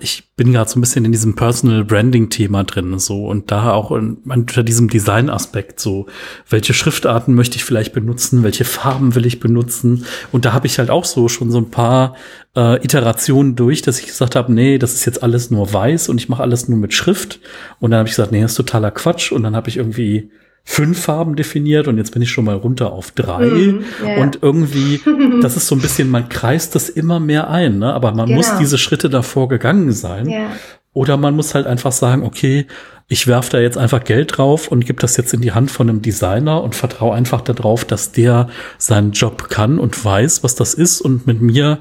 ich 0.00 0.24
bin 0.36 0.52
gerade 0.52 0.68
so 0.68 0.78
ein 0.78 0.82
bisschen 0.82 1.06
in 1.06 1.12
diesem 1.12 1.36
Personal 1.36 1.84
Branding 1.84 2.28
Thema 2.28 2.64
drin, 2.64 2.98
so. 2.98 3.26
Und 3.26 3.50
da 3.50 3.72
auch 3.72 3.92
in, 3.92 4.18
unter 4.28 4.62
diesem 4.62 4.88
Design 4.90 5.30
Aspekt, 5.30 5.80
so. 5.80 6.06
Welche 6.50 6.74
Schriftarten 6.74 7.34
möchte 7.34 7.56
ich 7.56 7.64
vielleicht 7.64 7.94
benutzen, 7.94 8.42
welche 8.42 8.66
Farben 8.66 9.14
will 9.14 9.24
ich 9.24 9.40
benutzen? 9.40 10.04
Und 10.32 10.44
da 10.44 10.52
habe 10.52 10.66
ich 10.66 10.78
halt 10.78 10.90
auch 10.90 11.06
so 11.06 11.28
schon 11.28 11.50
so 11.50 11.58
ein 11.58 11.70
paar 11.70 12.14
äh, 12.54 12.84
Iterationen 12.84 13.56
durch, 13.56 13.80
dass 13.80 14.00
ich 14.00 14.06
gesagt 14.06 14.36
habe, 14.36 14.52
nee, 14.52 14.76
das 14.76 14.92
ist 14.92 15.06
jetzt 15.06 15.22
alles 15.22 15.50
nur 15.50 15.72
weiß 15.72 16.10
und 16.10 16.18
ich 16.18 16.28
mache 16.28 16.42
alles 16.42 16.68
nur 16.68 16.78
mit 16.78 16.92
Schrift. 16.92 17.40
Und 17.80 17.90
dann 17.90 18.00
habe 18.00 18.08
ich 18.08 18.14
gesagt, 18.14 18.32
nee, 18.32 18.42
das 18.42 18.52
ist 18.52 18.56
totaler 18.58 18.90
Quatsch. 18.90 19.32
Und 19.32 19.44
dann 19.44 19.56
habe 19.56 19.70
ich 19.70 19.78
irgendwie 19.78 20.30
fünf 20.64 21.02
Farben 21.02 21.36
definiert 21.36 21.88
und 21.88 21.98
jetzt 21.98 22.12
bin 22.12 22.22
ich 22.22 22.30
schon 22.30 22.46
mal 22.46 22.56
runter 22.56 22.92
auf 22.92 23.10
drei. 23.10 23.46
Mm, 23.46 23.84
yeah. 24.02 24.22
Und 24.22 24.38
irgendwie, 24.40 25.00
das 25.42 25.56
ist 25.56 25.68
so 25.68 25.74
ein 25.74 25.82
bisschen, 25.82 26.10
man 26.10 26.28
kreist 26.30 26.74
das 26.74 26.88
immer 26.88 27.20
mehr 27.20 27.50
ein, 27.50 27.78
ne? 27.78 27.92
aber 27.92 28.12
man 28.12 28.26
genau. 28.26 28.38
muss 28.38 28.56
diese 28.58 28.78
Schritte 28.78 29.10
davor 29.10 29.48
gegangen 29.48 29.92
sein. 29.92 30.26
Yeah. 30.28 30.48
Oder 30.94 31.16
man 31.16 31.36
muss 31.36 31.54
halt 31.54 31.66
einfach 31.66 31.92
sagen, 31.92 32.22
okay, 32.22 32.66
ich 33.08 33.26
werfe 33.26 33.50
da 33.50 33.60
jetzt 33.60 33.76
einfach 33.76 34.02
Geld 34.04 34.38
drauf 34.38 34.68
und 34.68 34.86
gebe 34.86 35.00
das 35.00 35.16
jetzt 35.16 35.34
in 35.34 35.42
die 35.42 35.52
Hand 35.52 35.70
von 35.70 35.88
einem 35.90 36.00
Designer 36.00 36.62
und 36.62 36.74
vertraue 36.74 37.14
einfach 37.14 37.42
darauf, 37.42 37.84
dass 37.84 38.12
der 38.12 38.48
seinen 38.78 39.12
Job 39.12 39.50
kann 39.50 39.78
und 39.78 40.02
weiß, 40.02 40.42
was 40.42 40.54
das 40.54 40.72
ist 40.72 41.00
und 41.00 41.26
mit 41.26 41.42
mir 41.42 41.78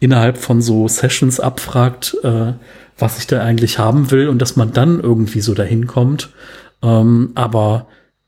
innerhalb 0.00 0.38
von 0.38 0.62
so 0.62 0.88
Sessions 0.88 1.40
abfragt, 1.40 2.16
äh, 2.22 2.54
was 2.98 3.18
ich 3.18 3.26
da 3.26 3.42
eigentlich 3.42 3.78
haben 3.78 4.10
will 4.10 4.28
und 4.28 4.40
dass 4.40 4.56
man 4.56 4.72
dann 4.72 5.00
irgendwie 5.00 5.40
so 5.40 5.54
dahin 5.54 5.86
kommt. 5.86 6.30
Ähm, 6.82 7.32
aber 7.34 7.86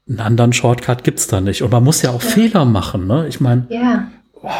einen 0.09 0.21
anderen 0.21 0.53
Shortcut 0.53 1.05
gibt's 1.05 1.27
da 1.27 1.40
nicht. 1.40 1.62
Und 1.62 1.73
man 1.73 1.83
muss 1.83 2.03
ja 2.03 2.11
auch 2.11 2.23
ja. 2.23 2.29
Fehler 2.29 2.64
machen, 2.64 3.07
ne? 3.07 3.27
Ich 3.29 3.40
meine, 3.40 3.67
ja. 3.71 4.09
oh, 4.43 4.51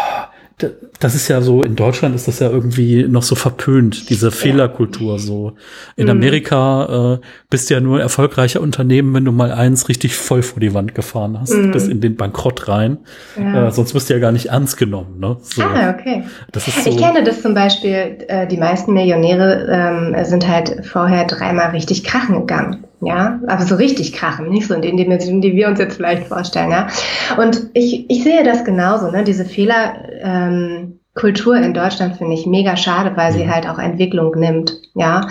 das 1.01 1.15
ist 1.15 1.29
ja 1.29 1.41
so, 1.41 1.63
in 1.63 1.75
Deutschland 1.75 2.15
ist 2.15 2.29
das 2.29 2.39
ja 2.39 2.49
irgendwie 2.49 3.07
noch 3.09 3.25
so 3.25 3.35
verpönt, 3.35 4.09
diese 4.09 4.31
Fehlerkultur 4.31 5.19
so. 5.19 5.55
In 5.97 6.05
mhm. 6.05 6.13
Amerika 6.13 7.15
äh, 7.15 7.27
bist 7.51 7.69
du 7.69 7.75
ja 7.75 7.81
nur 7.81 8.01
erfolgreicher 8.01 8.61
Unternehmen, 8.61 9.13
wenn 9.15 9.25
du 9.25 9.33
mal 9.33 9.51
eins 9.51 9.89
richtig 9.89 10.15
voll 10.15 10.43
vor 10.43 10.61
die 10.61 10.73
Wand 10.73 10.95
gefahren 10.95 11.39
hast, 11.41 11.53
mhm. 11.53 11.73
bis 11.73 11.89
in 11.89 12.01
den 12.01 12.17
Bankrott 12.17 12.69
rein. 12.69 12.99
Ja. 13.37 13.69
Äh, 13.69 13.73
sonst 13.73 13.95
wirst 13.95 14.09
du 14.09 14.15
ja 14.15 14.21
gar 14.21 14.33
nicht 14.33 14.47
ernst 14.47 14.77
genommen. 14.77 15.19
Ne? 15.19 15.37
So. 15.43 15.63
Ah, 15.63 15.91
okay. 15.91 16.23
Das 16.53 16.69
ist 16.69 16.85
so. 16.85 16.91
Ich 16.91 16.97
kenne 16.99 17.25
das 17.25 17.43
zum 17.43 17.55
Beispiel, 17.55 18.19
äh, 18.29 18.47
die 18.47 18.57
meisten 18.57 18.93
Millionäre 18.93 19.67
ähm, 19.69 20.25
sind 20.25 20.47
halt 20.49 20.87
vorher 20.87 21.27
dreimal 21.27 21.71
richtig 21.71 22.05
krachen 22.05 22.41
gegangen. 22.41 22.85
Ja, 23.05 23.41
aber 23.47 23.65
so 23.65 23.75
richtig 23.75 24.15
krachen, 24.15 24.49
nicht 24.49 24.67
so 24.67 24.75
in 24.75 24.83
den 24.83 24.97
Dimensionen, 24.97 25.43
die 25.43 25.55
wir 25.55 25.69
uns 25.69 25.79
jetzt 25.79 25.97
vielleicht 25.97 26.27
vorstellen, 26.27 26.71
ja. 26.71 26.89
Und 27.37 27.71
ich, 27.75 28.09
ich 28.09 28.25
sehe 28.25 28.45
das 28.45 28.65
genauso, 28.65 29.11
ne, 29.11 29.25
diese 29.25 29.45
Fehlerkultur 29.45 31.57
ähm, 31.57 31.63
in 31.63 31.75
Deutschland 31.75 32.17
finde 32.17 32.35
ich 32.35 32.47
mega 32.47 32.77
schade, 32.77 33.13
weil 33.17 33.33
sie 33.33 33.45
mhm. 33.45 33.55
halt 33.55 33.69
auch 33.69 33.79
Entwicklung 33.79 34.39
nimmt, 34.39 34.75
ja. 34.95 35.29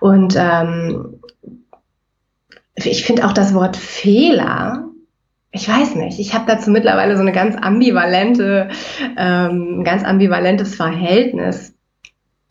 Und 0.00 0.34
ähm, 0.38 1.20
ich 2.74 3.04
finde 3.04 3.26
auch 3.26 3.32
das 3.32 3.52
Wort 3.52 3.76
Fehler, 3.76 4.90
ich 5.52 5.68
weiß 5.68 5.96
nicht, 5.96 6.20
ich 6.20 6.32
habe 6.32 6.44
dazu 6.46 6.70
mittlerweile 6.70 7.16
so 7.16 7.22
eine 7.22 7.32
ganz 7.32 7.56
ambivalente, 7.60 8.68
ähm, 9.18 9.82
ganz 9.84 10.04
ambivalentes 10.04 10.76
Verhältnis, 10.76 11.74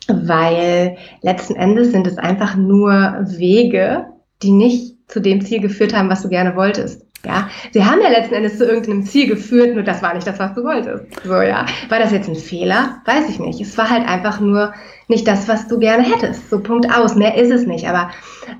weil 0.07 0.97
letzten 1.21 1.55
Endes 1.55 1.91
sind 1.91 2.07
es 2.07 2.17
einfach 2.17 2.55
nur 2.55 3.17
Wege, 3.21 4.07
die 4.41 4.51
nicht 4.51 4.95
zu 5.07 5.19
dem 5.19 5.41
Ziel 5.41 5.59
geführt 5.59 5.93
haben, 5.93 6.09
was 6.09 6.21
du 6.21 6.29
gerne 6.29 6.55
wolltest. 6.55 7.05
Ja, 7.25 7.49
sie 7.73 7.83
haben 7.83 7.99
ja 8.01 8.07
letzten 8.07 8.35
Endes 8.35 8.57
zu 8.57 8.65
irgendeinem 8.65 9.03
Ziel 9.03 9.27
geführt, 9.27 9.73
nur 9.73 9.83
das 9.83 10.01
war 10.01 10.13
nicht 10.13 10.25
das, 10.25 10.39
was 10.39 10.53
du 10.53 10.63
wolltest. 10.63 11.03
So, 11.25 11.41
ja. 11.41 11.65
War 11.89 11.99
das 11.99 12.13
jetzt 12.13 12.29
ein 12.29 12.35
Fehler? 12.35 13.01
Weiß 13.03 13.27
ich 13.29 13.39
nicht. 13.39 13.59
Es 13.59 13.77
war 13.77 13.89
halt 13.89 14.07
einfach 14.07 14.39
nur 14.39 14.73
nicht 15.09 15.27
das, 15.27 15.49
was 15.49 15.67
du 15.67 15.79
gerne 15.79 16.03
hättest. 16.03 16.49
So 16.49 16.61
Punkt 16.61 16.89
aus. 16.89 17.15
Mehr 17.15 17.35
ist 17.35 17.51
es 17.51 17.65
nicht. 17.65 17.89
Aber 17.89 18.11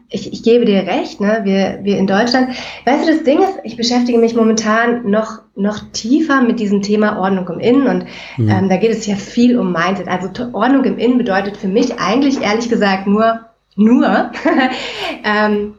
ich, 0.09 0.33
ich 0.33 0.43
gebe 0.43 0.65
dir 0.65 0.85
recht, 0.85 1.21
ne? 1.21 1.41
Wir, 1.43 1.79
wir 1.83 1.97
in 1.97 2.07
Deutschland, 2.07 2.49
weißt 2.85 3.07
du, 3.07 3.13
das 3.13 3.23
Ding 3.23 3.39
ist, 3.39 3.59
ich 3.63 3.77
beschäftige 3.77 4.17
mich 4.17 4.35
momentan 4.35 5.09
noch, 5.09 5.41
noch 5.55 5.79
tiefer 5.93 6.41
mit 6.41 6.59
diesem 6.59 6.81
Thema 6.81 7.17
Ordnung 7.17 7.47
im 7.47 7.59
Innen 7.59 7.87
und 7.87 8.05
mhm. 8.35 8.49
ähm, 8.49 8.69
da 8.69 8.75
geht 8.75 8.91
es 8.91 9.05
ja 9.05 9.15
viel 9.15 9.57
um 9.57 9.71
Mindset. 9.71 10.09
Also 10.09 10.29
Ordnung 10.51 10.83
im 10.83 10.97
Innen 10.97 11.17
bedeutet 11.17 11.55
für 11.55 11.69
mich 11.69 11.97
eigentlich 11.97 12.41
ehrlich 12.41 12.67
gesagt 12.67 13.07
nur 13.07 13.39
nur 13.79 14.31
ähm, 15.23 15.75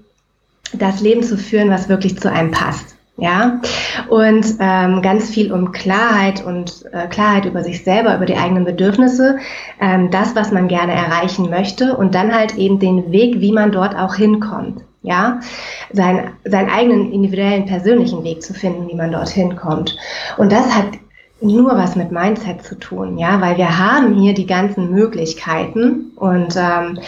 das 0.73 1.01
Leben 1.01 1.23
zu 1.23 1.37
führen, 1.37 1.71
was 1.71 1.89
wirklich 1.89 2.19
zu 2.19 2.31
einem 2.31 2.51
passt. 2.51 2.97
Ja, 3.17 3.61
und 4.09 4.47
ähm, 4.61 5.03
ganz 5.03 5.29
viel 5.29 5.53
um 5.53 5.73
Klarheit 5.73 6.43
und 6.43 6.87
äh, 6.91 7.07
Klarheit 7.07 7.45
über 7.45 7.63
sich 7.63 7.85
selber, 7.85 8.17
über 8.17 8.25
die 8.25 8.39
eigenen 8.39 8.65
Bedürfnisse, 8.65 9.37
ähm, 9.79 10.11
das, 10.11 10.35
was 10.35 10.53
man 10.53 10.69
gerne 10.69 10.95
erreichen 10.95 11.51
möchte 11.51 11.99
und 11.99 12.15
dann 12.15 12.35
halt 12.35 12.57
eben 12.57 12.79
den 12.79 13.13
Weg, 13.13 13.41
wie 13.41 13.53
man 13.53 13.73
dort 13.73 13.95
auch 13.95 14.15
hinkommt. 14.15 14.81
Ja, 15.03 15.41
sein, 15.93 16.31
seinen 16.45 16.71
eigenen 16.71 17.13
individuellen 17.13 17.67
persönlichen 17.67 18.25
Weg 18.25 18.43
zu 18.43 18.55
finden, 18.55 18.89
wie 18.89 18.95
man 18.95 19.13
dorthin 19.13 19.55
kommt. 19.55 19.99
Und 20.39 20.51
das 20.51 20.75
hat 20.75 20.87
nur 21.41 21.77
was 21.77 21.97
mit 21.97 22.13
Mindset 22.13 22.63
zu 22.63 22.75
tun, 22.75 23.19
ja, 23.19 23.41
weil 23.41 23.57
wir 23.57 23.79
haben 23.79 24.15
hier 24.15 24.35
die 24.35 24.47
ganzen 24.47 24.91
Möglichkeiten 24.91 26.13
und 26.17 26.57
ähm, 26.57 26.99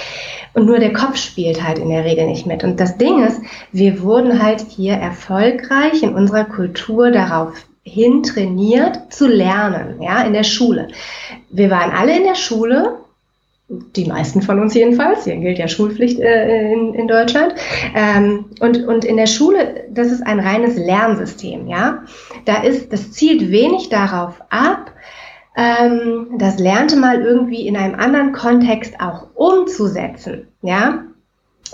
und 0.54 0.66
nur 0.66 0.78
der 0.78 0.92
Kopf 0.92 1.16
spielt 1.16 1.66
halt 1.66 1.78
in 1.78 1.88
der 1.88 2.04
Regel 2.04 2.26
nicht 2.26 2.46
mit. 2.46 2.62
Und 2.62 2.78
das 2.78 2.98
Ding 2.98 3.24
ist, 3.24 3.40
wir 3.72 4.02
wurden 4.02 4.42
halt 4.42 4.60
hier 4.60 4.94
erfolgreich 4.94 6.02
in 6.02 6.14
unserer 6.14 6.44
Kultur 6.44 7.10
darauf 7.10 7.54
hin 7.84 8.22
trainiert 8.22 9.12
zu 9.12 9.26
lernen, 9.26 10.00
ja, 10.00 10.22
in 10.22 10.34
der 10.34 10.44
Schule. 10.44 10.88
Wir 11.50 11.70
waren 11.70 11.90
alle 11.90 12.16
in 12.16 12.24
der 12.24 12.36
Schule, 12.36 12.98
die 13.96 14.04
meisten 14.04 14.42
von 14.42 14.60
uns 14.60 14.74
jedenfalls, 14.74 15.24
hier 15.24 15.36
gilt 15.36 15.58
ja 15.58 15.68
Schulpflicht 15.68 16.20
äh, 16.20 16.72
in, 16.72 16.94
in 16.94 17.08
Deutschland. 17.08 17.54
Ähm, 17.94 18.46
und, 18.60 18.86
und 18.86 19.04
in 19.04 19.16
der 19.16 19.26
Schule, 19.26 19.84
das 19.90 20.08
ist 20.08 20.26
ein 20.26 20.40
reines 20.40 20.76
Lernsystem, 20.76 21.66
ja. 21.66 22.04
Da 22.44 22.62
ist, 22.62 22.92
das 22.92 23.12
zielt 23.12 23.50
wenig 23.50 23.88
darauf 23.88 24.42
ab, 24.50 24.92
ähm, 25.56 26.36
das 26.38 26.58
lernte 26.58 26.96
mal 26.96 27.22
irgendwie 27.22 27.66
in 27.66 27.76
einem 27.76 27.94
anderen 27.94 28.32
Kontext 28.32 29.00
auch 29.00 29.28
umzusetzen, 29.34 30.48
ja. 30.62 31.04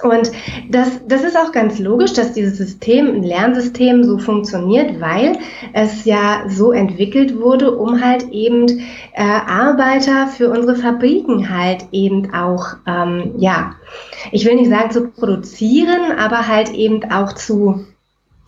Und 0.03 0.31
das, 0.71 1.01
das 1.07 1.25
ist 1.25 1.37
auch 1.37 1.53
ganz 1.53 1.79
logisch, 1.79 2.13
dass 2.13 2.33
dieses 2.33 2.57
System, 2.57 3.07
ein 3.07 3.23
Lernsystem 3.23 4.05
so 4.05 4.19
funktioniert, 4.19 5.01
weil 5.01 5.39
es 5.73 6.05
ja 6.05 6.45
so 6.49 6.73
entwickelt 6.73 7.41
wurde, 7.41 7.77
um 7.77 8.01
halt 8.01 8.29
eben 8.31 8.69
äh, 9.13 9.23
Arbeiter 9.23 10.29
für 10.29 10.51
unsere 10.51 10.77
Fabriken 10.77 11.51
halt 11.51 11.87
eben 11.93 12.33
auch, 12.33 12.77
ähm, 12.87 13.35
ja, 13.39 13.75
ich 14.31 14.45
will 14.45 14.55
nicht 14.55 14.71
sagen 14.71 14.91
zu 14.91 15.09
produzieren, 15.09 16.13
aber 16.17 16.47
halt 16.47 16.73
eben 16.73 17.11
auch 17.11 17.33
zu, 17.33 17.85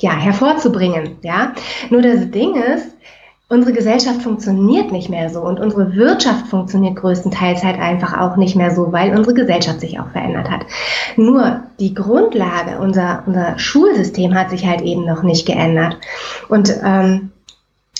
ja, 0.00 0.12
hervorzubringen, 0.12 1.16
ja. 1.22 1.54
Nur 1.90 2.02
das 2.02 2.30
Ding 2.30 2.54
ist, 2.54 2.96
unsere 3.50 3.74
Gesellschaft 3.74 4.22
funktioniert 4.22 4.90
nicht 4.92 5.10
mehr 5.10 5.28
so 5.28 5.40
und 5.40 5.58
unsere 5.58 5.96
Wirtschaft 5.96 6.46
funktioniert 6.46 6.94
größtenteils 6.96 7.64
halt 7.64 7.80
einfach 7.80 8.16
auch 8.18 8.36
nicht 8.36 8.54
mehr 8.54 8.70
so, 8.70 8.92
weil 8.92 9.12
unsere 9.14 9.34
Gesellschaft 9.34 9.80
sich 9.80 9.98
auch 9.98 10.08
verändert 10.10 10.48
hat. 10.48 10.60
Nur 11.16 11.64
die 11.80 11.92
Grundlage, 11.92 12.78
unser, 12.78 13.24
unser 13.26 13.58
Schulsystem 13.58 14.34
hat 14.34 14.50
sich 14.50 14.64
halt 14.66 14.82
eben 14.82 15.04
noch 15.04 15.24
nicht 15.24 15.46
geändert. 15.46 15.96
Und, 16.48 16.72
ähm, 16.84 17.32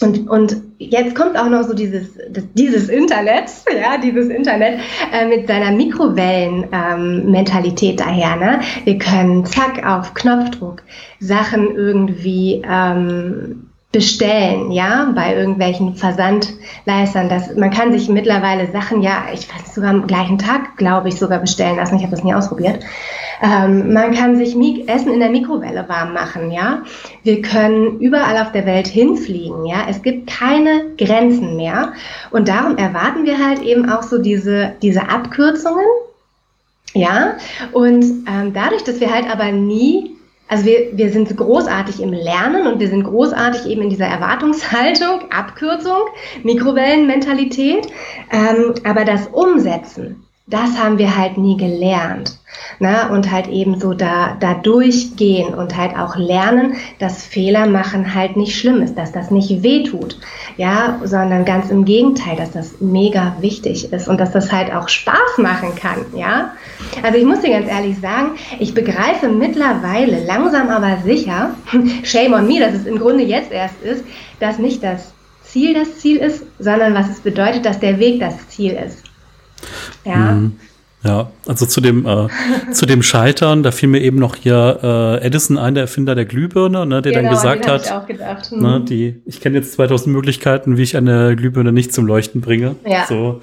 und, 0.01 0.31
und 0.31 0.57
jetzt 0.79 1.17
kommt 1.17 1.37
auch 1.37 1.51
noch 1.51 1.65
so 1.65 1.75
dieses, 1.75 2.17
dieses 2.55 2.89
Internet, 2.89 3.51
ja, 3.75 3.99
dieses 3.99 4.29
Internet 4.29 4.79
äh, 5.13 5.27
mit 5.27 5.49
seiner 5.49 5.73
Mikrowellen-Mentalität 5.73 8.01
ähm, 8.01 8.07
daher. 8.07 8.37
Ne? 8.37 8.61
Wir 8.85 8.99
können 8.99 9.45
zack 9.45 9.85
auf 9.85 10.15
Knopfdruck 10.15 10.85
Sachen 11.19 11.75
irgendwie 11.75 12.63
ähm, 12.65 13.70
bestellen, 13.93 14.71
ja, 14.71 15.11
bei 15.17 15.35
irgendwelchen 15.35 15.97
Versandleistern. 15.97 17.29
Das, 17.29 17.57
man 17.57 17.71
kann 17.71 17.93
sich 17.93 18.09
mittlerweile 18.09 18.71
Sachen 18.71 19.03
ja, 19.03 19.25
ich 19.33 19.49
weiß 19.49 19.63
nicht, 19.63 19.75
sogar 19.75 19.91
am 19.91 20.07
gleichen 20.07 20.39
Tag, 20.39 20.77
glaube 20.77 21.09
ich, 21.09 21.17
sogar 21.17 21.41
bestellen 21.41 21.77
lassen. 21.77 21.97
Ich 21.97 22.03
habe 22.03 22.13
das 22.13 22.23
nie 22.23 22.33
ausprobiert. 22.33 22.85
Ähm, 23.43 23.93
man 23.93 24.15
kann 24.15 24.37
sich 24.37 24.55
Mik 24.55 24.89
Essen 24.89 25.13
in 25.13 25.19
der 25.19 25.31
Mikrowelle 25.31 25.89
warm 25.89 26.13
machen, 26.13 26.53
ja. 26.53 26.83
Wir 27.25 27.43
können 27.43 27.99
überall 27.99 28.41
auf 28.41 28.53
der 28.53 28.65
Welt 28.65 28.87
hinfliegen, 28.87 29.67
ja. 29.67 29.87
Es 29.89 30.03
gibt 30.03 30.29
keine 30.29 30.95
Grenzen 30.97 31.57
mehr. 31.57 31.93
Und 32.31 32.47
darum 32.47 32.77
erwarten 32.77 33.25
wir 33.25 33.45
halt 33.45 33.61
eben 33.63 33.91
auch 33.91 34.05
so 34.05 34.19
diese, 34.19 34.75
diese 34.83 35.09
Abkürzungen, 35.09 35.87
ja. 36.95 37.39
Und 37.73 38.05
ähm, 38.29 38.53
dadurch, 38.53 38.85
dass 38.85 39.01
wir 39.01 39.13
halt 39.13 39.29
aber 39.29 39.51
nie 39.51 40.17
also 40.51 40.65
wir, 40.65 40.99
wir 40.99 41.11
sind 41.13 41.35
großartig 41.35 42.03
im 42.03 42.13
Lernen 42.13 42.67
und 42.67 42.81
wir 42.81 42.89
sind 42.89 43.05
großartig 43.05 43.67
eben 43.71 43.83
in 43.83 43.91
dieser 43.91 44.07
Erwartungshaltung, 44.07 45.21
Abkürzung, 45.31 46.09
Mikrowellenmentalität. 46.43 47.87
Ähm, 48.33 48.75
aber 48.83 49.05
das 49.05 49.29
Umsetzen, 49.29 50.27
das 50.51 50.79
haben 50.79 50.99
wir 50.99 51.17
halt 51.17 51.39
nie 51.39 51.57
gelernt. 51.57 52.37
Ne? 52.81 53.09
Und 53.11 53.31
halt 53.31 53.47
eben 53.47 53.79
so 53.79 53.95
da, 53.95 54.37
da 54.41 54.55
durchgehen 54.55 55.55
und 55.55 55.77
halt 55.77 55.97
auch 55.97 56.17
lernen, 56.17 56.75
dass 56.99 57.25
Fehler 57.25 57.67
machen 57.67 58.15
halt 58.15 58.37
nicht 58.37 58.59
schlimm 58.59 58.83
ist, 58.83 58.97
dass 58.97 59.13
das 59.13 59.31
nicht 59.31 59.63
weh 59.63 59.85
tut. 59.85 60.19
Ja, 60.57 61.01
sondern 61.05 61.45
ganz 61.45 61.71
im 61.71 61.85
Gegenteil, 61.85 62.37
dass 62.37 62.51
das 62.51 62.81
mega 62.81 63.37
wichtig 63.41 63.93
ist 63.93 64.09
und 64.09 64.19
dass 64.19 64.33
das 64.33 64.51
halt 64.51 64.73
auch 64.75 64.89
Spaß 64.89 65.39
machen 65.39 65.75
kann. 65.77 66.07
Ja, 66.17 66.53
also 67.03 67.17
ich 67.17 67.25
muss 67.25 67.41
dir 67.41 67.51
ganz 67.51 67.69
ehrlich 67.69 67.99
sagen, 68.01 68.33
ich 68.59 68.75
begreife 68.75 69.29
mittlerweile 69.29 70.25
langsam 70.25 70.69
aber 70.69 70.99
sicher, 71.05 71.55
shame 72.03 72.33
on 72.33 72.47
me, 72.47 72.59
dass 72.59 72.75
es 72.75 72.87
im 72.87 72.99
Grunde 72.99 73.23
jetzt 73.23 73.53
erst 73.53 73.81
ist, 73.83 74.05
dass 74.41 74.59
nicht 74.59 74.83
das 74.83 75.13
Ziel 75.45 75.75
das 75.75 75.99
Ziel 75.99 76.17
ist, 76.17 76.45
sondern 76.59 76.95
was 76.95 77.09
es 77.09 77.21
bedeutet, 77.21 77.65
dass 77.65 77.79
der 77.81 77.99
Weg 77.99 78.21
das 78.21 78.49
Ziel 78.49 78.73
ist. 78.73 79.10
Ja. 80.05 80.33
Mhm. 80.33 80.53
Ja, 81.03 81.31
also 81.47 81.65
zu 81.65 81.81
dem, 81.81 82.05
äh, 82.07 82.29
zu 82.73 82.85
dem 82.85 83.03
Scheitern, 83.03 83.63
da 83.63 83.71
fiel 83.71 83.89
mir 83.89 84.01
eben 84.03 84.19
noch 84.19 84.37
hier 84.37 84.81
äh, 84.83 85.27
Edison 85.27 85.57
ein, 85.57 85.75
der 85.75 85.85
Erfinder 85.85 86.15
der 86.15 86.27
Glühbirne, 86.27 86.85
ne, 86.85 87.01
der 87.01 87.13
genau, 87.13 87.25
dann 87.25 87.35
gesagt 87.35 87.67
hat, 87.67 87.87
ich, 87.87 87.93
auch 87.93 88.07
gedacht. 88.07 88.51
Hm. 88.51 88.61
ne, 88.61 88.85
die, 88.87 89.23
ich 89.25 89.41
kenne 89.41 89.57
jetzt 89.57 89.73
2000 89.73 90.15
Möglichkeiten, 90.15 90.77
wie 90.77 90.83
ich 90.83 90.97
eine 90.97 91.37
Glühbirne 91.37 91.73
nicht 91.73 91.95
zum 91.95 92.07
Leuchten 92.07 92.43
bringe. 92.43 92.77
Ja. 92.85 93.07
So, 93.09 93.41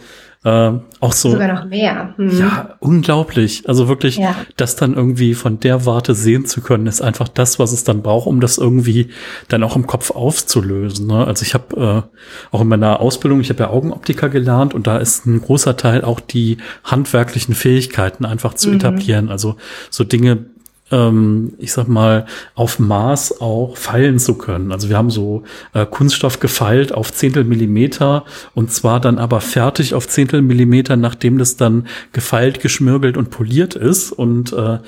äh, 0.48 0.80
auch 1.02 1.12
so. 1.12 1.32
Sogar 1.32 1.54
noch 1.54 1.66
mehr. 1.66 2.14
Hm. 2.16 2.40
Ja, 2.40 2.76
unglaublich. 2.80 3.68
Also 3.68 3.90
wirklich, 3.90 4.16
ja. 4.16 4.34
das 4.56 4.78
dann 4.78 4.94
irgendwie 4.94 5.34
von 5.34 5.60
der 5.60 5.86
Warte 5.86 6.16
sehen 6.16 6.46
zu 6.46 6.62
können, 6.62 6.88
ist 6.88 7.02
einfach 7.02 7.28
das, 7.28 7.60
was 7.60 7.74
es 7.74 7.84
dann 7.84 8.02
braucht, 8.02 8.28
um 8.28 8.40
das 8.40 8.58
irgendwie 8.58 9.10
dann 9.50 9.62
auch 9.64 9.76
im 9.76 9.88
Kopf 9.88 10.12
aufzulösen. 10.12 11.08
Ne? 11.08 11.28
Also 11.28 11.44
ich 11.44 11.54
habe 11.54 12.08
äh, 12.12 12.56
auch 12.56 12.62
in 12.62 12.68
meiner 12.70 13.02
Ausbildung, 13.02 13.42
ich 13.42 13.50
habe 13.50 13.64
ja 13.64 13.70
Augenoptiker 13.70 14.30
gelernt 14.30 14.74
und 14.74 14.88
da 14.88 14.98
ist 14.98 15.26
ein 15.26 15.42
großer 15.42 15.76
Teil 15.76 16.06
auch 16.06 16.22
die 16.22 16.58
handwerklichen 16.86 17.54
Fähigkeiten 17.54 18.24
einfach 18.24 18.54
zu 18.54 18.70
mhm. 18.70 18.76
etablieren. 18.76 19.30
Also 19.30 19.58
so 19.90 20.06
Dinge 20.06 20.46
ähm, 20.92 21.54
ich 21.58 21.74
sag 21.74 21.88
mal, 21.88 22.26
auf 22.56 22.80
Maß 22.80 23.42
auch 23.42 23.78
feilen 23.78 24.20
zu 24.20 24.36
können. 24.36 24.72
Also 24.72 24.90
wir 24.90 24.98
haben 24.98 25.10
so 25.10 25.44
äh, 25.74 25.86
Kunststoff 25.86 26.40
gefeilt 26.40 26.94
auf 26.94 27.14
Zehntel 27.14 27.44
Millimeter 27.44 28.26
und 28.56 28.72
zwar 28.72 29.00
dann 29.00 29.18
aber 29.18 29.42
fertig 29.42 29.94
auf 29.94 30.08
Zehntel 30.08 30.42
Millimeter, 30.42 30.96
nachdem 30.96 31.38
das 31.38 31.58
dann 31.58 31.88
gefeilt, 32.12 32.62
geschmirgelt 32.62 33.18
und 33.18 33.30
poliert 33.30 33.76
ist. 33.76 34.12
Und 34.12 34.54
äh, 34.54 34.80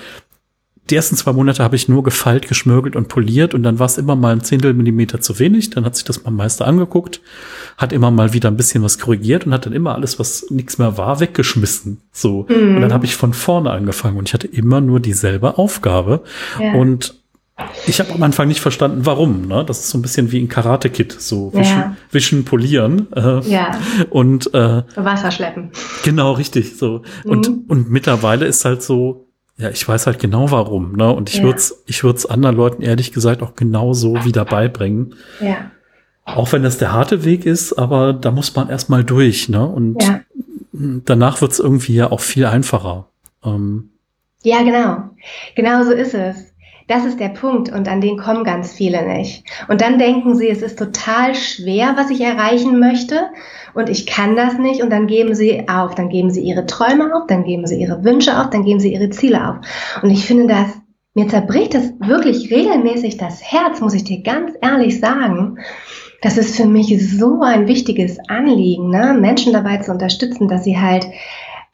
die 0.89 0.95
ersten 0.95 1.15
zwei 1.15 1.33
Monate 1.33 1.63
habe 1.63 1.75
ich 1.75 1.87
nur 1.87 2.03
gefeilt, 2.03 2.47
geschmürgelt 2.47 2.95
und 2.95 3.07
poliert 3.07 3.53
und 3.53 3.63
dann 3.63 3.79
war 3.79 3.85
es 3.85 3.97
immer 3.97 4.15
mal 4.15 4.33
ein 4.33 4.41
Zehntel 4.41 4.73
Millimeter 4.73 5.21
zu 5.21 5.37
wenig. 5.39 5.69
Dann 5.69 5.85
hat 5.85 5.95
sich 5.95 6.03
das 6.03 6.23
mein 6.23 6.33
Meister 6.33 6.65
angeguckt, 6.65 7.21
hat 7.77 7.93
immer 7.93 8.11
mal 8.11 8.33
wieder 8.33 8.49
ein 8.49 8.57
bisschen 8.57 8.83
was 8.83 8.97
korrigiert 8.97 9.45
und 9.45 9.53
hat 9.53 9.65
dann 9.65 9.73
immer 9.73 9.95
alles, 9.95 10.19
was 10.19 10.49
nichts 10.49 10.77
mehr 10.77 10.97
war, 10.97 11.19
weggeschmissen. 11.19 12.01
So. 12.11 12.47
Mhm. 12.49 12.75
Und 12.75 12.81
dann 12.81 12.93
habe 12.93 13.05
ich 13.05 13.15
von 13.15 13.33
vorne 13.33 13.71
angefangen 13.71 14.17
und 14.17 14.29
ich 14.29 14.33
hatte 14.33 14.47
immer 14.47 14.81
nur 14.81 14.99
dieselbe 14.99 15.57
Aufgabe. 15.57 16.23
Ja. 16.59 16.73
Und 16.73 17.15
ich 17.87 17.99
habe 17.99 18.13
am 18.13 18.23
Anfang 18.23 18.47
nicht 18.47 18.61
verstanden, 18.61 19.05
warum. 19.05 19.47
Ne? 19.47 19.65
Das 19.65 19.79
ist 19.79 19.89
so 19.89 19.97
ein 19.97 20.01
bisschen 20.01 20.31
wie 20.31 20.39
ein 20.39 20.47
Karate-Kit, 20.47 21.11
so 21.19 21.53
wischen, 21.53 21.77
ja. 21.77 21.95
wischen 22.11 22.45
polieren 22.45 23.11
äh, 23.13 23.41
ja. 23.41 23.77
und 24.09 24.53
äh, 24.53 24.83
Wasser 24.95 25.29
schleppen. 25.31 25.71
Genau, 26.03 26.31
richtig. 26.33 26.77
So 26.77 27.03
mhm. 27.25 27.31
und 27.31 27.69
und 27.69 27.89
mittlerweile 27.91 28.45
ist 28.45 28.63
halt 28.63 28.81
so, 28.81 29.28
ja, 29.59 29.69
ich 29.69 29.85
weiß 29.85 30.07
halt 30.07 30.19
genau 30.19 30.51
warum, 30.51 30.95
ne? 30.95 31.11
Und 31.13 31.29
ich 31.29 31.37
ja. 31.37 31.43
würde 31.43 31.57
es 31.57 31.83
ich 31.85 32.03
würd's 32.03 32.25
anderen 32.25 32.55
Leuten 32.55 32.81
ehrlich 32.81 33.11
gesagt 33.11 33.43
auch 33.43 33.55
genauso 33.55 34.23
wieder 34.23 34.45
beibringen. 34.45 35.15
Ja. 35.41 35.71
Auch 36.23 36.53
wenn 36.53 36.63
das 36.63 36.77
der 36.77 36.93
harte 36.93 37.25
Weg 37.25 37.45
ist, 37.45 37.73
aber 37.73 38.13
da 38.13 38.31
muss 38.31 38.55
man 38.55 38.69
erstmal 38.69 39.03
durch, 39.03 39.49
ne? 39.49 39.67
Und 39.67 40.01
ja. 40.01 40.21
danach 40.71 41.41
wird's 41.41 41.59
irgendwie 41.59 41.95
ja 41.95 42.09
auch 42.09 42.21
viel 42.21 42.45
einfacher. 42.45 43.07
Ähm. 43.43 43.89
Ja, 44.43 44.63
genau. 44.63 45.09
Genau 45.55 45.83
so 45.83 45.91
ist 45.91 46.13
es. 46.13 46.37
Das 46.87 47.03
ist 47.03 47.19
der 47.19 47.29
Punkt 47.29 47.69
und 47.69 47.87
an 47.89 47.99
den 47.99 48.17
kommen 48.17 48.45
ganz 48.45 48.73
viele 48.73 49.05
nicht. 49.05 49.43
Und 49.67 49.81
dann 49.81 49.99
denken 49.99 50.35
sie, 50.35 50.47
es 50.47 50.61
ist 50.61 50.79
total 50.79 51.35
schwer, 51.35 51.95
was 51.97 52.09
ich 52.09 52.21
erreichen 52.21 52.79
möchte 52.79 53.29
und 53.73 53.89
ich 53.89 54.05
kann 54.05 54.35
das 54.35 54.57
nicht 54.57 54.81
und 54.81 54.89
dann 54.89 55.07
geben 55.07 55.35
sie 55.35 55.67
auf, 55.69 55.95
dann 55.95 56.09
geben 56.09 56.29
sie 56.29 56.41
ihre 56.41 56.65
Träume 56.65 57.15
auf, 57.15 57.27
dann 57.27 57.43
geben 57.43 57.67
sie 57.67 57.79
ihre 57.79 58.03
Wünsche 58.03 58.39
auf, 58.39 58.49
dann 58.49 58.63
geben 58.63 58.79
sie 58.79 58.93
ihre 58.93 59.09
Ziele 59.09 59.49
auf. 59.49 59.55
Und 60.01 60.09
ich 60.09 60.25
finde 60.25 60.47
das, 60.47 60.67
mir 61.13 61.27
zerbricht 61.27 61.73
das 61.73 61.91
wirklich 61.99 62.51
regelmäßig 62.51 63.17
das 63.17 63.41
Herz, 63.41 63.81
muss 63.81 63.93
ich 63.93 64.03
dir 64.03 64.21
ganz 64.21 64.53
ehrlich 64.61 64.99
sagen. 64.99 65.57
Das 66.21 66.37
ist 66.37 66.55
für 66.55 66.65
mich 66.65 66.95
so 67.11 67.41
ein 67.41 67.67
wichtiges 67.67 68.17
Anliegen, 68.27 68.89
ne? 68.89 69.17
Menschen 69.19 69.53
dabei 69.53 69.77
zu 69.77 69.91
unterstützen, 69.91 70.47
dass 70.47 70.65
sie 70.65 70.79
halt 70.79 71.07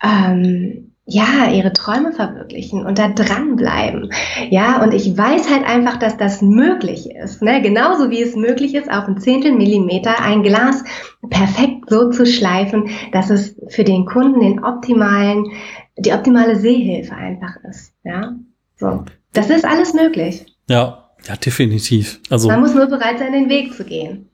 ähm, 0.04 0.95
ja, 1.08 1.52
ihre 1.52 1.72
Träume 1.72 2.14
verwirklichen 2.14 2.84
und 2.86 2.98
da 2.98 3.10
dranbleiben. 3.10 4.10
Ja, 4.50 4.82
und 4.84 4.94
ich 4.94 5.16
weiß 5.16 5.52
halt 5.52 5.64
einfach, 5.64 5.98
dass 5.98 6.18
das 6.18 6.42
möglich 6.42 7.12
ist. 7.12 7.44
Ne? 7.44 7.62
Genauso 7.62 8.10
wie 8.10 8.24
es 8.24 8.36
möglich 8.36 8.74
ist, 8.74 8.90
auf 8.90 9.08
ein 9.08 9.20
Zehntel 9.20 9.52
Millimeter 9.52 10.20
ein 10.22 10.42
Glas 10.42 10.84
perfekt 11.30 11.90
so 11.90 12.10
zu 12.10 12.26
schleifen, 12.26 12.90
dass 13.12 13.30
es 13.30 13.56
für 13.68 13.84
den 13.84 14.06
Kunden 14.06 14.40
den 14.40 14.64
optimalen, 14.64 15.52
die 15.96 16.12
optimale 16.12 16.56
Sehhilfe 16.56 17.16
einfach 17.16 17.56
ist. 17.70 17.94
Ja, 18.04 18.36
so. 18.76 19.06
Das 19.34 19.50
ist 19.52 19.66
alles 19.66 19.94
möglich. 19.94 20.46
Ja, 20.68 21.12
ja, 21.28 21.36
definitiv. 21.36 22.20
Also. 22.32 22.48
Man 22.48 22.62
muss 22.62 22.74
nur 22.74 22.88
bereit 22.88 23.20
sein, 23.20 23.32
den 23.32 23.50
Weg 23.50 23.74
zu 23.74 23.84
gehen. 23.84 24.30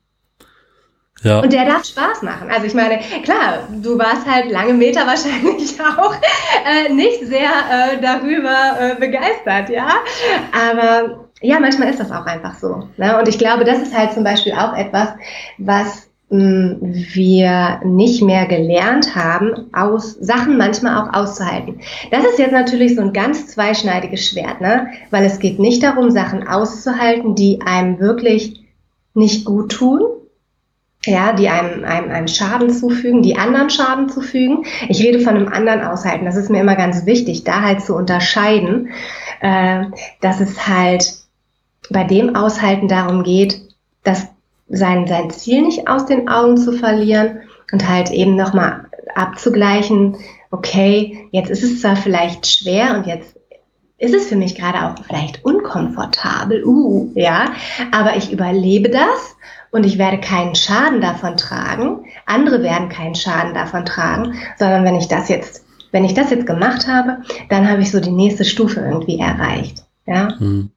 Ja. 1.24 1.39
Und 1.39 1.53
der 1.53 1.65
darf 1.65 1.86
Spaß 1.86 2.24
machen. 2.24 2.49
Also 2.49 2.65
ich 2.65 2.74
meine, 2.74 2.99
klar, 3.24 3.67
du 3.82 3.97
warst 3.97 4.26
halt 4.30 4.51
lange 4.51 4.74
Meter 4.74 5.01
wahrscheinlich 5.05 5.80
auch 5.80 6.15
äh, 6.65 6.91
nicht 6.91 7.26
sehr 7.26 7.49
äh, 7.49 8.01
darüber 8.01 8.80
äh, 8.80 8.95
begeistert, 8.99 9.69
ja. 9.69 9.88
Aber 10.51 11.28
ja, 11.41 11.59
manchmal 11.59 11.89
ist 11.89 11.99
das 11.99 12.11
auch 12.11 12.26
einfach 12.26 12.55
so. 12.59 12.88
Ne? 12.97 13.17
Und 13.17 13.28
ich 13.28 13.38
glaube, 13.38 13.63
das 13.63 13.80
ist 13.80 13.97
halt 13.97 14.13
zum 14.13 14.24
Beispiel 14.24 14.53
auch 14.53 14.76
etwas, 14.76 15.09
was 15.57 16.07
mh, 16.30 16.78
wir 16.82 17.82
nicht 17.84 18.24
mehr 18.24 18.47
gelernt 18.47 19.15
haben, 19.15 19.69
aus 19.74 20.13
Sachen 20.19 20.57
manchmal 20.57 21.01
auch 21.01 21.13
auszuhalten. 21.13 21.82
Das 22.09 22.24
ist 22.26 22.39
jetzt 22.39 22.53
natürlich 22.53 22.95
so 22.95 23.01
ein 23.01 23.13
ganz 23.13 23.47
zweischneidiges 23.47 24.28
Schwert, 24.28 24.61
ne? 24.61 24.88
Weil 25.11 25.26
es 25.26 25.39
geht 25.39 25.59
nicht 25.59 25.84
darum, 25.84 26.09
Sachen 26.09 26.47
auszuhalten, 26.47 27.36
die 27.36 27.59
einem 27.65 27.99
wirklich 27.99 28.63
nicht 29.13 29.45
gut 29.45 29.72
tun, 29.72 30.01
ja, 31.06 31.34
die 31.34 31.49
einem, 31.49 31.84
einem, 31.84 32.12
einem 32.12 32.28
Schaden 32.28 32.70
zufügen, 32.70 33.24
die 33.24 33.38
anderen 33.38 33.70
Schaden 33.70 34.10
zufügen. 34.10 34.66
Ich 34.88 35.02
rede 35.02 35.20
von 35.20 35.36
einem 35.36 35.47
anderen 35.47 35.82
Aushalten. 35.82 36.26
Das 36.26 36.36
ist 36.36 36.49
mir 36.49 36.62
immer 36.62 36.76
ganz 36.76 37.06
wichtig, 37.06 37.43
da 37.43 37.62
halt 37.62 37.82
zu 37.82 37.95
unterscheiden, 37.95 38.89
äh, 39.41 39.86
dass 40.22 40.39
es 40.39 40.68
halt 40.68 41.14
bei 41.89 42.04
dem 42.04 42.36
Aushalten 42.36 42.88
darum 42.88 43.24
geht, 43.24 43.62
dass 44.04 44.28
sein, 44.70 45.08
sein 45.08 45.30
Ziel 45.32 45.64
nicht 45.64 45.88
aus 45.88 46.06
den 46.06 46.30
Augen 46.30 46.58
zu 46.58 46.72
verlieren 46.72 47.41
und 47.72 47.89
halt 47.89 48.12
eben 48.12 48.36
nochmal 48.36 48.86
abzugleichen, 49.16 50.18
okay, 50.52 51.28
jetzt 51.32 51.49
ist 51.49 51.64
es 51.64 51.82
zwar 51.82 51.95
vielleicht 51.95 52.45
schwer 52.45 52.95
und 52.95 53.08
jetzt 53.08 53.36
ist 54.02 54.16
es 54.16 54.28
für 54.28 54.36
mich 54.36 54.56
gerade 54.56 54.84
auch 54.84 54.95
vielleicht 55.06 55.45
unkomfortabel, 55.45 56.66
uh, 56.66 57.12
ja, 57.14 57.52
aber 57.91 58.18
ich 58.18 58.32
überlebe 58.32 58.89
das 58.89 59.36
und 59.70 59.86
ich 59.86 59.99
werde 59.99 60.20
keinen 60.20 60.56
Schaden 60.56 61.02
davon 61.02 61.38
tragen. 61.38 62.06
Andere 62.26 62.64
werden 62.64 62.89
keinen 62.89 63.14
Schaden 63.14 63.54
davon 63.54 63.86
tragen, 63.86 64.34
sondern 64.58 64.84
wenn 64.84 64.95
ich 64.95 65.08
das 65.08 65.30
jetzt, 65.30 65.64
wenn 65.91 66.04
ich 66.04 66.16
das 66.16 66.32
jetzt 66.32 66.47
gemacht 66.47 66.88
habe, 66.88 67.22
dann 67.49 67.70
habe 67.70 67.84
ich 67.84 67.91
so 67.91 67.99
die 67.99 68.12
nächste 68.12 68.43
Stufe 68.43 68.80
irgendwie 68.80 69.20
erreicht. 69.20 69.86
Ja. 70.08 70.38
Hm. 70.39 70.72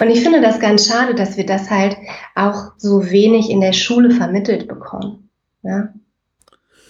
Und 0.00 0.08
ich 0.08 0.22
finde 0.22 0.40
das 0.40 0.58
ganz 0.58 0.88
schade, 0.88 1.14
dass 1.14 1.36
wir 1.36 1.44
das 1.44 1.70
halt 1.70 1.98
auch 2.34 2.72
so 2.78 3.10
wenig 3.10 3.50
in 3.50 3.60
der 3.60 3.74
Schule 3.74 4.10
vermittelt 4.10 4.68
bekommen. 4.68 5.28
Ja. 5.62 5.90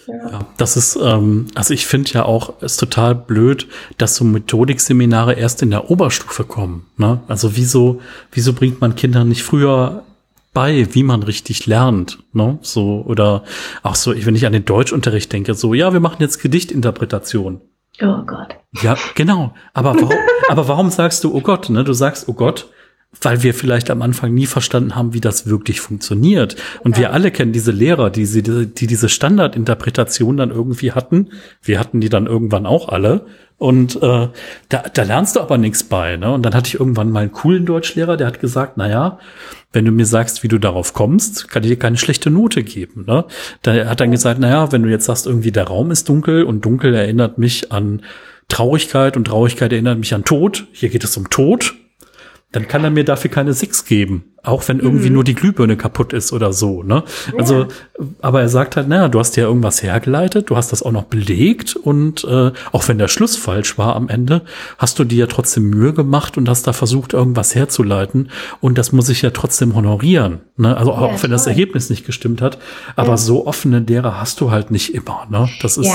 Ja. 0.07 0.39
das 0.57 0.77
ist, 0.77 0.97
ähm, 1.01 1.47
also 1.55 1.73
ich 1.73 1.85
finde 1.85 2.11
ja 2.11 2.25
auch, 2.25 2.61
ist 2.61 2.77
total 2.77 3.15
blöd, 3.15 3.67
dass 3.97 4.15
so 4.15 4.23
Methodikseminare 4.25 5.33
erst 5.33 5.61
in 5.61 5.71
der 5.71 5.89
Oberstufe 5.89 6.43
kommen. 6.43 6.87
Ne? 6.97 7.21
Also 7.27 7.55
wieso, 7.55 8.01
wieso 8.31 8.53
bringt 8.53 8.81
man 8.81 8.95
Kindern 8.95 9.29
nicht 9.29 9.43
früher 9.43 10.03
bei, 10.53 10.87
wie 10.93 11.03
man 11.03 11.23
richtig 11.23 11.65
lernt, 11.65 12.19
ne? 12.33 12.59
So 12.61 13.03
oder 13.07 13.43
auch 13.83 13.95
so, 13.95 14.13
wenn 14.13 14.35
ich 14.35 14.45
an 14.45 14.51
den 14.51 14.65
Deutschunterricht 14.65 15.31
denke, 15.31 15.53
so 15.53 15.73
ja, 15.73 15.93
wir 15.93 16.01
machen 16.01 16.17
jetzt 16.19 16.41
Gedichtinterpretation. 16.41 17.61
Oh 18.01 18.23
Gott. 18.25 18.55
Ja, 18.81 18.97
genau. 19.15 19.53
Aber 19.73 19.95
warum, 19.95 20.17
aber 20.49 20.67
warum 20.67 20.89
sagst 20.89 21.23
du, 21.23 21.33
oh 21.33 21.41
Gott, 21.41 21.69
ne? 21.69 21.83
Du 21.83 21.93
sagst, 21.93 22.27
oh 22.27 22.33
Gott, 22.33 22.67
weil 23.19 23.43
wir 23.43 23.53
vielleicht 23.53 23.89
am 23.89 24.01
Anfang 24.01 24.33
nie 24.33 24.45
verstanden 24.45 24.95
haben, 24.95 25.13
wie 25.13 25.19
das 25.19 25.45
wirklich 25.45 25.81
funktioniert. 25.81 26.55
Und 26.83 26.97
wir 26.97 27.11
alle 27.11 27.31
kennen 27.31 27.51
diese 27.51 27.71
Lehrer, 27.71 28.09
die, 28.09 28.25
die, 28.25 28.67
die 28.67 28.87
diese 28.87 29.09
Standardinterpretation 29.09 30.37
dann 30.37 30.49
irgendwie 30.49 30.93
hatten. 30.93 31.29
Wir 31.61 31.79
hatten 31.79 31.99
die 31.99 32.09
dann 32.09 32.25
irgendwann 32.25 32.65
auch 32.65 32.87
alle. 32.87 33.25
Und 33.57 34.01
äh, 34.01 34.29
da, 34.69 34.83
da 34.93 35.03
lernst 35.03 35.35
du 35.35 35.41
aber 35.41 35.57
nichts 35.57 35.83
bei. 35.83 36.15
Ne? 36.15 36.31
Und 36.31 36.43
dann 36.43 36.55
hatte 36.55 36.69
ich 36.69 36.79
irgendwann 36.79 37.11
mal 37.11 37.19
einen 37.19 37.31
coolen 37.31 37.65
Deutschlehrer, 37.65 38.17
der 38.17 38.27
hat 38.27 38.39
gesagt, 38.39 38.73
na 38.77 38.89
ja, 38.89 39.19
wenn 39.73 39.85
du 39.85 39.91
mir 39.91 40.05
sagst, 40.05 40.41
wie 40.41 40.47
du 40.47 40.57
darauf 40.57 40.93
kommst, 40.93 41.49
kann 41.49 41.63
ich 41.63 41.69
dir 41.69 41.77
keine 41.77 41.97
schlechte 41.97 42.31
Note 42.31 42.63
geben. 42.63 43.05
Ne? 43.05 43.25
Da 43.61 43.85
hat 43.85 43.99
dann 43.99 44.11
gesagt, 44.11 44.39
na 44.39 44.49
ja, 44.49 44.71
wenn 44.71 44.83
du 44.83 44.89
jetzt 44.89 45.05
sagst, 45.05 45.27
irgendwie 45.27 45.51
der 45.51 45.65
Raum 45.65 45.91
ist 45.91 46.09
dunkel 46.09 46.43
und 46.43 46.65
dunkel 46.65 46.95
erinnert 46.95 47.37
mich 47.37 47.71
an 47.71 48.01
Traurigkeit 48.47 49.15
und 49.15 49.25
Traurigkeit 49.25 49.71
erinnert 49.71 49.99
mich 49.99 50.13
an 50.15 50.23
Tod. 50.23 50.65
Hier 50.71 50.89
geht 50.89 51.03
es 51.03 51.15
um 51.15 51.29
Tod 51.29 51.75
dann 52.51 52.67
kann 52.67 52.83
er 52.83 52.89
mir 52.89 53.05
dafür 53.05 53.31
keine 53.31 53.53
Six 53.53 53.85
geben. 53.85 54.25
Auch 54.43 54.67
wenn 54.67 54.79
irgendwie 54.79 55.09
mhm. 55.09 55.15
nur 55.15 55.23
die 55.23 55.35
Glühbirne 55.35 55.77
kaputt 55.77 56.13
ist 56.13 56.33
oder 56.33 56.51
so, 56.51 56.81
ne? 56.81 57.03
Ja. 57.31 57.39
Also, 57.39 57.67
aber 58.21 58.41
er 58.41 58.49
sagt 58.49 58.75
halt, 58.75 58.87
naja, 58.87 59.07
du 59.07 59.19
hast 59.19 59.37
ja 59.37 59.43
irgendwas 59.43 59.83
hergeleitet, 59.83 60.49
du 60.49 60.57
hast 60.57 60.71
das 60.71 60.81
auch 60.81 60.91
noch 60.91 61.03
belegt 61.03 61.75
und 61.75 62.23
äh, 62.23 62.51
auch 62.71 62.87
wenn 62.87 62.97
der 62.97 63.07
Schluss 63.07 63.37
falsch 63.37 63.77
war 63.77 63.95
am 63.95 64.09
Ende, 64.09 64.41
hast 64.79 64.97
du 64.97 65.03
dir 65.03 65.19
ja 65.19 65.27
trotzdem 65.27 65.69
Mühe 65.69 65.93
gemacht 65.93 66.37
und 66.37 66.49
hast 66.49 66.65
da 66.65 66.73
versucht, 66.73 67.13
irgendwas 67.13 67.53
herzuleiten 67.53 68.31
und 68.61 68.79
das 68.79 68.91
muss 68.91 69.09
ich 69.09 69.21
ja 69.21 69.29
trotzdem 69.29 69.75
honorieren, 69.75 70.39
ne? 70.57 70.75
Also 70.75 70.93
auch 70.93 71.13
ja, 71.13 71.23
wenn 71.23 71.31
das 71.31 71.45
Ergebnis 71.45 71.91
nicht 71.91 72.05
gestimmt 72.05 72.41
hat, 72.41 72.57
aber 72.95 73.09
ja. 73.09 73.17
so 73.17 73.45
offene 73.45 73.79
Lehrer 73.79 74.19
hast 74.19 74.41
du 74.41 74.49
halt 74.49 74.71
nicht 74.71 74.95
immer, 74.95 75.27
ne? 75.29 75.49
Das 75.61 75.77
ist. 75.77 75.85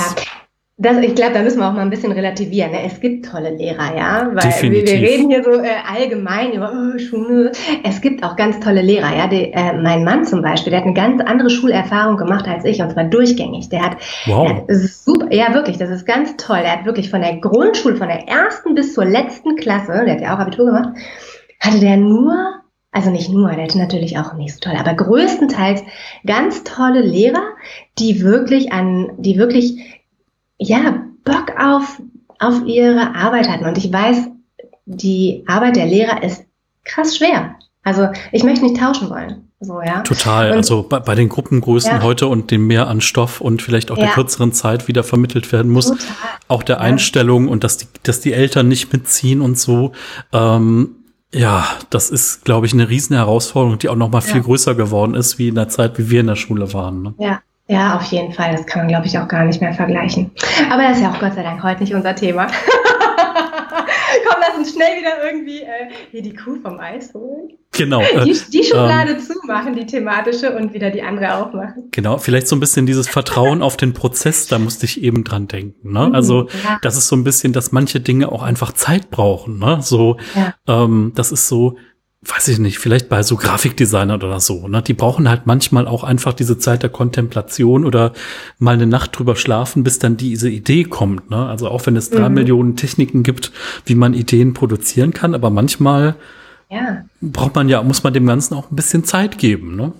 Das, 0.78 0.98
ich 0.98 1.14
glaube, 1.14 1.32
da 1.32 1.40
müssen 1.40 1.58
wir 1.58 1.68
auch 1.68 1.72
mal 1.72 1.80
ein 1.80 1.88
bisschen 1.88 2.12
relativieren. 2.12 2.70
Ne? 2.70 2.82
Es 2.84 3.00
gibt 3.00 3.24
tolle 3.24 3.48
Lehrer, 3.48 3.96
ja, 3.96 4.28
weil 4.34 4.50
Definitiv. 4.50 4.92
wir, 4.92 5.00
wir 5.00 5.08
reden 5.08 5.30
hier 5.30 5.42
so 5.42 5.52
äh, 5.52 5.70
allgemein 5.90 6.52
über 6.52 6.70
oh, 6.70 6.98
Schule. 6.98 7.52
Es 7.82 8.02
gibt 8.02 8.22
auch 8.22 8.36
ganz 8.36 8.60
tolle 8.60 8.82
Lehrer, 8.82 9.16
ja. 9.16 9.26
Die, 9.26 9.54
äh, 9.54 9.72
mein 9.72 10.04
Mann 10.04 10.26
zum 10.26 10.42
Beispiel, 10.42 10.72
der 10.72 10.80
hat 10.80 10.86
eine 10.86 10.94
ganz 10.94 11.22
andere 11.22 11.48
Schulerfahrung 11.48 12.18
gemacht 12.18 12.46
als 12.46 12.66
ich 12.66 12.82
und 12.82 12.90
zwar 12.90 13.04
durchgängig. 13.04 13.70
Der 13.70 13.84
hat, 13.84 13.96
wow. 14.26 14.46
Der 14.46 14.56
hat 14.56 14.64
super, 14.68 15.32
ja 15.32 15.54
wirklich, 15.54 15.78
das 15.78 15.88
ist 15.88 16.04
ganz 16.04 16.36
toll. 16.36 16.58
Der 16.60 16.72
hat 16.72 16.84
wirklich 16.84 17.08
von 17.08 17.22
der 17.22 17.38
Grundschule, 17.38 17.96
von 17.96 18.08
der 18.08 18.28
ersten 18.28 18.74
bis 18.74 18.92
zur 18.92 19.06
letzten 19.06 19.56
Klasse, 19.56 20.02
der 20.04 20.16
hat 20.16 20.20
ja 20.20 20.34
auch 20.34 20.40
Abitur 20.40 20.66
gemacht, 20.66 20.90
hatte 21.58 21.80
der 21.80 21.96
nur 21.96 22.56
also 22.92 23.10
nicht 23.10 23.28
nur, 23.28 23.50
der 23.50 23.64
hatte 23.64 23.78
natürlich 23.78 24.18
auch 24.18 24.32
nicht 24.32 24.54
so 24.54 24.60
toll, 24.60 24.72
aber 24.78 24.94
größtenteils 24.94 25.82
ganz 26.26 26.64
tolle 26.64 27.02
Lehrer, 27.02 27.42
die 27.98 28.22
wirklich 28.22 28.72
an, 28.72 29.10
die 29.18 29.36
wirklich 29.36 29.95
ja, 30.58 31.02
Bock 31.24 31.52
auf, 31.58 32.00
auf 32.38 32.64
ihre 32.64 33.14
Arbeit 33.14 33.48
hatten. 33.48 33.64
Und 33.64 33.78
ich 33.78 33.92
weiß, 33.92 34.28
die 34.86 35.44
Arbeit 35.46 35.76
der 35.76 35.86
Lehrer 35.86 36.22
ist 36.22 36.44
krass 36.84 37.16
schwer. 37.16 37.56
Also 37.82 38.08
ich 38.32 38.42
möchte 38.42 38.64
nicht 38.64 38.80
tauschen 38.80 39.10
wollen. 39.10 39.46
So, 39.60 39.80
ja. 39.80 40.02
Total. 40.02 40.50
Und, 40.50 40.56
also 40.58 40.82
bei, 40.82 41.00
bei, 41.00 41.14
den 41.14 41.28
Gruppengrößen 41.28 41.90
ja. 41.90 42.02
heute 42.02 42.26
und 42.26 42.50
dem 42.50 42.66
Mehr 42.66 42.88
an 42.88 43.00
Stoff 43.00 43.40
und 43.40 43.62
vielleicht 43.62 43.90
auch 43.90 43.96
ja. 43.96 44.06
der 44.06 44.12
kürzeren 44.12 44.52
Zeit 44.52 44.86
wieder 44.86 45.02
vermittelt 45.02 45.50
werden 45.50 45.72
muss. 45.72 45.86
Total. 45.86 46.06
Auch 46.48 46.62
der 46.62 46.76
ja. 46.76 46.82
Einstellung 46.82 47.48
und 47.48 47.64
dass 47.64 47.78
die, 47.78 47.86
dass 48.02 48.20
die 48.20 48.32
Eltern 48.32 48.68
nicht 48.68 48.92
mitziehen 48.92 49.40
und 49.40 49.58
so. 49.58 49.92
Ähm, 50.32 50.96
ja, 51.32 51.66
das 51.90 52.10
ist, 52.10 52.44
glaube 52.44 52.66
ich, 52.66 52.72
eine 52.72 52.88
riesen 52.88 53.16
Herausforderung, 53.16 53.78
die 53.78 53.88
auch 53.88 53.96
noch 53.96 54.10
mal 54.10 54.20
viel 54.20 54.40
größer 54.40 54.74
geworden 54.74 55.14
ist, 55.14 55.38
wie 55.38 55.48
in 55.48 55.54
der 55.54 55.68
Zeit, 55.68 55.98
wie 55.98 56.10
wir 56.10 56.20
in 56.20 56.28
der 56.28 56.36
Schule 56.36 56.72
waren. 56.72 57.02
Ne? 57.02 57.14
Ja, 57.18 57.40
ja, 57.68 57.96
auf 57.96 58.04
jeden 58.04 58.32
Fall. 58.32 58.52
Das 58.52 58.66
kann 58.66 58.82
man, 58.82 58.88
glaube 58.88 59.06
ich, 59.06 59.18
auch 59.18 59.28
gar 59.28 59.44
nicht 59.44 59.60
mehr 59.60 59.72
vergleichen. 59.72 60.30
Aber 60.70 60.82
das 60.82 60.98
ist 60.98 61.02
ja 61.02 61.10
auch 61.10 61.18
Gott 61.18 61.34
sei 61.34 61.42
Dank 61.42 61.62
heute 61.62 61.80
nicht 61.80 61.94
unser 61.94 62.14
Thema. 62.14 62.46
Komm, 64.28 64.40
lass 64.40 64.56
uns 64.56 64.72
schnell 64.72 64.98
wieder 64.98 65.24
irgendwie 65.24 65.62
äh, 65.62 65.90
hier 66.10 66.22
die 66.22 66.34
Kuh 66.34 66.56
vom 66.62 66.78
Eis 66.78 67.12
holen. 67.12 67.50
Genau. 67.72 68.00
Die, 68.00 68.30
äh, 68.30 68.36
die 68.52 68.64
Schublade 68.64 69.12
ähm, 69.12 69.20
zumachen, 69.20 69.74
die 69.74 69.84
thematische, 69.84 70.56
und 70.56 70.72
wieder 70.72 70.90
die 70.90 71.02
andere 71.02 71.34
aufmachen. 71.34 71.88
Genau, 71.90 72.18
vielleicht 72.18 72.48
so 72.48 72.56
ein 72.56 72.60
bisschen 72.60 72.86
dieses 72.86 73.08
Vertrauen 73.08 73.62
auf 73.62 73.76
den 73.76 73.92
Prozess, 73.92 74.46
da 74.46 74.58
musste 74.58 74.86
ich 74.86 75.02
eben 75.02 75.24
dran 75.24 75.48
denken. 75.48 75.92
Ne? 75.92 76.08
Mhm, 76.08 76.14
also 76.14 76.48
ja. 76.64 76.78
das 76.82 76.96
ist 76.96 77.08
so 77.08 77.16
ein 77.16 77.24
bisschen, 77.24 77.52
dass 77.52 77.72
manche 77.72 78.00
Dinge 78.00 78.30
auch 78.32 78.42
einfach 78.42 78.72
Zeit 78.72 79.10
brauchen. 79.10 79.58
Ne? 79.58 79.78
So, 79.80 80.16
ja. 80.34 80.54
ähm, 80.66 81.12
das 81.14 81.32
ist 81.32 81.48
so, 81.48 81.76
weiß 82.28 82.48
ich 82.48 82.58
nicht, 82.58 82.78
vielleicht 82.78 83.08
bei 83.08 83.22
so 83.22 83.36
Grafikdesignern 83.36 84.22
oder 84.22 84.40
so, 84.40 84.68
ne? 84.68 84.82
Die 84.82 84.94
brauchen 84.94 85.28
halt 85.28 85.46
manchmal 85.46 85.86
auch 85.86 86.04
einfach 86.04 86.32
diese 86.32 86.58
Zeit 86.58 86.82
der 86.82 86.90
Kontemplation 86.90 87.84
oder 87.84 88.12
mal 88.58 88.74
eine 88.74 88.86
Nacht 88.86 89.18
drüber 89.18 89.36
schlafen, 89.36 89.84
bis 89.84 89.98
dann 89.98 90.16
diese 90.16 90.48
Idee 90.48 90.84
kommt, 90.84 91.30
ne? 91.30 91.46
Also 91.46 91.68
auch 91.68 91.86
wenn 91.86 91.96
es 91.96 92.10
drei 92.10 92.28
mhm. 92.28 92.34
Millionen 92.34 92.76
Techniken 92.76 93.22
gibt, 93.22 93.52
wie 93.84 93.94
man 93.94 94.14
Ideen 94.14 94.54
produzieren 94.54 95.12
kann, 95.12 95.34
aber 95.34 95.50
manchmal 95.50 96.16
ja. 96.70 97.04
braucht 97.20 97.54
man 97.54 97.68
ja, 97.68 97.82
muss 97.82 98.02
man 98.02 98.12
dem 98.12 98.26
Ganzen 98.26 98.54
auch 98.54 98.70
ein 98.70 98.76
bisschen 98.76 99.04
Zeit 99.04 99.38
geben, 99.38 99.76
ne? 99.76 99.92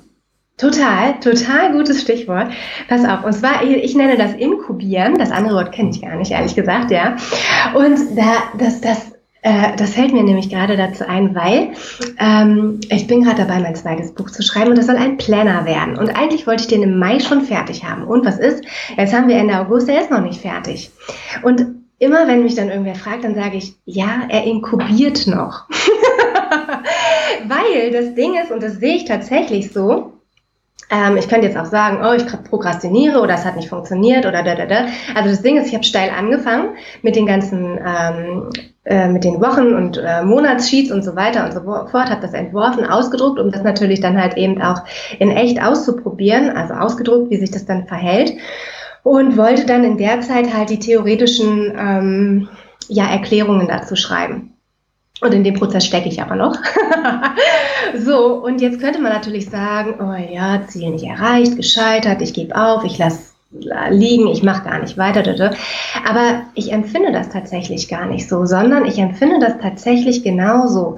Total, 0.59 1.21
total 1.21 1.73
gutes 1.73 2.01
Stichwort. 2.01 2.51
Pass 2.89 3.05
auf, 3.05 3.25
und 3.25 3.35
zwar, 3.35 3.63
ich 3.63 3.95
nenne 3.95 4.17
das 4.17 4.33
Inkubieren, 4.33 5.19
das 5.19 5.31
andere 5.31 5.55
Wort 5.55 5.73
kenne 5.73 5.91
ich 5.91 6.01
gar 6.01 6.17
nicht, 6.17 6.31
ehrlich 6.31 6.55
gesagt, 6.55 6.91
ja. 6.91 7.17
Und 7.75 8.17
da, 8.17 8.43
das, 8.59 8.81
das 8.81 9.16
äh, 9.47 9.77
das 9.77 9.95
fällt 9.95 10.13
mir 10.13 10.25
nämlich 10.25 10.51
gerade 10.51 10.77
dazu 10.77 11.09
ein, 11.09 11.37
weil 11.37 11.71
ähm, 12.19 12.81
ich 12.91 13.07
bin 13.07 13.23
gerade 13.23 13.43
dabei, 13.43 13.61
mein 13.61 13.77
zweites 13.77 14.13
Buch 14.13 14.29
zu 14.29 14.43
schreiben 14.43 14.71
und 14.71 14.79
das 14.79 14.87
soll 14.87 14.97
ein 14.97 15.19
Planner 15.19 15.65
werden. 15.65 15.97
Und 15.97 16.11
eigentlich 16.11 16.49
wollte 16.49 16.63
ich 16.63 16.69
den 16.69 16.83
im 16.83 16.99
Mai 16.99 17.21
schon 17.21 17.43
fertig 17.43 17.85
haben. 17.85 18.03
Und 18.03 18.27
was 18.27 18.41
ist? 18.41 18.65
Jetzt 18.97 19.15
haben 19.15 19.29
wir 19.29 19.37
Ende 19.37 19.57
August, 19.57 19.87
der 19.87 20.01
ist 20.01 20.11
noch 20.11 20.21
nicht 20.21 20.41
fertig. 20.41 20.91
Und 21.45 21.65
immer 22.01 22.27
wenn 22.27 22.43
mich 22.43 22.57
dann 22.57 22.71
irgendwer 22.71 22.97
fragt, 22.97 23.23
dann 23.23 23.37
sage 23.37 23.57
ich, 23.57 23.77
ja, 23.85 24.23
er 24.29 24.43
inkubiert 24.43 25.29
noch. 25.29 25.69
weil 27.47 27.93
das 27.93 28.17
Ding 28.17 28.35
ist, 28.35 28.51
und 28.51 28.65
das 28.65 28.81
sehe 28.81 28.97
ich 28.97 29.05
tatsächlich 29.05 29.71
so, 29.71 30.16
ähm, 30.91 31.17
ich 31.17 31.29
könnte 31.29 31.47
jetzt 31.47 31.57
auch 31.57 31.67
sagen, 31.67 31.99
oh, 32.05 32.13
ich 32.13 32.25
prokrastiniere 32.27 33.21
oder 33.21 33.35
es 33.35 33.45
hat 33.45 33.57
nicht 33.57 33.69
funktioniert 33.69 34.25
oder 34.25 34.43
da, 34.43 34.55
da, 34.55 34.67
da. 34.67 34.87
Also 35.15 35.31
das 35.31 35.43
Ding 35.43 35.57
ist, 35.57 35.69
ich 35.69 35.75
habe 35.75 35.85
steil 35.85 36.11
angefangen 36.17 36.77
mit 37.03 37.17
den 37.17 37.27
ganzen, 37.27 37.79
ähm, 37.85 38.51
äh, 38.85 39.09
mit 39.09 39.25
den 39.25 39.41
Wochen- 39.41 39.75
und 39.75 39.99
äh, 39.99 40.23
Monatssheets 40.23 40.93
und 40.93 41.03
so 41.03 41.17
weiter 41.17 41.45
und 41.45 41.53
so 41.53 41.61
fort, 41.63 42.11
habe 42.11 42.21
das 42.21 42.35
entworfen, 42.35 42.85
ausgedruckt, 42.85 43.41
um 43.41 43.51
das 43.51 43.65
natürlich 43.65 44.01
dann 44.01 44.21
halt 44.21 44.37
eben 44.37 44.63
auch 44.63 44.83
in 45.19 45.31
echt 45.31 45.61
auszuprobieren, 45.61 46.51
also 46.51 46.75
ausgedruckt, 46.75 47.31
wie 47.31 47.39
sich 47.39 47.51
das 47.51 47.67
dann 47.67 47.87
verhält. 47.87 48.35
Und 49.03 49.37
wollte 49.37 49.67
dann 49.67 49.85
in 49.85 49.99
der 49.99 50.21
Zeit 50.21 50.53
halt 50.53 50.71
die 50.71 50.81
theoretischen 50.81 51.73
ähm, 51.79 52.49
ja, 52.89 53.07
Erklärungen 53.09 53.69
dazu 53.69 53.95
schreiben. 53.95 54.56
Und 55.21 55.33
in 55.33 55.45
dem 55.45 55.55
Prozess 55.55 55.87
stecke 55.87 56.09
ich 56.09 56.21
aber 56.21 56.37
noch. 56.37 56.57
so, 57.99 58.35
und 58.35 58.61
jetzt 58.61 58.81
könnte 58.81 59.01
man 59.01 59.13
natürlich 59.13 59.49
sagen, 59.49 59.95
oh 60.01 60.33
ja, 60.33 60.67
Ziel 60.67 60.91
nicht 60.91 61.07
erreicht, 61.07 61.57
gescheitert, 61.57 62.21
ich 62.21 62.35
gebe 62.35 62.55
auf, 62.55 62.85
ich 62.85 62.99
lasse 62.99 63.37
liegen, 63.91 64.29
ich 64.29 64.43
mache 64.43 64.69
gar 64.69 64.79
nicht 64.79 64.99
weiter. 64.99 65.55
Aber 66.07 66.43
ich 66.55 66.73
empfinde 66.73 67.13
das 67.13 67.31
tatsächlich 67.31 67.89
gar 67.89 68.07
nicht 68.07 68.29
so, 68.29 68.45
sondern 68.45 68.85
ich 68.85 68.99
empfinde 68.99 69.39
das 69.39 69.59
tatsächlich 69.59 70.23
genauso. 70.23 70.97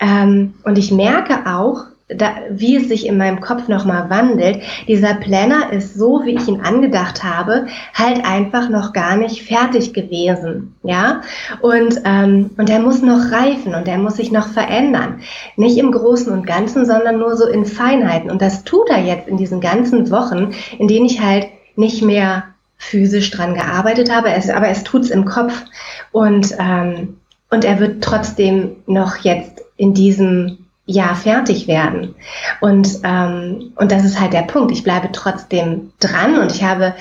Ähm, 0.00 0.54
und 0.64 0.78
ich 0.78 0.90
merke 0.90 1.46
auch, 1.46 1.84
da, 2.16 2.34
wie 2.50 2.76
es 2.76 2.88
sich 2.88 3.06
in 3.06 3.18
meinem 3.18 3.40
Kopf 3.40 3.68
nochmal 3.68 4.10
wandelt. 4.10 4.60
Dieser 4.88 5.14
Planner 5.14 5.72
ist 5.72 5.94
so, 5.94 6.22
wie 6.24 6.34
ich 6.34 6.48
ihn 6.48 6.60
angedacht 6.60 7.22
habe, 7.22 7.66
halt 7.94 8.24
einfach 8.24 8.68
noch 8.68 8.92
gar 8.92 9.16
nicht 9.16 9.42
fertig 9.42 9.92
gewesen, 9.92 10.74
ja. 10.82 11.22
Und 11.60 12.00
ähm, 12.04 12.50
und 12.56 12.70
er 12.70 12.80
muss 12.80 13.02
noch 13.02 13.30
reifen 13.30 13.74
und 13.74 13.88
er 13.88 13.98
muss 13.98 14.16
sich 14.16 14.32
noch 14.32 14.48
verändern, 14.48 15.20
nicht 15.56 15.78
im 15.78 15.92
Großen 15.92 16.32
und 16.32 16.46
Ganzen, 16.46 16.86
sondern 16.86 17.18
nur 17.18 17.36
so 17.36 17.46
in 17.46 17.64
Feinheiten. 17.64 18.30
Und 18.30 18.42
das 18.42 18.64
tut 18.64 18.88
er 18.88 19.02
jetzt 19.02 19.28
in 19.28 19.36
diesen 19.36 19.60
ganzen 19.60 20.10
Wochen, 20.10 20.52
in 20.78 20.88
denen 20.88 21.06
ich 21.06 21.20
halt 21.20 21.46
nicht 21.76 22.02
mehr 22.02 22.44
physisch 22.76 23.30
dran 23.30 23.54
gearbeitet 23.54 24.12
habe, 24.12 24.30
es, 24.30 24.50
aber 24.50 24.68
es 24.68 24.82
tut's 24.82 25.10
im 25.10 25.24
Kopf 25.24 25.62
und 26.10 26.54
ähm, 26.58 27.16
und 27.52 27.66
er 27.66 27.78
wird 27.78 28.02
trotzdem 28.02 28.76
noch 28.86 29.18
jetzt 29.18 29.62
in 29.76 29.92
diesem 29.92 30.61
ja 30.86 31.14
fertig 31.14 31.68
werden. 31.68 32.14
Und, 32.60 33.00
ähm, 33.04 33.72
und 33.76 33.92
das 33.92 34.04
ist 34.04 34.20
halt 34.20 34.32
der 34.32 34.42
Punkt. 34.42 34.72
Ich 34.72 34.82
bleibe 34.82 35.10
trotzdem 35.12 35.92
dran 36.00 36.38
und 36.38 36.52
ich 36.52 36.62
habe, 36.62 36.94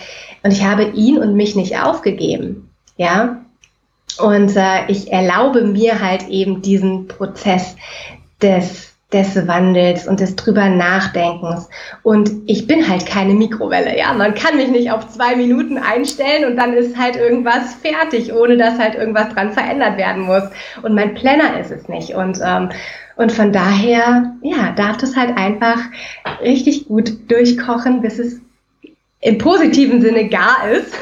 und 0.44 0.52
ich 0.52 0.64
habe 0.64 0.84
ihn 0.84 1.18
und 1.18 1.36
mich 1.36 1.56
nicht 1.56 1.80
aufgegeben. 1.80 2.70
Ja. 2.98 3.42
Und 4.20 4.56
äh, 4.56 4.86
ich 4.88 5.12
erlaube 5.12 5.64
mir 5.64 6.00
halt 6.02 6.28
eben 6.28 6.62
diesen 6.62 7.08
Prozess 7.08 7.76
des 8.42 8.92
des 9.14 9.48
Wandels 9.48 10.08
und 10.08 10.20
des 10.20 10.36
drüber 10.36 10.70
Nachdenkens. 10.70 11.70
Und 12.04 12.32
ich 12.46 12.66
bin 12.68 12.88
halt 12.88 13.06
keine 13.06 13.34
Mikrowelle, 13.34 13.98
ja. 13.98 14.14
Man 14.14 14.34
kann 14.36 14.56
mich 14.56 14.70
nicht 14.70 14.92
auf 14.92 15.10
zwei 15.10 15.36
Minuten 15.36 15.78
einstellen 15.78 16.46
und 16.46 16.56
dann 16.56 16.74
ist 16.74 16.98
halt 16.98 17.18
irgendwas 17.18 17.74
fertig, 17.76 18.34
ohne 18.34 18.58
dass 18.58 18.80
halt 18.80 18.96
irgendwas 18.96 19.30
dran 19.34 19.52
verändert 19.52 19.98
werden 19.98 20.24
muss. 20.24 20.44
Und 20.82 20.96
mein 20.96 21.14
Planner 21.14 21.60
ist 21.60 21.72
es 21.72 21.90
nicht. 21.90 22.14
Und, 22.14 22.40
ähm, 22.44 22.70
und 23.16 23.32
von 23.32 23.52
daher, 23.52 24.34
ja, 24.42 24.72
darf 24.72 24.98
das 24.98 25.16
halt 25.16 25.38
einfach 25.38 25.78
richtig 26.42 26.88
gut 26.88 27.14
durchkochen, 27.30 28.02
bis 28.02 28.20
es 28.20 28.42
im 29.22 29.38
positiven 29.38 30.02
Sinne 30.02 30.30
gar 30.30 30.70
ist. 30.70 30.94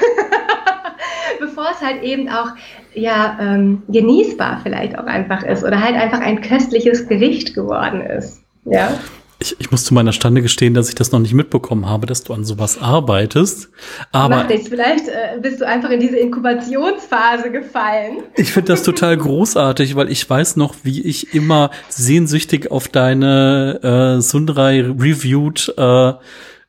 bevor 1.40 1.72
es 1.72 1.82
halt 1.82 2.04
eben 2.04 2.30
auch 2.30 2.52
ja 2.94 3.38
ähm, 3.42 3.84
genießbar 3.88 4.60
vielleicht 4.64 4.98
auch 4.98 5.06
einfach 5.06 5.44
ist 5.44 5.64
oder 5.64 5.82
halt 5.82 5.96
einfach 5.96 6.20
ein 6.20 6.42
köstliches 6.42 7.08
Gericht 7.08 7.54
geworden 7.54 8.02
ist. 8.02 8.42
Ja. 8.66 9.00
Ich, 9.42 9.56
ich 9.60 9.72
muss 9.72 9.86
zu 9.86 9.94
meiner 9.94 10.12
Stande 10.12 10.42
gestehen, 10.42 10.74
dass 10.74 10.90
ich 10.90 10.96
das 10.96 11.12
noch 11.12 11.20
nicht 11.20 11.34
mitbekommen 11.34 11.88
habe, 11.88 12.06
dass 12.06 12.24
du 12.24 12.34
an 12.34 12.44
sowas 12.44 12.82
arbeitest. 12.82 13.70
Aber 14.12 14.38
Mach 14.38 14.48
dich, 14.48 14.68
vielleicht 14.68 15.08
äh, 15.08 15.40
bist 15.42 15.62
du 15.62 15.68
einfach 15.68 15.90
in 15.90 16.02
diese 16.02 16.18
Inkubationsphase 16.18 17.50
gefallen. 17.50 18.24
Ich 18.36 18.52
finde 18.52 18.74
das 18.74 18.84
total 18.84 19.16
großartig, 19.16 19.96
weil 19.96 20.12
ich 20.12 20.30
weiß 20.30 20.58
noch, 20.58 20.76
wie 20.84 21.02
ich 21.02 21.34
immer 21.34 21.72
sehnsüchtig 21.88 22.70
auf 22.70 22.90
deine 22.90 24.18
äh, 24.18 24.22
Sundrai 24.22 24.82
Reviewed 24.82 25.74
äh, 25.78 26.14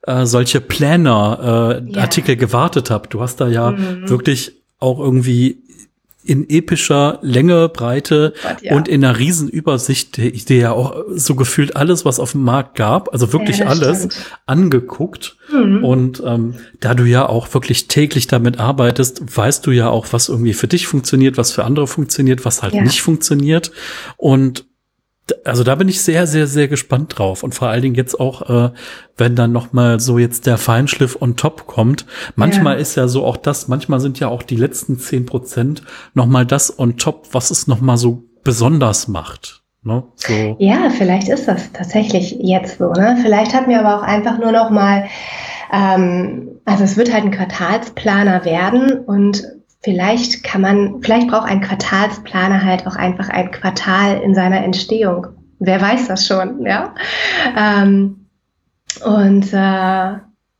äh, 0.07 0.27
solche 0.27 0.61
Planner-Artikel 0.61 2.31
äh, 2.31 2.35
ja. 2.35 2.41
gewartet 2.41 2.91
habe. 2.91 3.09
Du 3.09 3.21
hast 3.21 3.37
da 3.41 3.49
ja 3.49 3.73
mhm. 3.73 4.09
wirklich 4.09 4.63
auch 4.79 4.99
irgendwie 4.99 5.63
in 6.23 6.49
epischer 6.49 7.19
Länge, 7.23 7.69
Breite 7.69 8.35
Gott, 8.43 8.63
ja. 8.63 8.75
und 8.75 8.89
in 8.89 9.05
einer 9.05 9.19
Riesenübersicht, 9.19 10.17
die, 10.17 10.33
die 10.33 10.57
ja 10.57 10.73
auch 10.73 11.05
so 11.15 11.35
gefühlt 11.35 11.77
alles, 11.77 12.05
was 12.05 12.21
auf 12.21 12.33
dem 12.33 12.43
Markt 12.43 12.77
gab, 12.77 13.13
also 13.13 13.33
wirklich 13.33 13.59
ja, 13.59 13.67
alles, 13.67 13.99
stimmt. 13.99 14.17
angeguckt. 14.47 15.37
Mhm. 15.53 15.85
Und 15.85 16.23
ähm, 16.25 16.55
da 16.81 16.95
du 16.95 17.05
ja 17.05 17.27
auch 17.27 17.53
wirklich 17.55 17.89
täglich 17.89 18.27
damit 18.27 18.61
arbeitest, 18.61 19.37
weißt 19.37 19.67
du 19.67 19.71
ja 19.71 19.89
auch, 19.89 20.09
was 20.13 20.29
irgendwie 20.29 20.53
für 20.53 20.69
dich 20.69 20.87
funktioniert, 20.87 21.37
was 21.39 21.53
für 21.53 21.65
andere 21.65 21.87
funktioniert, 21.87 22.45
was 22.45 22.63
halt 22.63 22.75
ja. 22.75 22.83
nicht 22.83 23.03
funktioniert. 23.03 23.73
Und 24.17 24.67
also 25.45 25.65
da 25.65 25.75
bin 25.75 25.89
ich 25.89 26.03
sehr, 26.03 26.27
sehr, 26.27 26.47
sehr 26.47 26.69
gespannt 26.69 27.19
drauf. 27.19 27.43
Und 27.43 27.55
vor 27.55 27.69
allen 27.69 27.83
Dingen 27.83 27.95
jetzt 27.95 28.19
auch, 28.19 28.49
äh, 28.49 28.71
wenn 29.17 29.37
dann 29.37 29.53
noch 29.53 29.73
mal 29.73 30.01
so 30.01 30.19
jetzt 30.19 30.47
der 30.47 30.59
Feinschliff 30.59 31.21
on 31.21 31.37
top 31.37 31.67
kommt. 31.67 32.07
Manchmal 32.37 32.75
ja. 32.75 32.81
ist 32.81 32.95
ja 32.95 33.09
so 33.09 33.25
auch 33.25 33.37
das, 33.37 33.69
manchmal 33.69 34.01
sind 34.01 34.19
ja 34.21 34.29
auch 34.29 34.43
die 34.43 34.57
letzten 34.57 34.99
zehn 34.99 35.27
Prozent 35.27 35.83
noch 36.15 36.27
mal 36.27 36.47
das 36.47 36.79
on 36.79 36.97
top, 36.97 37.29
was 37.33 37.51
es 37.51 37.67
noch 37.67 37.81
mal 37.81 37.97
so 37.97 38.25
besonders 38.45 39.09
macht. 39.09 39.63
Ne? 39.83 40.03
So. 40.15 40.57
Ja, 40.59 40.91
vielleicht 40.91 41.29
ist 41.29 41.49
das 41.49 41.73
tatsächlich 41.73 42.37
jetzt 42.41 42.79
so. 42.79 42.93
Ne? 42.93 43.19
Vielleicht 43.23 43.55
hat 43.55 43.67
mir 43.67 43.81
aber 43.81 43.99
auch 43.99 44.07
einfach 44.07 44.39
nur 44.39 44.53
noch 44.53 44.71
mal, 44.71 45.07
ähm, 45.73 46.61
also 46.65 46.85
es 46.85 46.97
wird 46.97 47.13
halt 47.13 47.25
ein 47.25 47.31
Quartalsplaner 47.31 48.45
werden 48.45 49.05
und 49.07 49.43
vielleicht 49.83 50.43
kann 50.43 50.61
man, 50.61 51.03
vielleicht 51.03 51.29
braucht 51.29 51.49
ein 51.49 51.61
Quartalsplaner 51.61 52.65
halt 52.65 52.87
auch 52.87 52.97
einfach 52.97 53.29
ein 53.29 53.51
Quartal 53.51 54.21
in 54.21 54.35
seiner 54.35 54.63
Entstehung. 54.63 55.29
Wer 55.59 55.81
weiß 55.81 56.09
das 56.09 56.27
schon, 56.27 56.65
ja? 56.65 56.95
Ähm, 57.57 58.27
und 59.05 59.53
äh, 59.53 60.19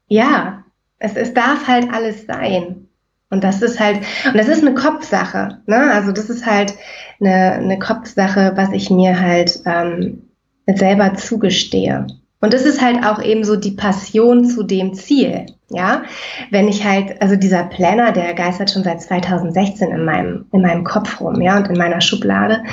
ja, 0.09 0.65
es, 0.99 1.17
es 1.17 1.35
darf 1.35 1.67
halt 1.67 1.93
alles 1.93 2.27
sein. 2.27 2.89
Und 3.31 3.45
das 3.45 3.63
ist 3.63 3.79
halt, 3.79 4.01
und 4.27 4.37
das 4.37 4.49
ist 4.49 4.63
eine 4.63 4.75
Kopfsache, 4.75 5.61
ne? 5.67 5.93
Also 5.93 6.11
das 6.11 6.29
ist 6.29 6.47
halt 6.47 6.75
eine, 7.21 7.53
eine 7.53 7.79
Kopfsache, 7.79 8.53
was 8.57 8.73
ich 8.73 8.91
mir 8.91 9.21
halt 9.21 9.61
ähm, 9.67 10.31
selber 10.67 11.15
zugestehe. 11.15 12.07
Und 12.41 12.53
das 12.53 12.65
ist 12.65 12.83
halt 12.83 13.05
auch 13.05 13.23
eben 13.23 13.45
so 13.45 13.57
die 13.57 13.73
Passion 13.73 14.45
zu 14.45 14.65
dem 14.65 14.95
Ziel. 14.95 15.47
Ja, 15.73 16.03
wenn 16.51 16.67
ich 16.67 16.85
halt, 16.85 17.23
also 17.23 17.37
dieser 17.37 17.63
Planner, 17.63 18.11
der 18.11 18.35
geistert 18.35 18.73
schon 18.73 18.83
seit 18.83 19.01
2016 19.01 19.93
in 19.93 20.05
meinem, 20.05 20.47
in 20.53 20.63
meinem 20.63 20.83
Kopf 20.83 21.21
rum, 21.21 21.41
ja, 21.41 21.57
und 21.57 21.69
in 21.69 21.79
meiner 21.79 22.01
Schublade. 22.01 22.65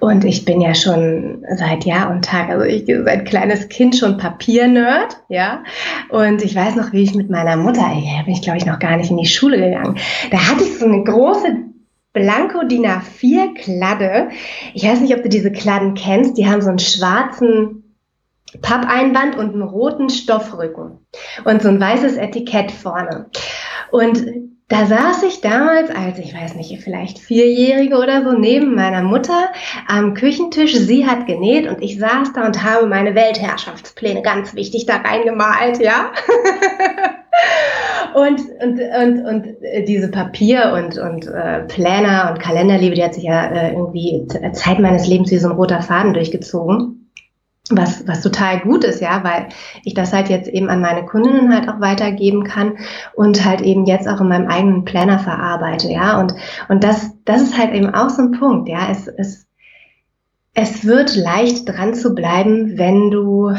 Und 0.00 0.24
ich 0.24 0.44
bin 0.44 0.60
ja 0.60 0.74
schon 0.74 1.44
seit 1.56 1.84
Jahr 1.84 2.10
und 2.10 2.24
Tag, 2.24 2.50
also 2.50 2.64
ich 2.64 2.84
seit 2.86 3.26
kleines 3.26 3.68
Kind 3.68 3.94
schon 3.94 4.16
Papiernerd, 4.16 5.18
ja. 5.28 5.62
Und 6.08 6.42
ich 6.42 6.56
weiß 6.56 6.74
noch, 6.74 6.92
wie 6.92 7.04
ich 7.04 7.14
mit 7.14 7.30
meiner 7.30 7.56
Mutter, 7.56 7.88
ey, 7.88 8.24
bin 8.24 8.34
ich 8.34 8.42
glaube 8.42 8.58
ich 8.58 8.66
noch 8.66 8.80
gar 8.80 8.96
nicht 8.96 9.12
in 9.12 9.18
die 9.18 9.26
Schule 9.26 9.58
gegangen. 9.58 9.98
Da 10.32 10.38
hatte 10.38 10.64
ich 10.64 10.80
so 10.80 10.86
eine 10.86 11.04
große 11.04 11.46
Blanko 12.12 12.64
DIN 12.64 12.86
A4 12.86 13.54
Kladde. 13.54 14.30
Ich 14.74 14.84
weiß 14.84 15.00
nicht, 15.00 15.14
ob 15.14 15.22
du 15.22 15.28
diese 15.28 15.52
Kladden 15.52 15.94
kennst. 15.94 16.36
Die 16.36 16.48
haben 16.48 16.60
so 16.60 16.70
einen 16.70 16.80
schwarzen 16.80 17.81
Pappeinband 18.60 19.36
und 19.36 19.54
einen 19.54 19.62
roten 19.62 20.10
Stoffrücken 20.10 20.98
und 21.44 21.62
so 21.62 21.68
ein 21.68 21.80
weißes 21.80 22.16
Etikett 22.16 22.70
vorne. 22.70 23.26
Und 23.90 24.24
da 24.72 24.86
saß 24.86 25.24
ich 25.24 25.42
damals, 25.42 25.90
als 25.90 26.18
ich 26.18 26.34
weiß 26.34 26.54
nicht, 26.54 26.80
vielleicht 26.82 27.18
Vierjährige 27.18 27.98
oder 27.98 28.24
so, 28.24 28.32
neben 28.32 28.74
meiner 28.74 29.02
Mutter 29.02 29.50
am 29.86 30.14
Küchentisch. 30.14 30.74
Sie 30.74 31.06
hat 31.06 31.26
genäht 31.26 31.68
und 31.68 31.82
ich 31.82 31.98
saß 31.98 32.32
da 32.34 32.46
und 32.46 32.64
habe 32.64 32.86
meine 32.86 33.14
Weltherrschaftspläne 33.14 34.22
ganz 34.22 34.54
wichtig 34.54 34.86
da 34.86 34.96
reingemalt, 34.96 35.78
ja. 35.78 36.12
und, 38.14 38.40
und, 38.62 38.80
und, 38.80 39.26
und 39.26 39.46
diese 39.86 40.10
Papier- 40.10 40.72
und, 40.72 40.96
und 40.96 41.26
äh, 41.26 41.64
Planer 41.64 42.30
und 42.30 42.40
Kalenderliebe, 42.40 42.94
die 42.94 43.04
hat 43.04 43.12
sich 43.12 43.24
ja 43.24 43.48
äh, 43.48 43.72
irgendwie 43.72 44.26
Zeit 44.54 44.78
meines 44.78 45.06
Lebens 45.06 45.30
wie 45.30 45.38
so 45.38 45.50
ein 45.50 45.56
roter 45.56 45.82
Faden 45.82 46.14
durchgezogen 46.14 47.01
was, 47.76 48.06
was 48.06 48.22
total 48.22 48.60
gut 48.60 48.84
ist, 48.84 49.00
ja, 49.00 49.22
weil 49.24 49.48
ich 49.84 49.94
das 49.94 50.12
halt 50.12 50.28
jetzt 50.28 50.48
eben 50.48 50.68
an 50.68 50.80
meine 50.80 51.04
Kundinnen 51.04 51.54
halt 51.54 51.68
auch 51.68 51.80
weitergeben 51.80 52.44
kann 52.44 52.78
und 53.14 53.44
halt 53.44 53.60
eben 53.60 53.84
jetzt 53.86 54.08
auch 54.08 54.20
in 54.20 54.28
meinem 54.28 54.48
eigenen 54.48 54.84
Planner 54.84 55.18
verarbeite, 55.18 55.90
ja, 55.90 56.20
und, 56.20 56.34
und 56.68 56.84
das, 56.84 57.12
das 57.24 57.42
ist 57.42 57.58
halt 57.58 57.74
eben 57.74 57.94
auch 57.94 58.10
so 58.10 58.22
ein 58.22 58.32
Punkt, 58.32 58.68
ja, 58.68 58.88
es, 58.90 59.06
es, 59.06 59.46
es 60.54 60.84
wird 60.84 61.16
leicht 61.16 61.68
dran 61.68 61.94
zu 61.94 62.14
bleiben, 62.14 62.78
wenn 62.78 63.10
du 63.10 63.52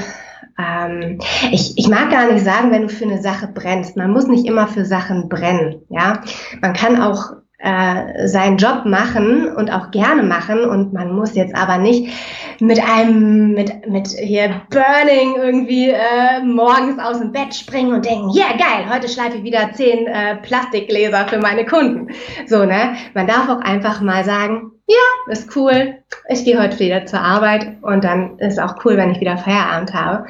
ähm, 0.58 1.20
ich, 1.52 1.78
ich 1.78 1.88
mag 1.88 2.12
gar 2.12 2.32
nicht 2.32 2.46
sagen, 2.46 2.72
wenn 2.72 2.84
du 2.84 2.90
für 2.90 3.06
eine 3.06 3.22
Sache 3.22 3.48
brennst. 3.48 3.98
Man 3.98 4.12
muss 4.12 4.28
nicht 4.28 4.46
immer 4.46 4.68
für 4.68 4.86
Sachen 4.86 5.28
brennen. 5.28 5.82
Ja, 5.90 6.22
man 6.62 6.74
kann 6.74 7.02
auch 7.02 7.32
äh, 7.64 8.28
seinen 8.28 8.58
Job 8.58 8.84
machen 8.84 9.48
und 9.48 9.72
auch 9.72 9.92
gerne 9.92 10.22
machen 10.22 10.66
und 10.66 10.92
man 10.92 11.16
muss 11.16 11.34
jetzt 11.34 11.56
aber 11.56 11.78
nicht 11.78 12.12
mit 12.60 12.80
einem 12.84 13.54
mit 13.54 13.90
mit 13.90 14.10
hier 14.10 14.62
Burning 14.70 15.36
irgendwie 15.38 15.90
äh, 15.90 16.44
morgens 16.44 17.00
aus 17.00 17.20
dem 17.20 17.32
Bett 17.32 17.56
springen 17.56 17.94
und 17.94 18.06
denken, 18.06 18.32
ja 18.32 18.48
yeah, 18.48 18.58
geil, 18.58 18.94
heute 18.94 19.08
schleife 19.08 19.38
ich 19.38 19.44
wieder 19.44 19.72
zehn 19.72 20.08
äh, 20.08 20.36
Plastikgläser 20.42 21.26
für 21.30 21.40
meine 21.40 21.66
Kunden. 21.66 22.10
So 22.48 22.66
ne, 22.66 22.96
man 23.14 23.28
darf 23.28 23.48
auch 23.48 23.62
einfach 23.62 24.02
mal 24.02 24.26
sagen, 24.26 24.72
ja, 24.86 25.32
ist 25.32 25.56
cool. 25.56 26.00
Ich 26.28 26.44
gehe 26.44 26.62
heute 26.62 26.78
wieder 26.80 27.06
zur 27.06 27.22
Arbeit 27.22 27.78
und 27.82 28.04
dann 28.04 28.38
ist 28.40 28.60
auch 28.60 28.84
cool, 28.84 28.98
wenn 28.98 29.12
ich 29.12 29.22
wieder 29.22 29.38
Feierabend 29.38 29.94
habe. 29.94 30.26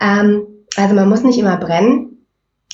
Ähm, 0.00 0.46
also 0.76 0.94
man 0.94 1.08
muss 1.08 1.24
nicht 1.24 1.38
immer 1.38 1.56
brennen 1.56 2.09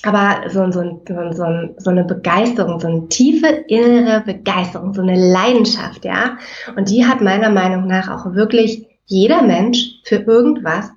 aber 0.07 0.48
so, 0.48 0.70
so, 0.70 1.02
so, 1.07 1.32
so, 1.32 1.44
so 1.78 1.90
eine 1.90 2.04
Begeisterung, 2.04 2.80
so 2.80 2.88
eine 2.88 3.09
tiefe 3.09 3.46
innere 3.68 4.22
Begeisterung, 4.22 4.94
so 4.94 5.02
eine 5.02 5.16
Leidenschaft, 5.16 6.04
ja. 6.04 6.38
Und 6.76 6.90
die 6.90 7.07
hat 7.07 7.20
meiner 7.20 7.50
Meinung 7.50 7.86
nach 7.86 8.09
auch 8.09 8.34
wirklich 8.34 8.86
jeder 9.07 9.42
Mensch 9.42 10.00
für 10.04 10.16
irgendwas. 10.16 10.90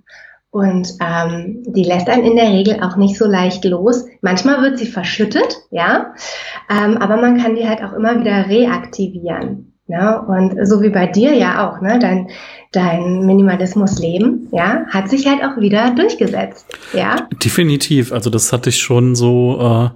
Und 0.52 0.94
ähm, 1.00 1.62
die 1.68 1.84
lässt 1.84 2.10
einen 2.10 2.26
in 2.26 2.36
der 2.36 2.50
Regel 2.50 2.82
auch 2.82 2.96
nicht 2.96 3.18
so 3.18 3.28
leicht 3.28 3.66
los. 3.66 4.06
Manchmal 4.22 4.62
wird 4.64 4.80
sie 4.80 4.88
verschüttet, 4.88 5.58
ja, 5.70 6.14
ähm, 6.70 6.98
aber 6.98 7.18
man 7.18 7.38
kann 7.38 7.56
die 7.56 7.68
halt 7.68 7.84
auch 7.84 7.94
immer 7.94 8.20
wieder 8.20 8.48
reaktivieren. 8.48 9.69
Ja, 9.90 10.20
und 10.20 10.56
so 10.68 10.84
wie 10.84 10.90
bei 10.90 11.08
dir 11.08 11.34
ja 11.34 11.68
auch, 11.68 11.82
ne? 11.82 11.98
Dein, 12.00 12.28
dein 12.72 13.26
Minimalismus-Leben, 13.26 14.48
ja, 14.52 14.86
hat 14.88 15.10
sich 15.10 15.26
halt 15.26 15.44
auch 15.44 15.60
wieder 15.60 15.96
durchgesetzt, 15.96 16.68
ja. 16.94 17.28
Definitiv. 17.44 18.12
Also 18.14 18.30
das 18.30 18.54
hatte 18.54 18.70
ich 18.70 18.78
schon 18.78 19.16
so, 19.16 19.60
äh, 19.60 19.90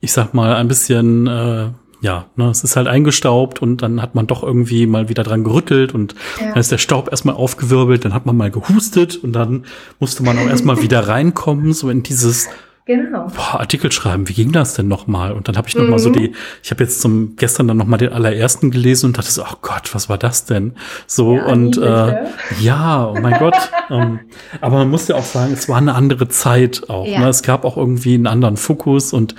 ich 0.00 0.12
sag 0.12 0.32
mal, 0.32 0.56
ein 0.56 0.66
bisschen, 0.66 1.26
äh, 1.26 1.66
ja, 2.00 2.26
ne, 2.36 2.48
es 2.48 2.64
ist 2.64 2.76
halt 2.76 2.86
eingestaubt 2.86 3.60
und 3.60 3.82
dann 3.82 4.00
hat 4.00 4.14
man 4.14 4.26
doch 4.26 4.42
irgendwie 4.42 4.86
mal 4.86 5.10
wieder 5.10 5.24
dran 5.24 5.44
gerüttelt 5.44 5.92
und 5.92 6.14
ja. 6.40 6.48
dann 6.48 6.58
ist 6.60 6.72
der 6.72 6.78
Staub 6.78 7.10
erstmal 7.10 7.34
aufgewirbelt, 7.34 8.06
dann 8.06 8.14
hat 8.14 8.24
man 8.24 8.36
mal 8.36 8.50
gehustet 8.50 9.16
und 9.22 9.34
dann 9.34 9.66
musste 10.00 10.22
man 10.22 10.38
auch 10.38 10.48
erstmal 10.48 10.80
wieder 10.80 11.06
reinkommen, 11.06 11.74
so 11.74 11.90
in 11.90 12.02
dieses 12.02 12.48
Genau. 12.88 13.26
Boah, 13.36 13.60
Artikel 13.60 13.92
schreiben, 13.92 14.30
wie 14.30 14.32
ging 14.32 14.50
das 14.50 14.72
denn 14.72 14.88
nochmal? 14.88 15.32
Und 15.32 15.46
dann 15.46 15.58
habe 15.58 15.68
ich 15.68 15.74
noch 15.74 15.84
mhm. 15.84 15.90
mal 15.90 15.98
so 15.98 16.08
die, 16.08 16.32
ich 16.62 16.70
habe 16.70 16.82
jetzt 16.82 17.02
zum 17.02 17.36
gestern 17.36 17.68
dann 17.68 17.76
noch 17.76 17.84
mal 17.84 17.98
den 17.98 18.14
allerersten 18.14 18.70
gelesen 18.70 19.06
und 19.06 19.18
dachte 19.18 19.30
so, 19.30 19.42
oh 19.42 19.56
Gott, 19.60 19.94
was 19.94 20.08
war 20.08 20.16
das 20.16 20.46
denn? 20.46 20.72
So 21.06 21.36
ja, 21.36 21.44
und 21.44 21.76
äh, 21.76 22.24
ja, 22.60 23.06
oh 23.06 23.20
mein 23.20 23.38
Gott. 23.38 23.56
ähm, 23.90 24.20
aber 24.62 24.78
man 24.78 24.88
muss 24.88 25.06
ja 25.06 25.16
auch 25.16 25.24
sagen, 25.24 25.52
es 25.52 25.68
war 25.68 25.76
eine 25.76 25.94
andere 25.94 26.28
Zeit 26.28 26.88
auch. 26.88 27.06
Ja. 27.06 27.20
Ne? 27.20 27.28
Es 27.28 27.42
gab 27.42 27.66
auch 27.66 27.76
irgendwie 27.76 28.14
einen 28.14 28.26
anderen 28.26 28.56
Fokus 28.56 29.12
und 29.12 29.34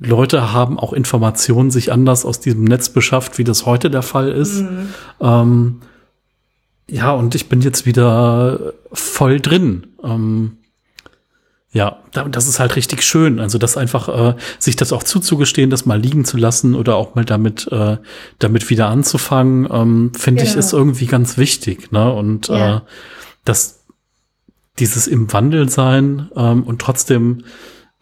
Leute 0.00 0.52
haben 0.52 0.76
auch 0.76 0.92
Informationen 0.92 1.70
sich 1.70 1.92
anders 1.92 2.24
aus 2.24 2.40
diesem 2.40 2.64
Netz 2.64 2.88
beschafft, 2.88 3.38
wie 3.38 3.44
das 3.44 3.64
heute 3.64 3.90
der 3.90 4.02
Fall 4.02 4.28
ist. 4.28 4.62
Mhm. 4.62 4.88
Ähm, 5.20 5.80
ja, 6.90 7.12
und 7.12 7.36
ich 7.36 7.48
bin 7.48 7.60
jetzt 7.60 7.86
wieder 7.86 8.72
voll 8.92 9.38
drin. 9.38 9.86
Ähm, 10.02 10.57
ja, 11.70 11.98
das 12.12 12.48
ist 12.48 12.60
halt 12.60 12.76
richtig 12.76 13.02
schön. 13.02 13.40
Also 13.40 13.58
das 13.58 13.76
einfach, 13.76 14.08
äh, 14.08 14.34
sich 14.58 14.76
das 14.76 14.92
auch 14.92 15.02
zuzugestehen, 15.02 15.68
das 15.68 15.84
mal 15.84 16.00
liegen 16.00 16.24
zu 16.24 16.38
lassen 16.38 16.74
oder 16.74 16.96
auch 16.96 17.14
mal 17.14 17.26
damit, 17.26 17.68
äh, 17.70 17.98
damit 18.38 18.70
wieder 18.70 18.88
anzufangen, 18.88 19.68
ähm, 19.70 20.12
finde 20.14 20.42
genau. 20.42 20.52
ich, 20.52 20.58
ist 20.58 20.72
irgendwie 20.72 21.06
ganz 21.06 21.36
wichtig. 21.36 21.92
Ne? 21.92 22.10
Und 22.10 22.48
ja. 22.48 22.76
äh, 22.76 22.80
das, 23.44 23.84
dieses 24.78 25.06
im 25.06 25.30
Wandel 25.32 25.68
sein 25.68 26.30
ähm, 26.34 26.62
und 26.62 26.80
trotzdem, 26.80 27.44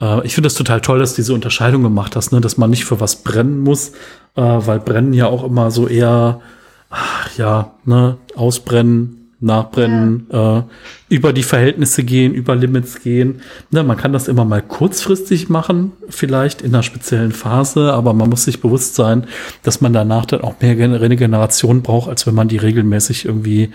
äh, 0.01 0.25
ich 0.25 0.35
finde 0.35 0.47
das 0.47 0.55
total 0.55 0.81
toll, 0.81 1.01
dass 1.01 1.13
du 1.13 1.17
diese 1.17 1.35
Unterscheidung 1.35 1.83
gemacht 1.83 2.15
hast, 2.15 2.31
ne? 2.31 2.41
dass 2.41 2.59
man 2.59 2.71
nicht 2.71 2.85
für 2.85 3.01
was 3.01 3.25
brennen 3.25 3.61
muss, 3.61 3.91
äh, 4.37 4.43
weil 4.43 4.79
brennen 4.79 5.13
ja 5.13 5.27
auch 5.27 5.43
immer 5.43 5.73
so 5.73 5.89
eher, 5.89 6.41
ach, 6.89 7.37
ja, 7.37 7.75
ne, 7.85 8.17
ausbrennen, 8.37 9.26
nachbrennen, 9.41 10.27
ja. 10.33 10.59
äh, 10.59 10.63
über 11.09 11.33
die 11.33 11.43
Verhältnisse 11.43 12.05
gehen, 12.05 12.33
über 12.33 12.57
Limits 12.57 13.03
gehen. 13.03 13.43
Ne, 13.71 13.83
man 13.83 13.97
kann 13.97 14.13
das 14.13 14.29
immer 14.29 14.45
mal 14.45 14.63
kurzfristig 14.63 15.49
machen, 15.49 15.93
vielleicht 16.09 16.63
in 16.63 16.75
einer 16.75 16.83
speziellen 16.83 17.33
Phase, 17.33 17.93
aber 17.93 18.15
man 18.15 18.31
muss 18.31 18.45
sich 18.45 18.61
bewusst 18.61 18.95
sein, 18.95 19.27
dass 19.63 19.81
man 19.81 19.93
danach 19.93 20.25
dann 20.25 20.41
auch 20.41 20.55
mehr 20.61 20.77
Regeneration 21.01 21.83
braucht, 21.83 22.09
als 22.09 22.27
wenn 22.27 22.35
man 22.35 22.49
die 22.49 22.57
regelmäßig 22.57 23.27
irgendwie, 23.27 23.71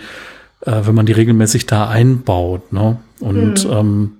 äh, 0.62 0.80
wenn 0.84 0.94
man 0.94 1.06
die 1.06 1.12
regelmäßig 1.12 1.66
da 1.66 1.88
einbaut. 1.88 2.72
Ne? 2.72 2.98
Und 3.20 3.64
mhm. 3.64 3.72
ähm, 3.72 4.12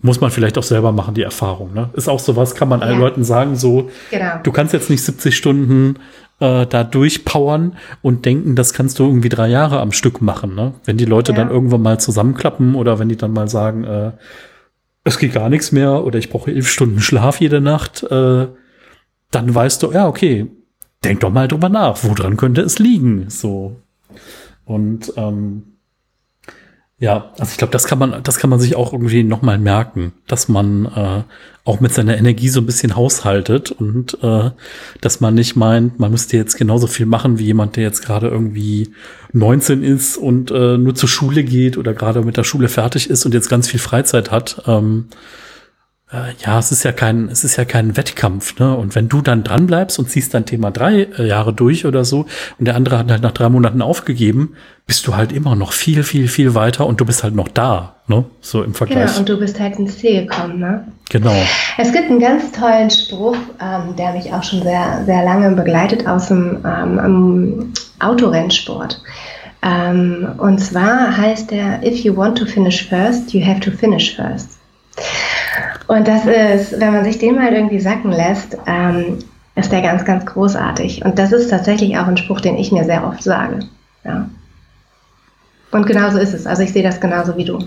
muss 0.00 0.20
man 0.20 0.30
vielleicht 0.30 0.58
auch 0.58 0.62
selber 0.62 0.92
machen, 0.92 1.14
die 1.14 1.22
Erfahrung. 1.22 1.72
Ne? 1.74 1.90
Ist 1.94 2.08
auch 2.08 2.20
sowas, 2.20 2.54
kann 2.54 2.68
man 2.68 2.80
ja. 2.80 2.86
allen 2.86 3.00
Leuten 3.00 3.24
sagen, 3.24 3.56
so, 3.56 3.90
genau. 4.10 4.34
du 4.42 4.52
kannst 4.52 4.72
jetzt 4.72 4.90
nicht 4.90 5.02
70 5.02 5.36
Stunden 5.36 5.96
äh, 6.40 6.66
da 6.66 6.84
durchpowern 6.84 7.76
und 8.02 8.24
denken, 8.24 8.54
das 8.54 8.72
kannst 8.72 8.98
du 8.98 9.04
irgendwie 9.04 9.28
drei 9.28 9.48
Jahre 9.48 9.80
am 9.80 9.92
Stück 9.92 10.20
machen. 10.20 10.54
Ne? 10.54 10.74
Wenn 10.84 10.96
die 10.96 11.04
Leute 11.04 11.32
ja. 11.32 11.38
dann 11.38 11.50
irgendwann 11.50 11.82
mal 11.82 11.98
zusammenklappen 12.00 12.74
oder 12.74 12.98
wenn 12.98 13.08
die 13.08 13.16
dann 13.16 13.32
mal 13.32 13.48
sagen, 13.48 13.84
äh, 13.84 14.12
es 15.04 15.18
geht 15.18 15.32
gar 15.32 15.48
nichts 15.48 15.72
mehr 15.72 16.04
oder 16.04 16.18
ich 16.18 16.30
brauche 16.30 16.50
elf 16.50 16.68
Stunden 16.68 17.00
Schlaf 17.00 17.40
jede 17.40 17.60
Nacht, 17.60 18.02
äh, 18.04 18.46
dann 19.30 19.54
weißt 19.54 19.82
du, 19.82 19.92
ja, 19.92 20.06
okay, 20.06 20.46
denk 21.04 21.20
doch 21.20 21.30
mal 21.30 21.48
drüber 21.48 21.68
nach, 21.68 22.02
woran 22.02 22.36
könnte 22.36 22.62
es 22.62 22.78
liegen? 22.78 23.28
So. 23.28 23.76
Und 24.64 25.12
ähm, 25.16 25.77
ja, 27.00 27.30
also 27.38 27.52
ich 27.52 27.58
glaube, 27.58 27.70
das 27.70 27.86
kann 27.86 27.98
man, 27.98 28.22
das 28.24 28.38
kann 28.38 28.50
man 28.50 28.58
sich 28.58 28.74
auch 28.74 28.92
irgendwie 28.92 29.22
nochmal 29.22 29.56
merken, 29.58 30.12
dass 30.26 30.48
man 30.48 30.86
äh, 30.86 31.22
auch 31.64 31.78
mit 31.78 31.94
seiner 31.94 32.16
Energie 32.16 32.48
so 32.48 32.60
ein 32.60 32.66
bisschen 32.66 32.96
haushaltet 32.96 33.70
und 33.70 34.18
äh, 34.22 34.50
dass 35.00 35.20
man 35.20 35.34
nicht 35.34 35.54
meint, 35.54 36.00
man 36.00 36.10
müsste 36.10 36.36
jetzt 36.36 36.56
genauso 36.56 36.88
viel 36.88 37.06
machen 37.06 37.38
wie 37.38 37.44
jemand, 37.44 37.76
der 37.76 37.84
jetzt 37.84 38.04
gerade 38.04 38.26
irgendwie 38.26 38.90
19 39.32 39.84
ist 39.84 40.16
und 40.16 40.50
äh, 40.50 40.76
nur 40.76 40.96
zur 40.96 41.08
Schule 41.08 41.44
geht 41.44 41.76
oder 41.76 41.94
gerade 41.94 42.22
mit 42.22 42.36
der 42.36 42.44
Schule 42.44 42.68
fertig 42.68 43.08
ist 43.08 43.24
und 43.24 43.32
jetzt 43.32 43.48
ganz 43.48 43.68
viel 43.68 43.80
Freizeit 43.80 44.32
hat. 44.32 44.62
Ähm, 44.66 45.06
äh, 46.12 46.32
ja, 46.44 46.58
es 46.58 46.72
ist 46.72 46.84
ja 46.84 46.92
kein, 46.92 47.28
es 47.28 47.44
ist 47.44 47.56
ja 47.56 47.64
kein 47.64 47.96
Wettkampf, 47.96 48.58
ne? 48.58 48.74
Und 48.74 48.94
wenn 48.94 49.08
du 49.08 49.20
dann 49.20 49.44
dran 49.44 49.66
bleibst 49.66 49.98
und 49.98 50.08
ziehst 50.08 50.32
dein 50.32 50.46
Thema 50.46 50.70
drei 50.70 51.02
äh, 51.02 51.26
Jahre 51.26 51.52
durch 51.52 51.84
oder 51.84 52.04
so 52.04 52.26
und 52.58 52.64
der 52.64 52.76
andere 52.76 52.98
hat 52.98 53.10
halt 53.10 53.22
nach 53.22 53.32
drei 53.32 53.50
Monaten 53.50 53.82
aufgegeben, 53.82 54.54
bist 54.86 55.06
du 55.06 55.16
halt 55.16 55.32
immer 55.32 55.54
noch 55.54 55.72
viel, 55.72 56.02
viel, 56.02 56.28
viel 56.28 56.54
weiter 56.54 56.86
und 56.86 57.00
du 57.00 57.04
bist 57.04 57.24
halt 57.24 57.34
noch 57.34 57.48
da, 57.48 57.96
ne? 58.06 58.24
So 58.40 58.62
im 58.62 58.72
Vergleich. 58.72 59.06
Genau, 59.06 59.18
und 59.18 59.28
du 59.28 59.38
bist 59.38 59.60
halt 59.60 59.78
ins 59.78 59.98
Ziel 59.98 60.26
gekommen, 60.26 60.58
ne? 60.58 60.88
Genau. 61.10 61.34
Es 61.76 61.92
gibt 61.92 62.10
einen 62.10 62.20
ganz 62.20 62.52
tollen 62.52 62.90
Spruch, 62.90 63.36
ähm, 63.60 63.94
der 63.96 64.12
mich 64.12 64.32
auch 64.32 64.42
schon 64.42 64.62
sehr, 64.62 65.02
sehr 65.04 65.24
lange 65.24 65.50
begleitet 65.50 66.06
aus 66.06 66.28
dem 66.28 66.64
ähm, 66.64 67.72
Autorennsport. 68.00 69.02
Ähm, 69.62 70.26
und 70.38 70.58
zwar 70.58 71.14
heißt 71.14 71.50
der, 71.50 71.84
if 71.86 71.98
you 71.98 72.16
want 72.16 72.38
to 72.38 72.46
finish 72.46 72.88
first, 72.88 73.34
you 73.34 73.44
have 73.44 73.60
to 73.60 73.70
finish 73.70 74.16
first. 74.16 74.58
Und 75.88 76.06
das 76.06 76.24
ist, 76.24 76.80
wenn 76.80 76.92
man 76.92 77.04
sich 77.04 77.18
den 77.18 77.34
mal 77.34 77.52
irgendwie 77.52 77.80
sacken 77.80 78.12
lässt, 78.12 78.56
ähm, 78.66 79.18
ist 79.56 79.72
der 79.72 79.82
ganz, 79.82 80.04
ganz 80.04 80.24
großartig. 80.26 81.04
Und 81.04 81.18
das 81.18 81.32
ist 81.32 81.48
tatsächlich 81.48 81.96
auch 81.98 82.06
ein 82.06 82.18
Spruch, 82.18 82.40
den 82.40 82.56
ich 82.56 82.70
mir 82.70 82.84
sehr 82.84 83.04
oft 83.06 83.22
sage. 83.22 83.60
Ja. 84.04 84.28
Und 85.70 85.86
genauso 85.86 86.18
ist 86.18 86.34
es. 86.34 86.46
Also 86.46 86.62
ich 86.62 86.72
sehe 86.72 86.82
das 86.82 87.00
genauso 87.00 87.36
wie 87.36 87.44
du. 87.44 87.58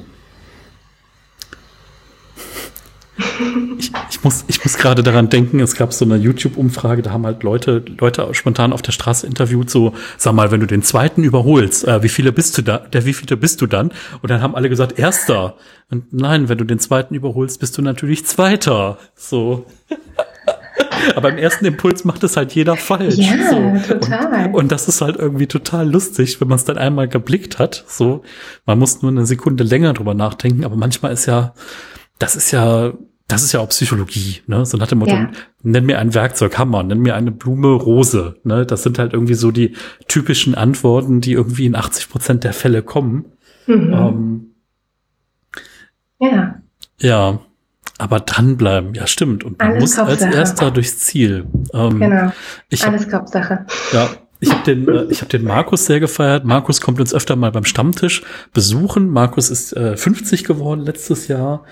Ich, 3.79 3.91
ich, 4.09 4.23
muss, 4.23 4.45
ich 4.47 4.63
muss 4.63 4.77
gerade 4.77 5.03
daran 5.03 5.29
denken, 5.29 5.59
es 5.59 5.75
gab 5.75 5.93
so 5.93 6.05
eine 6.05 6.17
YouTube-Umfrage, 6.17 7.01
da 7.01 7.11
haben 7.11 7.25
halt 7.25 7.43
Leute, 7.43 7.83
Leute 7.99 8.33
spontan 8.33 8.73
auf 8.73 8.81
der 8.81 8.91
Straße 8.91 9.25
interviewt, 9.25 9.69
so, 9.69 9.93
sag 10.17 10.33
mal, 10.33 10.51
wenn 10.51 10.59
du 10.59 10.67
den 10.67 10.83
zweiten 10.83 11.23
überholst, 11.23 11.87
äh, 11.87 12.03
wie 12.03 12.09
viele 12.09 12.31
bist 12.31 12.57
du 12.57 12.61
da, 12.61 12.77
der 12.77 13.05
wie 13.05 13.13
viele 13.13 13.37
bist 13.37 13.61
du 13.61 13.67
dann? 13.67 13.91
Und 14.21 14.29
dann 14.29 14.41
haben 14.41 14.55
alle 14.55 14.69
gesagt, 14.69 14.99
erster. 14.99 15.55
Und 15.89 16.13
nein, 16.13 16.49
wenn 16.49 16.57
du 16.57 16.63
den 16.63 16.79
zweiten 16.79 17.15
überholst, 17.15 17.59
bist 17.59 17.77
du 17.77 17.81
natürlich 17.81 18.25
zweiter. 18.25 18.97
So. 19.15 19.65
Aber 21.15 21.29
im 21.29 21.37
ersten 21.37 21.65
Impuls 21.65 22.05
macht 22.05 22.23
es 22.23 22.37
halt 22.37 22.53
jeder 22.53 22.75
falsch. 22.75 23.15
Ja, 23.15 23.49
so. 23.49 23.93
total. 23.93 24.47
Und, 24.47 24.55
und, 24.55 24.71
das 24.71 24.87
ist 24.87 25.01
halt 25.01 25.17
irgendwie 25.17 25.47
total 25.47 25.89
lustig, 25.89 26.39
wenn 26.39 26.47
man 26.47 26.57
es 26.57 26.65
dann 26.65 26.77
einmal 26.77 27.07
geblickt 27.07 27.59
hat. 27.59 27.83
So, 27.87 28.23
man 28.65 28.79
muss 28.79 29.01
nur 29.01 29.11
eine 29.11 29.25
Sekunde 29.25 29.63
länger 29.63 29.93
drüber 29.93 30.13
nachdenken, 30.13 30.63
aber 30.63 30.75
manchmal 30.75 31.11
ist 31.11 31.25
ja, 31.25 31.53
das 32.19 32.35
ist 32.35 32.51
ja 32.51 32.93
das 33.32 33.43
ist 33.43 33.51
ja 33.53 33.59
auch 33.59 33.69
Psychologie, 33.69 34.41
ne? 34.47 34.65
So 34.65 34.77
nach 34.77 34.88
dem 34.88 34.99
Motto, 34.99 35.13
ja. 35.13 35.29
nenn 35.63 35.86
mir 35.86 35.99
ein 35.99 36.13
Werkzeug 36.13 36.57
Hammer, 36.57 36.84
nenn 36.84 36.99
mir 36.99 37.15
eine 37.15 37.32
Blume 37.32 37.69
Rose, 37.73 38.36
ne? 38.43 38.65
Das 38.65 38.84
sind 38.84 38.99
halt 38.99 39.13
irgendwie 39.13 39.36
so 39.36 39.51
die 39.51 39.75
typischen 40.07 40.55
Antworten, 40.55 41.21
die 41.21 41.34
irgendwie 41.34 41.65
in 41.65 41.75
80 41.75 42.09
Prozent 42.09 42.43
der 42.43 42.53
Fälle 42.53 42.84
kommen. 42.84 43.25
Mhm. 43.67 43.93
Ähm, 43.93 44.45
ja. 46.19 46.55
Ja. 46.99 47.39
Aber 47.97 48.19
dranbleiben, 48.19 48.95
ja 48.95 49.05
stimmt. 49.05 49.43
Und 49.43 49.59
man 49.59 49.69
Alles 49.69 49.82
muss 49.82 49.95
Kopfsache. 49.95 50.25
als 50.25 50.36
erster 50.36 50.71
durchs 50.71 50.97
Ziel. 50.99 51.45
Ähm, 51.71 51.99
genau. 51.99 52.32
Alles 52.84 53.09
Kopfsache. 53.09 53.65
Ja, 53.93 54.09
ich 54.41 54.51
habe 54.51 54.63
den, 54.63 54.87
äh, 54.87 55.05
ich 55.09 55.21
hab 55.21 55.29
den 55.29 55.43
Markus 55.43 55.85
sehr 55.85 55.99
gefeiert. 55.99 56.43
Markus 56.43 56.81
kommt 56.81 56.99
uns 56.99 57.13
öfter 57.13 57.35
mal 57.35 57.51
beim 57.51 57.63
Stammtisch 57.63 58.23
besuchen. 58.53 59.09
Markus 59.09 59.49
ist 59.49 59.71
äh, 59.73 59.95
50 59.95 60.43
geworden 60.43 60.81
letztes 60.81 61.27
Jahr 61.27 61.63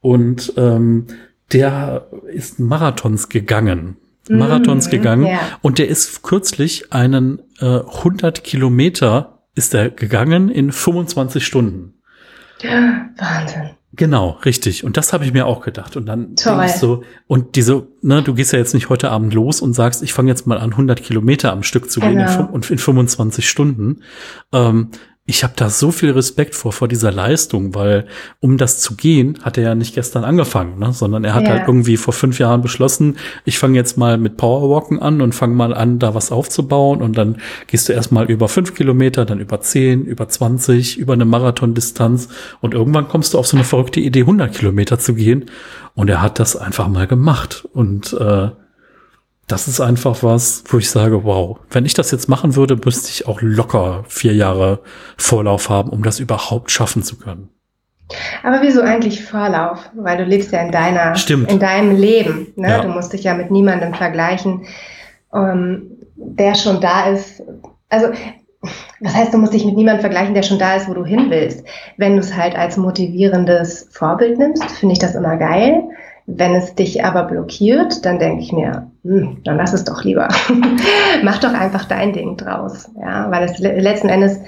und 0.00 0.52
ähm, 0.56 1.06
der 1.52 2.06
ist 2.30 2.60
Marathons 2.60 3.30
gegangen. 3.30 3.96
Marathons 4.28 4.86
mhm, 4.86 4.90
gegangen 4.90 5.26
ja. 5.26 5.40
und 5.62 5.78
der 5.78 5.88
ist 5.88 6.22
kürzlich 6.22 6.92
einen 6.92 7.40
äh, 7.60 7.80
100 7.80 8.44
Kilometer 8.44 9.38
ist 9.54 9.72
er 9.74 9.88
gegangen 9.88 10.50
in 10.50 10.70
25 10.70 11.44
Stunden. 11.44 11.94
Wahnsinn. 12.62 13.70
Genau, 13.98 14.38
richtig. 14.44 14.84
Und 14.84 14.96
das 14.96 15.12
habe 15.12 15.24
ich 15.24 15.32
mir 15.32 15.44
auch 15.44 15.60
gedacht. 15.60 15.96
Und 15.96 16.06
dann 16.06 16.36
ich 16.66 16.74
so, 16.74 17.02
und 17.26 17.56
diese, 17.56 17.88
ne, 18.00 18.22
du 18.22 18.32
gehst 18.32 18.52
ja 18.52 18.58
jetzt 18.60 18.72
nicht 18.72 18.88
heute 18.88 19.10
Abend 19.10 19.34
los 19.34 19.60
und 19.60 19.74
sagst, 19.74 20.04
ich 20.04 20.12
fange 20.12 20.28
jetzt 20.30 20.46
mal 20.46 20.56
an, 20.56 20.70
100 20.70 21.02
Kilometer 21.02 21.50
am 21.50 21.64
Stück 21.64 21.90
zu 21.90 21.98
gehen 21.98 22.16
genau. 22.16 22.40
in, 22.42 22.46
und 22.46 22.70
in 22.70 22.78
25 22.78 23.48
Stunden. 23.48 24.02
Ähm, 24.52 24.90
ich 25.30 25.44
habe 25.44 25.52
da 25.56 25.68
so 25.68 25.90
viel 25.90 26.12
Respekt 26.12 26.54
vor, 26.54 26.72
vor 26.72 26.88
dieser 26.88 27.12
Leistung, 27.12 27.74
weil 27.74 28.06
um 28.40 28.56
das 28.56 28.80
zu 28.80 28.96
gehen, 28.96 29.38
hat 29.42 29.58
er 29.58 29.64
ja 29.64 29.74
nicht 29.74 29.94
gestern 29.94 30.24
angefangen, 30.24 30.78
ne? 30.78 30.94
sondern 30.94 31.22
er 31.22 31.34
hat 31.34 31.44
ja. 31.44 31.50
halt 31.50 31.68
irgendwie 31.68 31.98
vor 31.98 32.14
fünf 32.14 32.38
Jahren 32.38 32.62
beschlossen, 32.62 33.18
ich 33.44 33.58
fange 33.58 33.76
jetzt 33.76 33.98
mal 33.98 34.16
mit 34.16 34.38
Powerwalken 34.38 34.98
an 35.00 35.20
und 35.20 35.34
fange 35.34 35.54
mal 35.54 35.74
an, 35.74 35.98
da 35.98 36.14
was 36.14 36.32
aufzubauen 36.32 37.02
und 37.02 37.18
dann 37.18 37.36
gehst 37.66 37.90
du 37.90 37.92
erstmal 37.92 38.30
über 38.30 38.48
fünf 38.48 38.74
Kilometer, 38.74 39.26
dann 39.26 39.38
über 39.38 39.60
zehn, 39.60 40.06
über 40.06 40.30
zwanzig, 40.30 40.96
über 40.96 41.12
eine 41.12 41.26
Marathondistanz 41.26 42.30
und 42.62 42.72
irgendwann 42.72 43.08
kommst 43.08 43.34
du 43.34 43.38
auf 43.38 43.46
so 43.46 43.58
eine 43.58 43.64
verrückte 43.64 44.00
Idee, 44.00 44.20
100 44.20 44.54
Kilometer 44.54 44.98
zu 44.98 45.12
gehen 45.12 45.44
und 45.94 46.08
er 46.08 46.22
hat 46.22 46.38
das 46.38 46.56
einfach 46.56 46.88
mal 46.88 47.06
gemacht 47.06 47.68
und 47.74 48.14
äh, 48.14 48.48
das 49.48 49.66
ist 49.66 49.80
einfach 49.80 50.22
was, 50.22 50.62
wo 50.68 50.78
ich 50.78 50.90
sage, 50.90 51.24
wow, 51.24 51.58
wenn 51.70 51.86
ich 51.86 51.94
das 51.94 52.10
jetzt 52.10 52.28
machen 52.28 52.54
würde, 52.54 52.78
müsste 52.84 53.10
ich 53.10 53.26
auch 53.26 53.40
locker 53.40 54.04
vier 54.06 54.34
Jahre 54.34 54.80
Vorlauf 55.16 55.70
haben, 55.70 55.90
um 55.90 56.02
das 56.02 56.20
überhaupt 56.20 56.70
schaffen 56.70 57.02
zu 57.02 57.16
können. 57.16 57.48
Aber 58.42 58.60
wieso 58.62 58.82
eigentlich 58.82 59.24
Vorlauf? 59.24 59.90
Weil 59.94 60.18
du 60.18 60.24
lebst 60.24 60.52
ja 60.52 60.60
in 60.60 60.70
deiner, 60.70 61.14
Stimmt. 61.16 61.50
in 61.50 61.58
deinem 61.58 61.96
Leben. 61.96 62.48
Ne? 62.56 62.68
Ja. 62.68 62.82
Du 62.82 62.88
musst 62.88 63.12
dich 63.12 63.24
ja 63.24 63.34
mit 63.34 63.50
niemandem 63.50 63.94
vergleichen, 63.94 64.66
ähm, 65.34 65.90
der 66.16 66.54
schon 66.54 66.80
da 66.80 67.08
ist. 67.08 67.42
Also, 67.88 68.08
was 69.00 69.14
heißt, 69.14 69.32
du 69.32 69.38
musst 69.38 69.52
dich 69.52 69.64
mit 69.64 69.76
niemandem 69.76 70.00
vergleichen, 70.00 70.34
der 70.34 70.42
schon 70.42 70.58
da 70.58 70.76
ist, 70.76 70.88
wo 70.88 70.94
du 70.94 71.04
hin 71.04 71.26
willst. 71.28 71.64
Wenn 71.96 72.14
du 72.14 72.20
es 72.20 72.34
halt 72.34 72.56
als 72.56 72.76
motivierendes 72.76 73.88
Vorbild 73.92 74.38
nimmst, 74.38 74.64
finde 74.72 74.94
ich 74.94 74.98
das 74.98 75.14
immer 75.14 75.36
geil. 75.36 75.84
Wenn 76.26 76.54
es 76.54 76.74
dich 76.74 77.04
aber 77.04 77.24
blockiert, 77.24 78.04
dann 78.04 78.18
denke 78.18 78.42
ich 78.42 78.52
mir, 78.52 78.90
hm, 79.08 79.38
dann 79.44 79.56
lass 79.56 79.72
es 79.72 79.84
doch 79.84 80.04
lieber. 80.04 80.28
Mach 81.22 81.38
doch 81.38 81.54
einfach 81.54 81.86
dein 81.86 82.12
Ding 82.12 82.36
draus. 82.36 82.90
Ja, 83.00 83.30
weil 83.30 83.44
es 83.44 83.58
letzten 83.58 84.10
Endes 84.10 84.38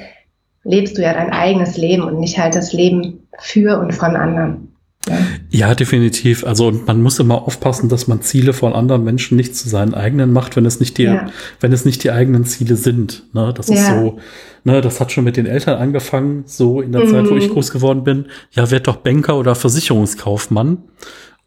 lebst 0.64 0.98
du 0.98 1.02
ja 1.02 1.14
dein 1.14 1.32
eigenes 1.32 1.78
Leben 1.78 2.02
und 2.02 2.20
nicht 2.20 2.38
halt 2.38 2.54
das 2.54 2.74
Leben 2.74 3.26
für 3.38 3.78
und 3.78 3.94
von 3.94 4.16
anderen. 4.16 4.68
Ja. 5.08 5.16
Ja, 5.48 5.74
definitiv. 5.74 6.44
Also 6.44 6.66
und 6.66 6.86
man 6.86 7.02
muss 7.02 7.18
immer 7.18 7.46
aufpassen, 7.46 7.88
dass 7.88 8.06
man 8.06 8.20
Ziele 8.20 8.52
von 8.52 8.74
anderen 8.74 9.02
Menschen 9.02 9.36
nicht 9.36 9.56
zu 9.56 9.66
seinen 9.68 9.94
eigenen 9.94 10.30
macht, 10.30 10.56
wenn 10.56 10.66
es 10.66 10.78
nicht 10.78 10.98
die, 10.98 11.04
ja. 11.04 11.26
wenn 11.60 11.72
es 11.72 11.86
nicht 11.86 12.04
die 12.04 12.10
eigenen 12.10 12.44
Ziele 12.44 12.76
sind. 12.76 13.24
Ne, 13.32 13.54
das 13.56 13.68
ja. 13.68 13.74
ist 13.76 13.86
so. 13.86 14.18
Ne, 14.64 14.82
das 14.82 15.00
hat 15.00 15.10
schon 15.10 15.24
mit 15.24 15.38
den 15.38 15.46
Eltern 15.46 15.78
angefangen, 15.78 16.42
so 16.44 16.82
in 16.82 16.92
der 16.92 17.06
mhm. 17.06 17.10
Zeit, 17.10 17.30
wo 17.30 17.36
ich 17.36 17.48
mhm. 17.48 17.54
groß 17.54 17.70
geworden 17.70 18.04
bin. 18.04 18.26
Ja, 18.50 18.70
werd 18.70 18.88
doch 18.88 18.96
Banker 18.96 19.38
oder 19.38 19.54
Versicherungskaufmann. 19.54 20.82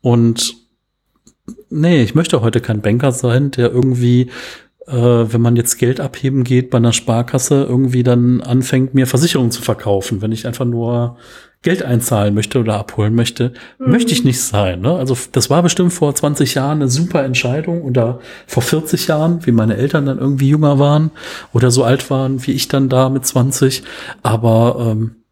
Und 0.01 0.62
nee, 1.73 2.01
ich 2.01 2.15
möchte 2.15 2.41
heute 2.41 2.61
kein 2.61 2.81
Banker 2.81 3.11
sein, 3.11 3.51
der 3.51 3.71
irgendwie 3.71 4.29
äh, 4.87 4.93
wenn 4.93 5.41
man 5.41 5.55
jetzt 5.55 5.77
Geld 5.77 5.99
abheben 5.99 6.43
geht 6.43 6.69
bei 6.69 6.77
einer 6.77 6.93
Sparkasse, 6.93 7.63
irgendwie 7.63 8.03
dann 8.03 8.41
anfängt, 8.41 8.93
mir 8.93 9.07
Versicherungen 9.07 9.51
zu 9.51 9.61
verkaufen, 9.61 10.21
wenn 10.21 10.31
ich 10.31 10.45
einfach 10.45 10.65
nur 10.65 11.17
Geld 11.61 11.81
einzahlen 11.81 12.33
möchte 12.33 12.59
oder 12.59 12.75
abholen 12.75 13.15
möchte, 13.15 13.53
mhm. 13.79 13.91
möchte 13.91 14.11
ich 14.11 14.25
nicht 14.25 14.41
sein. 14.41 14.81
Ne? 14.81 14.93
Also 14.93 15.17
das 15.31 15.49
war 15.49 15.63
bestimmt 15.63 15.93
vor 15.93 16.13
20 16.13 16.55
Jahren 16.55 16.81
eine 16.81 16.89
super 16.89 17.23
Entscheidung 17.23 17.83
oder 17.83 18.19
vor 18.45 18.61
40 18.61 19.07
Jahren, 19.07 19.45
wie 19.45 19.51
meine 19.51 19.77
Eltern 19.77 20.05
dann 20.05 20.19
irgendwie 20.19 20.49
jünger 20.49 20.77
waren 20.77 21.11
oder 21.53 21.71
so 21.71 21.83
alt 21.83 22.09
waren 22.09 22.45
wie 22.45 22.51
ich 22.51 22.67
dann 22.67 22.89
da 22.89 23.09
mit 23.09 23.25
20. 23.25 23.83
Aber 24.21 24.91
ähm, 24.91 25.22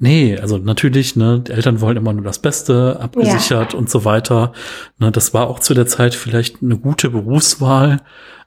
nee, 0.00 0.38
also 0.38 0.58
natürlich, 0.58 1.14
ne, 1.14 1.40
die 1.40 1.52
Eltern 1.52 1.80
wollen 1.80 1.96
immer 1.96 2.12
nur 2.12 2.24
das 2.24 2.40
Beste, 2.40 2.98
abgesichert 3.00 3.72
ja. 3.72 3.78
und 3.78 3.88
so 3.88 4.04
weiter. 4.04 4.52
Ne, 4.98 5.12
das 5.12 5.32
war 5.32 5.48
auch 5.48 5.60
zu 5.60 5.74
der 5.74 5.86
Zeit 5.86 6.14
vielleicht 6.14 6.62
eine 6.62 6.76
gute 6.76 7.10
Berufswahl 7.10 8.00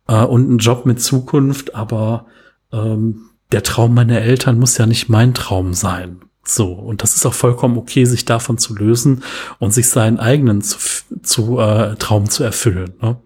äh, 0.07 0.23
und 0.23 0.51
ein 0.51 0.57
Job 0.57 0.85
mit 0.85 1.01
Zukunft, 1.01 1.75
aber 1.75 2.25
ähm, 2.71 3.29
der 3.51 3.63
Traum 3.63 3.93
meiner 3.93 4.19
Eltern 4.19 4.59
muss 4.59 4.77
ja 4.77 4.85
nicht 4.85 5.09
mein 5.09 5.33
Traum 5.33 5.73
sein. 5.73 6.22
So, 6.45 6.73
und 6.73 7.03
das 7.03 7.15
ist 7.15 7.25
auch 7.25 7.33
vollkommen 7.33 7.77
okay, 7.77 8.03
sich 8.03 8.25
davon 8.25 8.57
zu 8.57 8.75
lösen 8.75 9.23
und 9.59 9.73
sich 9.73 9.87
seinen 9.87 10.19
eigenen 10.19 10.61
zu, 10.61 10.77
zu 11.21 11.59
äh, 11.59 11.95
Traum 11.95 12.29
zu 12.29 12.43
erfüllen. 12.43 12.93
Ne? 13.01 13.17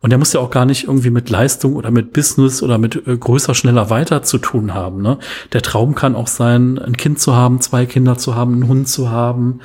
Und 0.00 0.10
der 0.10 0.18
muss 0.18 0.34
ja 0.34 0.40
auch 0.40 0.50
gar 0.50 0.66
nicht 0.66 0.84
irgendwie 0.84 1.10
mit 1.10 1.30
Leistung 1.30 1.76
oder 1.76 1.90
mit 1.90 2.12
Business 2.12 2.62
oder 2.62 2.76
mit 2.76 3.06
äh, 3.06 3.16
größer, 3.16 3.54
schneller 3.54 3.88
weiter 3.88 4.22
zu 4.22 4.36
tun 4.36 4.74
haben. 4.74 5.00
Ne? 5.00 5.18
Der 5.54 5.62
Traum 5.62 5.94
kann 5.94 6.14
auch 6.14 6.26
sein, 6.26 6.78
ein 6.78 6.96
Kind 6.96 7.20
zu 7.20 7.34
haben, 7.34 7.62
zwei 7.62 7.86
Kinder 7.86 8.18
zu 8.18 8.34
haben, 8.34 8.52
einen 8.52 8.68
Hund 8.68 8.86
zu 8.86 9.10
haben, 9.10 9.60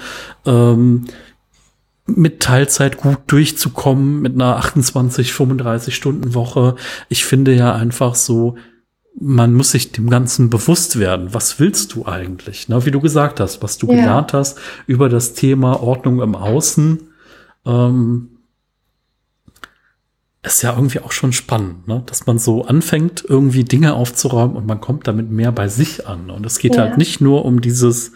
ähm, 0.46 1.06
mit 2.06 2.40
Teilzeit 2.42 2.98
gut 2.98 3.20
durchzukommen, 3.28 4.22
mit 4.22 4.34
einer 4.34 4.58
28, 4.58 5.34
35 5.34 5.94
Stunden 5.96 6.34
Woche. 6.34 6.76
Ich 7.10 7.26
finde 7.26 7.54
ja 7.54 7.74
einfach 7.74 8.16
so, 8.16 8.56
man 9.20 9.54
muss 9.54 9.72
sich 9.72 9.92
dem 9.92 10.10
Ganzen 10.10 10.50
bewusst 10.50 11.00
werden. 11.00 11.34
Was 11.34 11.60
willst 11.60 11.94
du 11.94 12.06
eigentlich? 12.06 12.68
Na, 12.68 12.86
wie 12.86 12.92
du 12.92 13.00
gesagt 13.00 13.40
hast, 13.40 13.62
was 13.62 13.78
du 13.78 13.88
ja. 13.88 13.96
gelernt 13.96 14.34
hast 14.34 14.60
über 14.88 15.10
das 15.10 15.34
Thema 15.34 15.82
Ordnung 15.82 16.22
im 16.22 16.36
Außen, 16.36 17.00
ähm, 17.66 18.30
ist 20.42 20.62
ja 20.62 20.76
irgendwie 20.76 21.00
auch 21.00 21.14
schon 21.14 21.32
spannend, 21.32 21.88
ne? 21.88 22.04
dass 22.06 22.26
man 22.26 22.38
so 22.38 22.66
anfängt, 22.66 23.24
irgendwie 23.26 23.64
Dinge 23.64 23.94
aufzuräumen 23.94 24.58
und 24.58 24.68
man 24.68 24.82
kommt 24.82 25.08
damit 25.08 25.32
mehr 25.32 25.54
bei 25.54 25.70
sich 25.70 26.06
an. 26.06 26.30
Und 26.30 26.46
es 26.46 26.60
geht 26.60 26.76
ja. 26.76 26.82
halt 26.82 26.98
nicht 26.98 27.22
nur 27.22 27.46
um 27.46 27.62
dieses, 27.62 28.12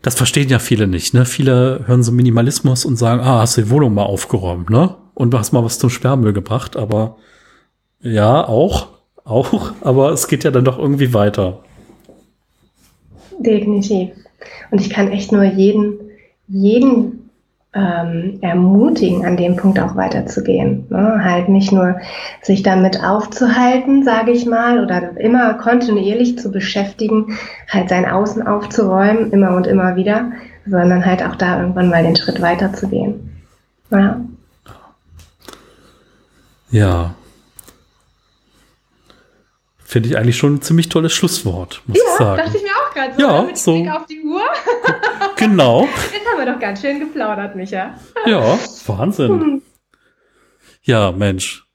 das 0.00 0.14
verstehen 0.14 0.48
ja 0.48 0.58
viele 0.58 0.86
nicht, 0.86 1.12
ne? 1.12 1.26
Viele 1.26 1.82
hören 1.86 2.02
so 2.02 2.12
Minimalismus 2.12 2.86
und 2.86 2.96
sagen, 2.96 3.20
ah, 3.20 3.40
hast 3.40 3.58
du 3.58 3.62
die 3.62 3.70
Wohnung 3.70 3.92
mal 3.92 4.04
aufgeräumt, 4.04 4.70
ne? 4.70 4.96
Und 5.12 5.32
du 5.32 5.38
hast 5.38 5.52
mal 5.52 5.62
was 5.62 5.78
zum 5.78 5.90
Sperrmüll 5.90 6.32
gebracht, 6.32 6.78
aber 6.78 7.18
ja, 8.00 8.48
auch 8.48 8.91
auch, 9.24 9.72
aber 9.80 10.10
es 10.10 10.28
geht 10.28 10.44
ja 10.44 10.50
dann 10.50 10.64
doch 10.64 10.78
irgendwie 10.78 11.14
weiter. 11.14 11.60
Definitiv. 13.38 14.10
Und 14.70 14.80
ich 14.80 14.90
kann 14.90 15.10
echt 15.10 15.32
nur 15.32 15.44
jeden, 15.44 15.94
jeden 16.48 17.30
ähm, 17.74 18.38
ermutigen, 18.42 19.24
an 19.24 19.36
dem 19.36 19.56
Punkt 19.56 19.80
auch 19.80 19.96
weiterzugehen. 19.96 20.86
Ne? 20.90 21.20
Halt 21.24 21.48
nicht 21.48 21.72
nur 21.72 22.00
sich 22.42 22.62
damit 22.62 23.02
aufzuhalten, 23.02 24.04
sage 24.04 24.32
ich 24.32 24.44
mal, 24.46 24.84
oder 24.84 25.16
immer 25.18 25.54
kontinuierlich 25.54 26.38
zu 26.38 26.50
beschäftigen, 26.50 27.38
halt 27.70 27.88
sein 27.88 28.06
Außen 28.06 28.46
aufzuräumen, 28.46 29.30
immer 29.32 29.56
und 29.56 29.66
immer 29.66 29.96
wieder, 29.96 30.32
sondern 30.66 31.04
halt 31.04 31.22
auch 31.22 31.36
da 31.36 31.60
irgendwann 31.60 31.88
mal 31.88 32.02
den 32.02 32.16
Schritt 32.16 32.42
weiterzugehen. 32.42 33.30
Ja. 33.90 34.20
Ja, 36.70 37.14
Finde 39.92 40.08
ich 40.08 40.16
eigentlich 40.16 40.38
schon 40.38 40.54
ein 40.54 40.62
ziemlich 40.62 40.88
tolles 40.88 41.12
Schlusswort, 41.12 41.82
muss 41.86 41.98
ja, 41.98 42.02
ich 42.02 42.18
sagen. 42.18 42.36
dachte 42.38 42.56
ich 42.56 42.62
mir 42.62 42.70
auch 42.70 42.94
gerade 42.94 43.12
so. 43.14 43.20
Ja, 43.20 43.42
mit 43.42 43.58
so. 43.58 43.74
Blick 43.74 43.92
auf 43.92 44.06
die 44.06 44.22
Uhr. 44.22 44.40
genau. 45.36 45.82
Jetzt 46.12 46.26
haben 46.26 46.38
wir 46.38 46.50
doch 46.50 46.58
ganz 46.58 46.80
schön 46.80 46.98
geplaudert, 46.98 47.54
Micha. 47.56 47.94
ja, 48.24 48.58
Wahnsinn. 48.86 49.40
Hm. 49.40 49.62
Ja, 50.80 51.12
Mensch. 51.12 51.66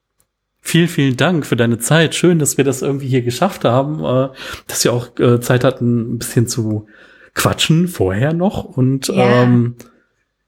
Vielen, 0.61 0.87
vielen 0.87 1.15
Dank 1.15 1.45
für 1.45 1.55
deine 1.55 1.77
Zeit. 1.77 2.15
Schön, 2.15 2.39
dass 2.39 2.57
wir 2.57 2.63
das 2.63 2.81
irgendwie 2.81 3.07
hier 3.07 3.21
geschafft 3.21 3.65
haben, 3.65 4.03
äh, 4.03 4.29
dass 4.65 4.83
wir 4.83 4.93
auch 4.93 5.15
äh, 5.19 5.39
Zeit 5.39 5.63
hatten, 5.63 6.15
ein 6.15 6.17
bisschen 6.17 6.47
zu 6.47 6.87
quatschen 7.35 7.87
vorher 7.87 8.33
noch. 8.33 8.63
Und 8.63 9.09
ja. 9.09 9.43
ähm, 9.43 9.75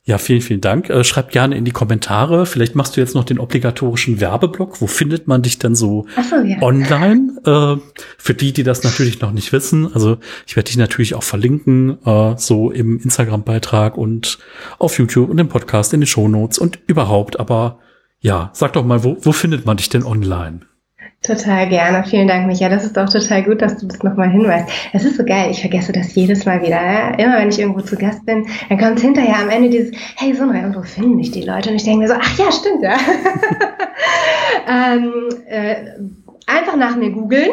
ja, 0.10 0.18
vielen, 0.18 0.42
vielen 0.42 0.60
Dank. 0.60 0.90
Äh, 0.90 1.04
schreib 1.04 1.30
gerne 1.30 1.56
in 1.56 1.66
die 1.66 1.72
Kommentare. 1.72 2.48
Vielleicht 2.48 2.74
machst 2.74 2.98
du 2.98 3.00
jetzt 3.00 3.14
noch 3.14 3.26
den 3.26 3.38
obligatorischen 3.38 4.20
Werbeblock. 4.20 4.82
Wo 4.82 4.88
findet 4.88 5.28
man 5.28 5.44
dich 5.44 5.60
denn 5.60 5.76
so, 5.76 6.08
so 6.28 6.36
ja. 6.38 6.60
online? 6.64 7.34
Äh, 7.46 7.80
für 8.18 8.34
die, 8.34 8.52
die 8.52 8.64
das 8.64 8.82
natürlich 8.82 9.22
noch 9.22 9.32
nicht 9.32 9.54
wissen. 9.54 9.94
Also 9.94 10.18
ich 10.48 10.56
werde 10.56 10.66
dich 10.66 10.78
natürlich 10.78 11.14
auch 11.14 11.22
verlinken, 11.22 12.04
äh, 12.08 12.34
so 12.38 12.72
im 12.72 13.00
Instagram-Beitrag 13.00 14.00
und 14.00 14.40
auf 14.80 14.98
YouTube 14.98 15.30
und 15.30 15.38
im 15.38 15.48
Podcast, 15.48 15.94
in 15.94 16.02
den 16.02 16.08
Shownotes 16.08 16.58
und 16.58 16.80
überhaupt. 16.88 17.40
Aber 17.40 17.78
ja, 18.20 18.50
sag 18.54 18.74
doch 18.74 18.84
mal, 18.84 19.04
wo, 19.04 19.16
wo 19.22 19.32
findet 19.32 19.68
man 19.68 19.78
dich 19.78 19.90
denn 19.90 20.04
online? 20.04 20.62
Total 21.22 21.68
gerne. 21.68 22.06
Vielen 22.06 22.30
Dank, 22.30 22.48
Micha. 22.48 22.70
Das 22.70 22.86
ist 22.86 22.98
auch 22.98 23.10
total 23.10 23.44
gut, 23.44 23.62
dass 23.62 23.78
du 23.78 23.88
das 23.88 24.02
nochmal 24.04 24.30
hinweist. 24.30 24.70
Es 24.94 25.04
ist 25.04 25.18
so 25.18 25.26
geil. 25.26 25.52
Ich 25.52 25.60
vergesse 25.60 25.92
das 25.92 26.16
jedes 26.16 26.46
Mal 26.46 26.62
wieder. 26.62 26.82
Ja? 26.82 27.10
Immer 27.16 27.40
wenn 27.40 27.50
ich 27.50 27.60
irgendwo 27.60 27.82
zu 27.82 27.98
Gast 27.98 28.26
bin, 28.26 28.48
dann 28.70 28.78
kommt 28.78 29.02
hinterher 29.02 29.40
am 29.40 29.50
Ende 29.50 29.70
dieses, 29.70 29.92
hey 30.16 30.34
Sonra, 30.34 30.66
und 30.66 30.78
wo 30.78 30.82
finden 30.82 31.18
dich 31.18 31.32
die 31.32 31.42
Leute? 31.42 31.72
Und 31.72 31.76
ich 31.76 31.84
denke 31.84 32.00
mir 32.00 32.08
so, 32.08 32.14
ach 32.18 32.38
ja, 32.40 32.50
stimmt, 32.54 32.84
ja. 32.84 32.98
ähm, 34.94 35.12
äh, 35.46 35.76
einfach 36.50 36.76
nach 36.76 36.96
mir 36.96 37.12
googeln. 37.12 37.52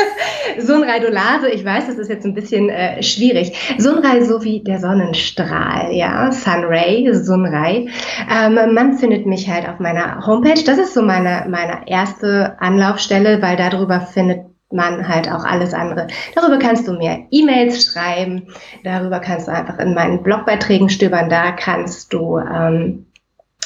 Sunray 0.58 1.00
Dolase, 1.00 1.50
ich 1.50 1.64
weiß, 1.64 1.86
das 1.86 1.98
ist 1.98 2.08
jetzt 2.08 2.24
ein 2.24 2.34
bisschen 2.34 2.68
äh, 2.68 3.02
schwierig. 3.02 3.76
Sunray 3.78 4.22
so 4.24 4.42
wie 4.42 4.62
der 4.62 4.80
Sonnenstrahl, 4.80 5.92
ja, 5.92 6.32
Sunray, 6.32 7.12
Sunray. 7.12 7.88
Ähm, 8.30 8.74
man 8.74 8.98
findet 8.98 9.26
mich 9.26 9.48
halt 9.48 9.68
auf 9.68 9.78
meiner 9.78 10.26
Homepage. 10.26 10.62
Das 10.64 10.78
ist 10.78 10.94
so 10.94 11.02
meine, 11.02 11.46
meine 11.48 11.82
erste 11.86 12.56
Anlaufstelle, 12.60 13.42
weil 13.42 13.56
darüber 13.56 14.00
findet 14.00 14.40
man 14.72 15.08
halt 15.08 15.30
auch 15.30 15.44
alles 15.44 15.74
andere. 15.74 16.06
Darüber 16.34 16.58
kannst 16.58 16.86
du 16.86 16.92
mir 16.92 17.26
E-Mails 17.30 17.84
schreiben, 17.84 18.48
darüber 18.84 19.18
kannst 19.18 19.48
du 19.48 19.52
einfach 19.52 19.78
in 19.78 19.94
meinen 19.94 20.22
Blogbeiträgen 20.22 20.88
stöbern, 20.88 21.28
da 21.28 21.50
kannst 21.52 22.12
du 22.12 22.38
ähm, 22.38 23.06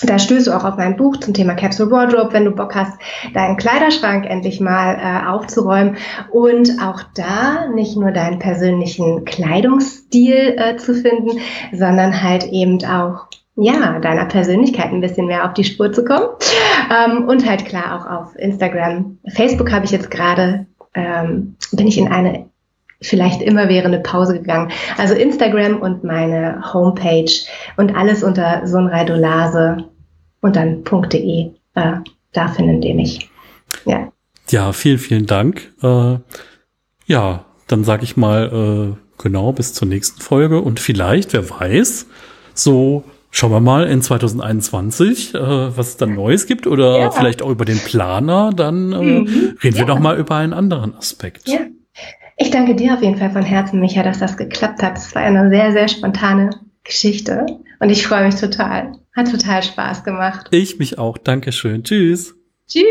da 0.07 0.19
stößt 0.19 0.47
du 0.47 0.53
auch 0.53 0.65
auf 0.65 0.77
mein 0.77 0.97
Buch 0.97 1.17
zum 1.19 1.35
Thema 1.35 1.55
Capsule 1.55 1.91
Wardrobe, 1.91 2.33
wenn 2.33 2.45
du 2.45 2.51
Bock 2.51 2.75
hast, 2.75 2.93
deinen 3.33 3.57
Kleiderschrank 3.57 4.27
endlich 4.27 4.61
mal 4.61 4.97
äh, 4.97 5.29
aufzuräumen 5.29 5.97
und 6.31 6.71
auch 6.83 7.03
da 7.15 7.67
nicht 7.75 7.97
nur 7.97 8.11
deinen 8.11 8.39
persönlichen 8.39 9.25
Kleidungsstil 9.25 10.57
äh, 10.57 10.77
zu 10.77 10.95
finden, 10.95 11.41
sondern 11.73 12.23
halt 12.23 12.45
eben 12.45 12.85
auch 12.85 13.27
ja, 13.57 14.01
deiner 14.01 14.25
Persönlichkeit 14.25 14.91
ein 14.91 15.01
bisschen 15.01 15.27
mehr 15.27 15.45
auf 15.45 15.55
die 15.55 15.65
Spur 15.65 15.93
zu 15.93 16.05
kommen. 16.05 16.27
Ähm, 16.91 17.29
und 17.29 17.49
halt 17.49 17.65
klar 17.65 17.97
auch 17.97 18.11
auf 18.11 18.37
Instagram. 18.37 19.19
Facebook 19.29 19.71
habe 19.71 19.85
ich 19.85 19.93
jetzt 19.93 20.11
gerade, 20.11 20.67
ähm, 20.95 21.57
bin 21.73 21.87
ich 21.87 21.99
in 21.99 22.09
eine 22.09 22.47
vielleicht 23.01 23.43
immer 23.43 23.69
währende 23.69 23.99
Pause 23.99 24.35
gegangen. 24.35 24.73
Also 24.97 25.15
Instagram 25.15 25.81
und 25.81 26.05
meine 26.05 26.73
Homepage 26.73 27.31
und 27.77 27.95
alles 27.95 28.23
unter 28.23 28.67
Sonraidolase 28.67 29.89
und 30.45 30.57
dann 30.57 30.85
.de. 30.85 31.53
Äh, 31.75 31.93
da 32.35 32.49
finden 32.49 32.83
die 32.83 32.93
mich. 32.93 33.31
Ja. 33.87 34.13
Ja, 34.51 34.75
vielen, 34.75 34.99
vielen 34.99 35.25
Dank. 35.25 35.73
Äh, 35.83 36.19
ja, 37.07 37.47
dann 37.67 37.83
sage 37.83 38.05
ich 38.05 38.19
mal 38.19 38.93
äh, 38.93 39.23
genau 39.23 39.53
bis 39.53 39.73
zur 39.73 39.89
nächsten 39.89 40.21
Folge 40.21 40.61
und 40.61 40.81
vielleicht, 40.81 41.33
wer 41.33 41.49
weiß, 41.49 42.07
so 42.53 43.05
schauen 43.31 43.53
wir 43.53 43.61
mal 43.61 43.87
in 43.87 44.03
2021, 44.03 45.35
äh, 45.35 45.39
was 45.39 45.89
es 45.89 45.97
dann 45.97 46.15
Neues 46.15 46.47
gibt 46.47 46.67
oder 46.67 46.99
ja. 46.99 47.11
vielleicht 47.11 47.41
auch 47.41 47.49
über 47.49 47.65
den 47.65 47.79
Planer. 47.79 48.51
Dann 48.55 48.93
äh, 48.93 48.97
mhm. 48.97 49.57
reden 49.65 49.77
ja. 49.77 49.79
wir 49.79 49.87
doch 49.87 49.99
mal 49.99 50.19
über 50.19 50.37
einen 50.37 50.53
anderen 50.53 50.95
Aspekt. 50.95 51.49
Ja. 51.49 51.61
Ich 52.37 52.51
danke 52.51 52.75
dir 52.75 52.93
auf 52.93 53.03
jeden 53.03 53.17
Fall 53.17 53.31
von 53.31 53.43
Herzen, 53.43 53.81
Micha, 53.81 54.03
dass 54.03 54.19
das 54.19 54.37
geklappt 54.37 54.83
hat. 54.83 54.99
Es 54.99 55.15
war 55.15 55.23
eine 55.23 55.49
sehr, 55.49 55.73
sehr 55.73 55.89
spontane 55.89 56.51
Geschichte 56.85 57.47
und 57.81 57.91
ich 57.91 58.07
freue 58.07 58.27
mich 58.27 58.37
total. 58.37 58.93
Hat 59.17 59.31
total 59.31 59.63
Spaß 59.63 60.05
gemacht. 60.05 60.49
Ich 60.51 60.79
mich 60.79 60.99
auch. 60.99 61.19
Dankeschön. 61.19 61.85
Tschüss. 61.85 62.35
Tschüss. 62.69 62.85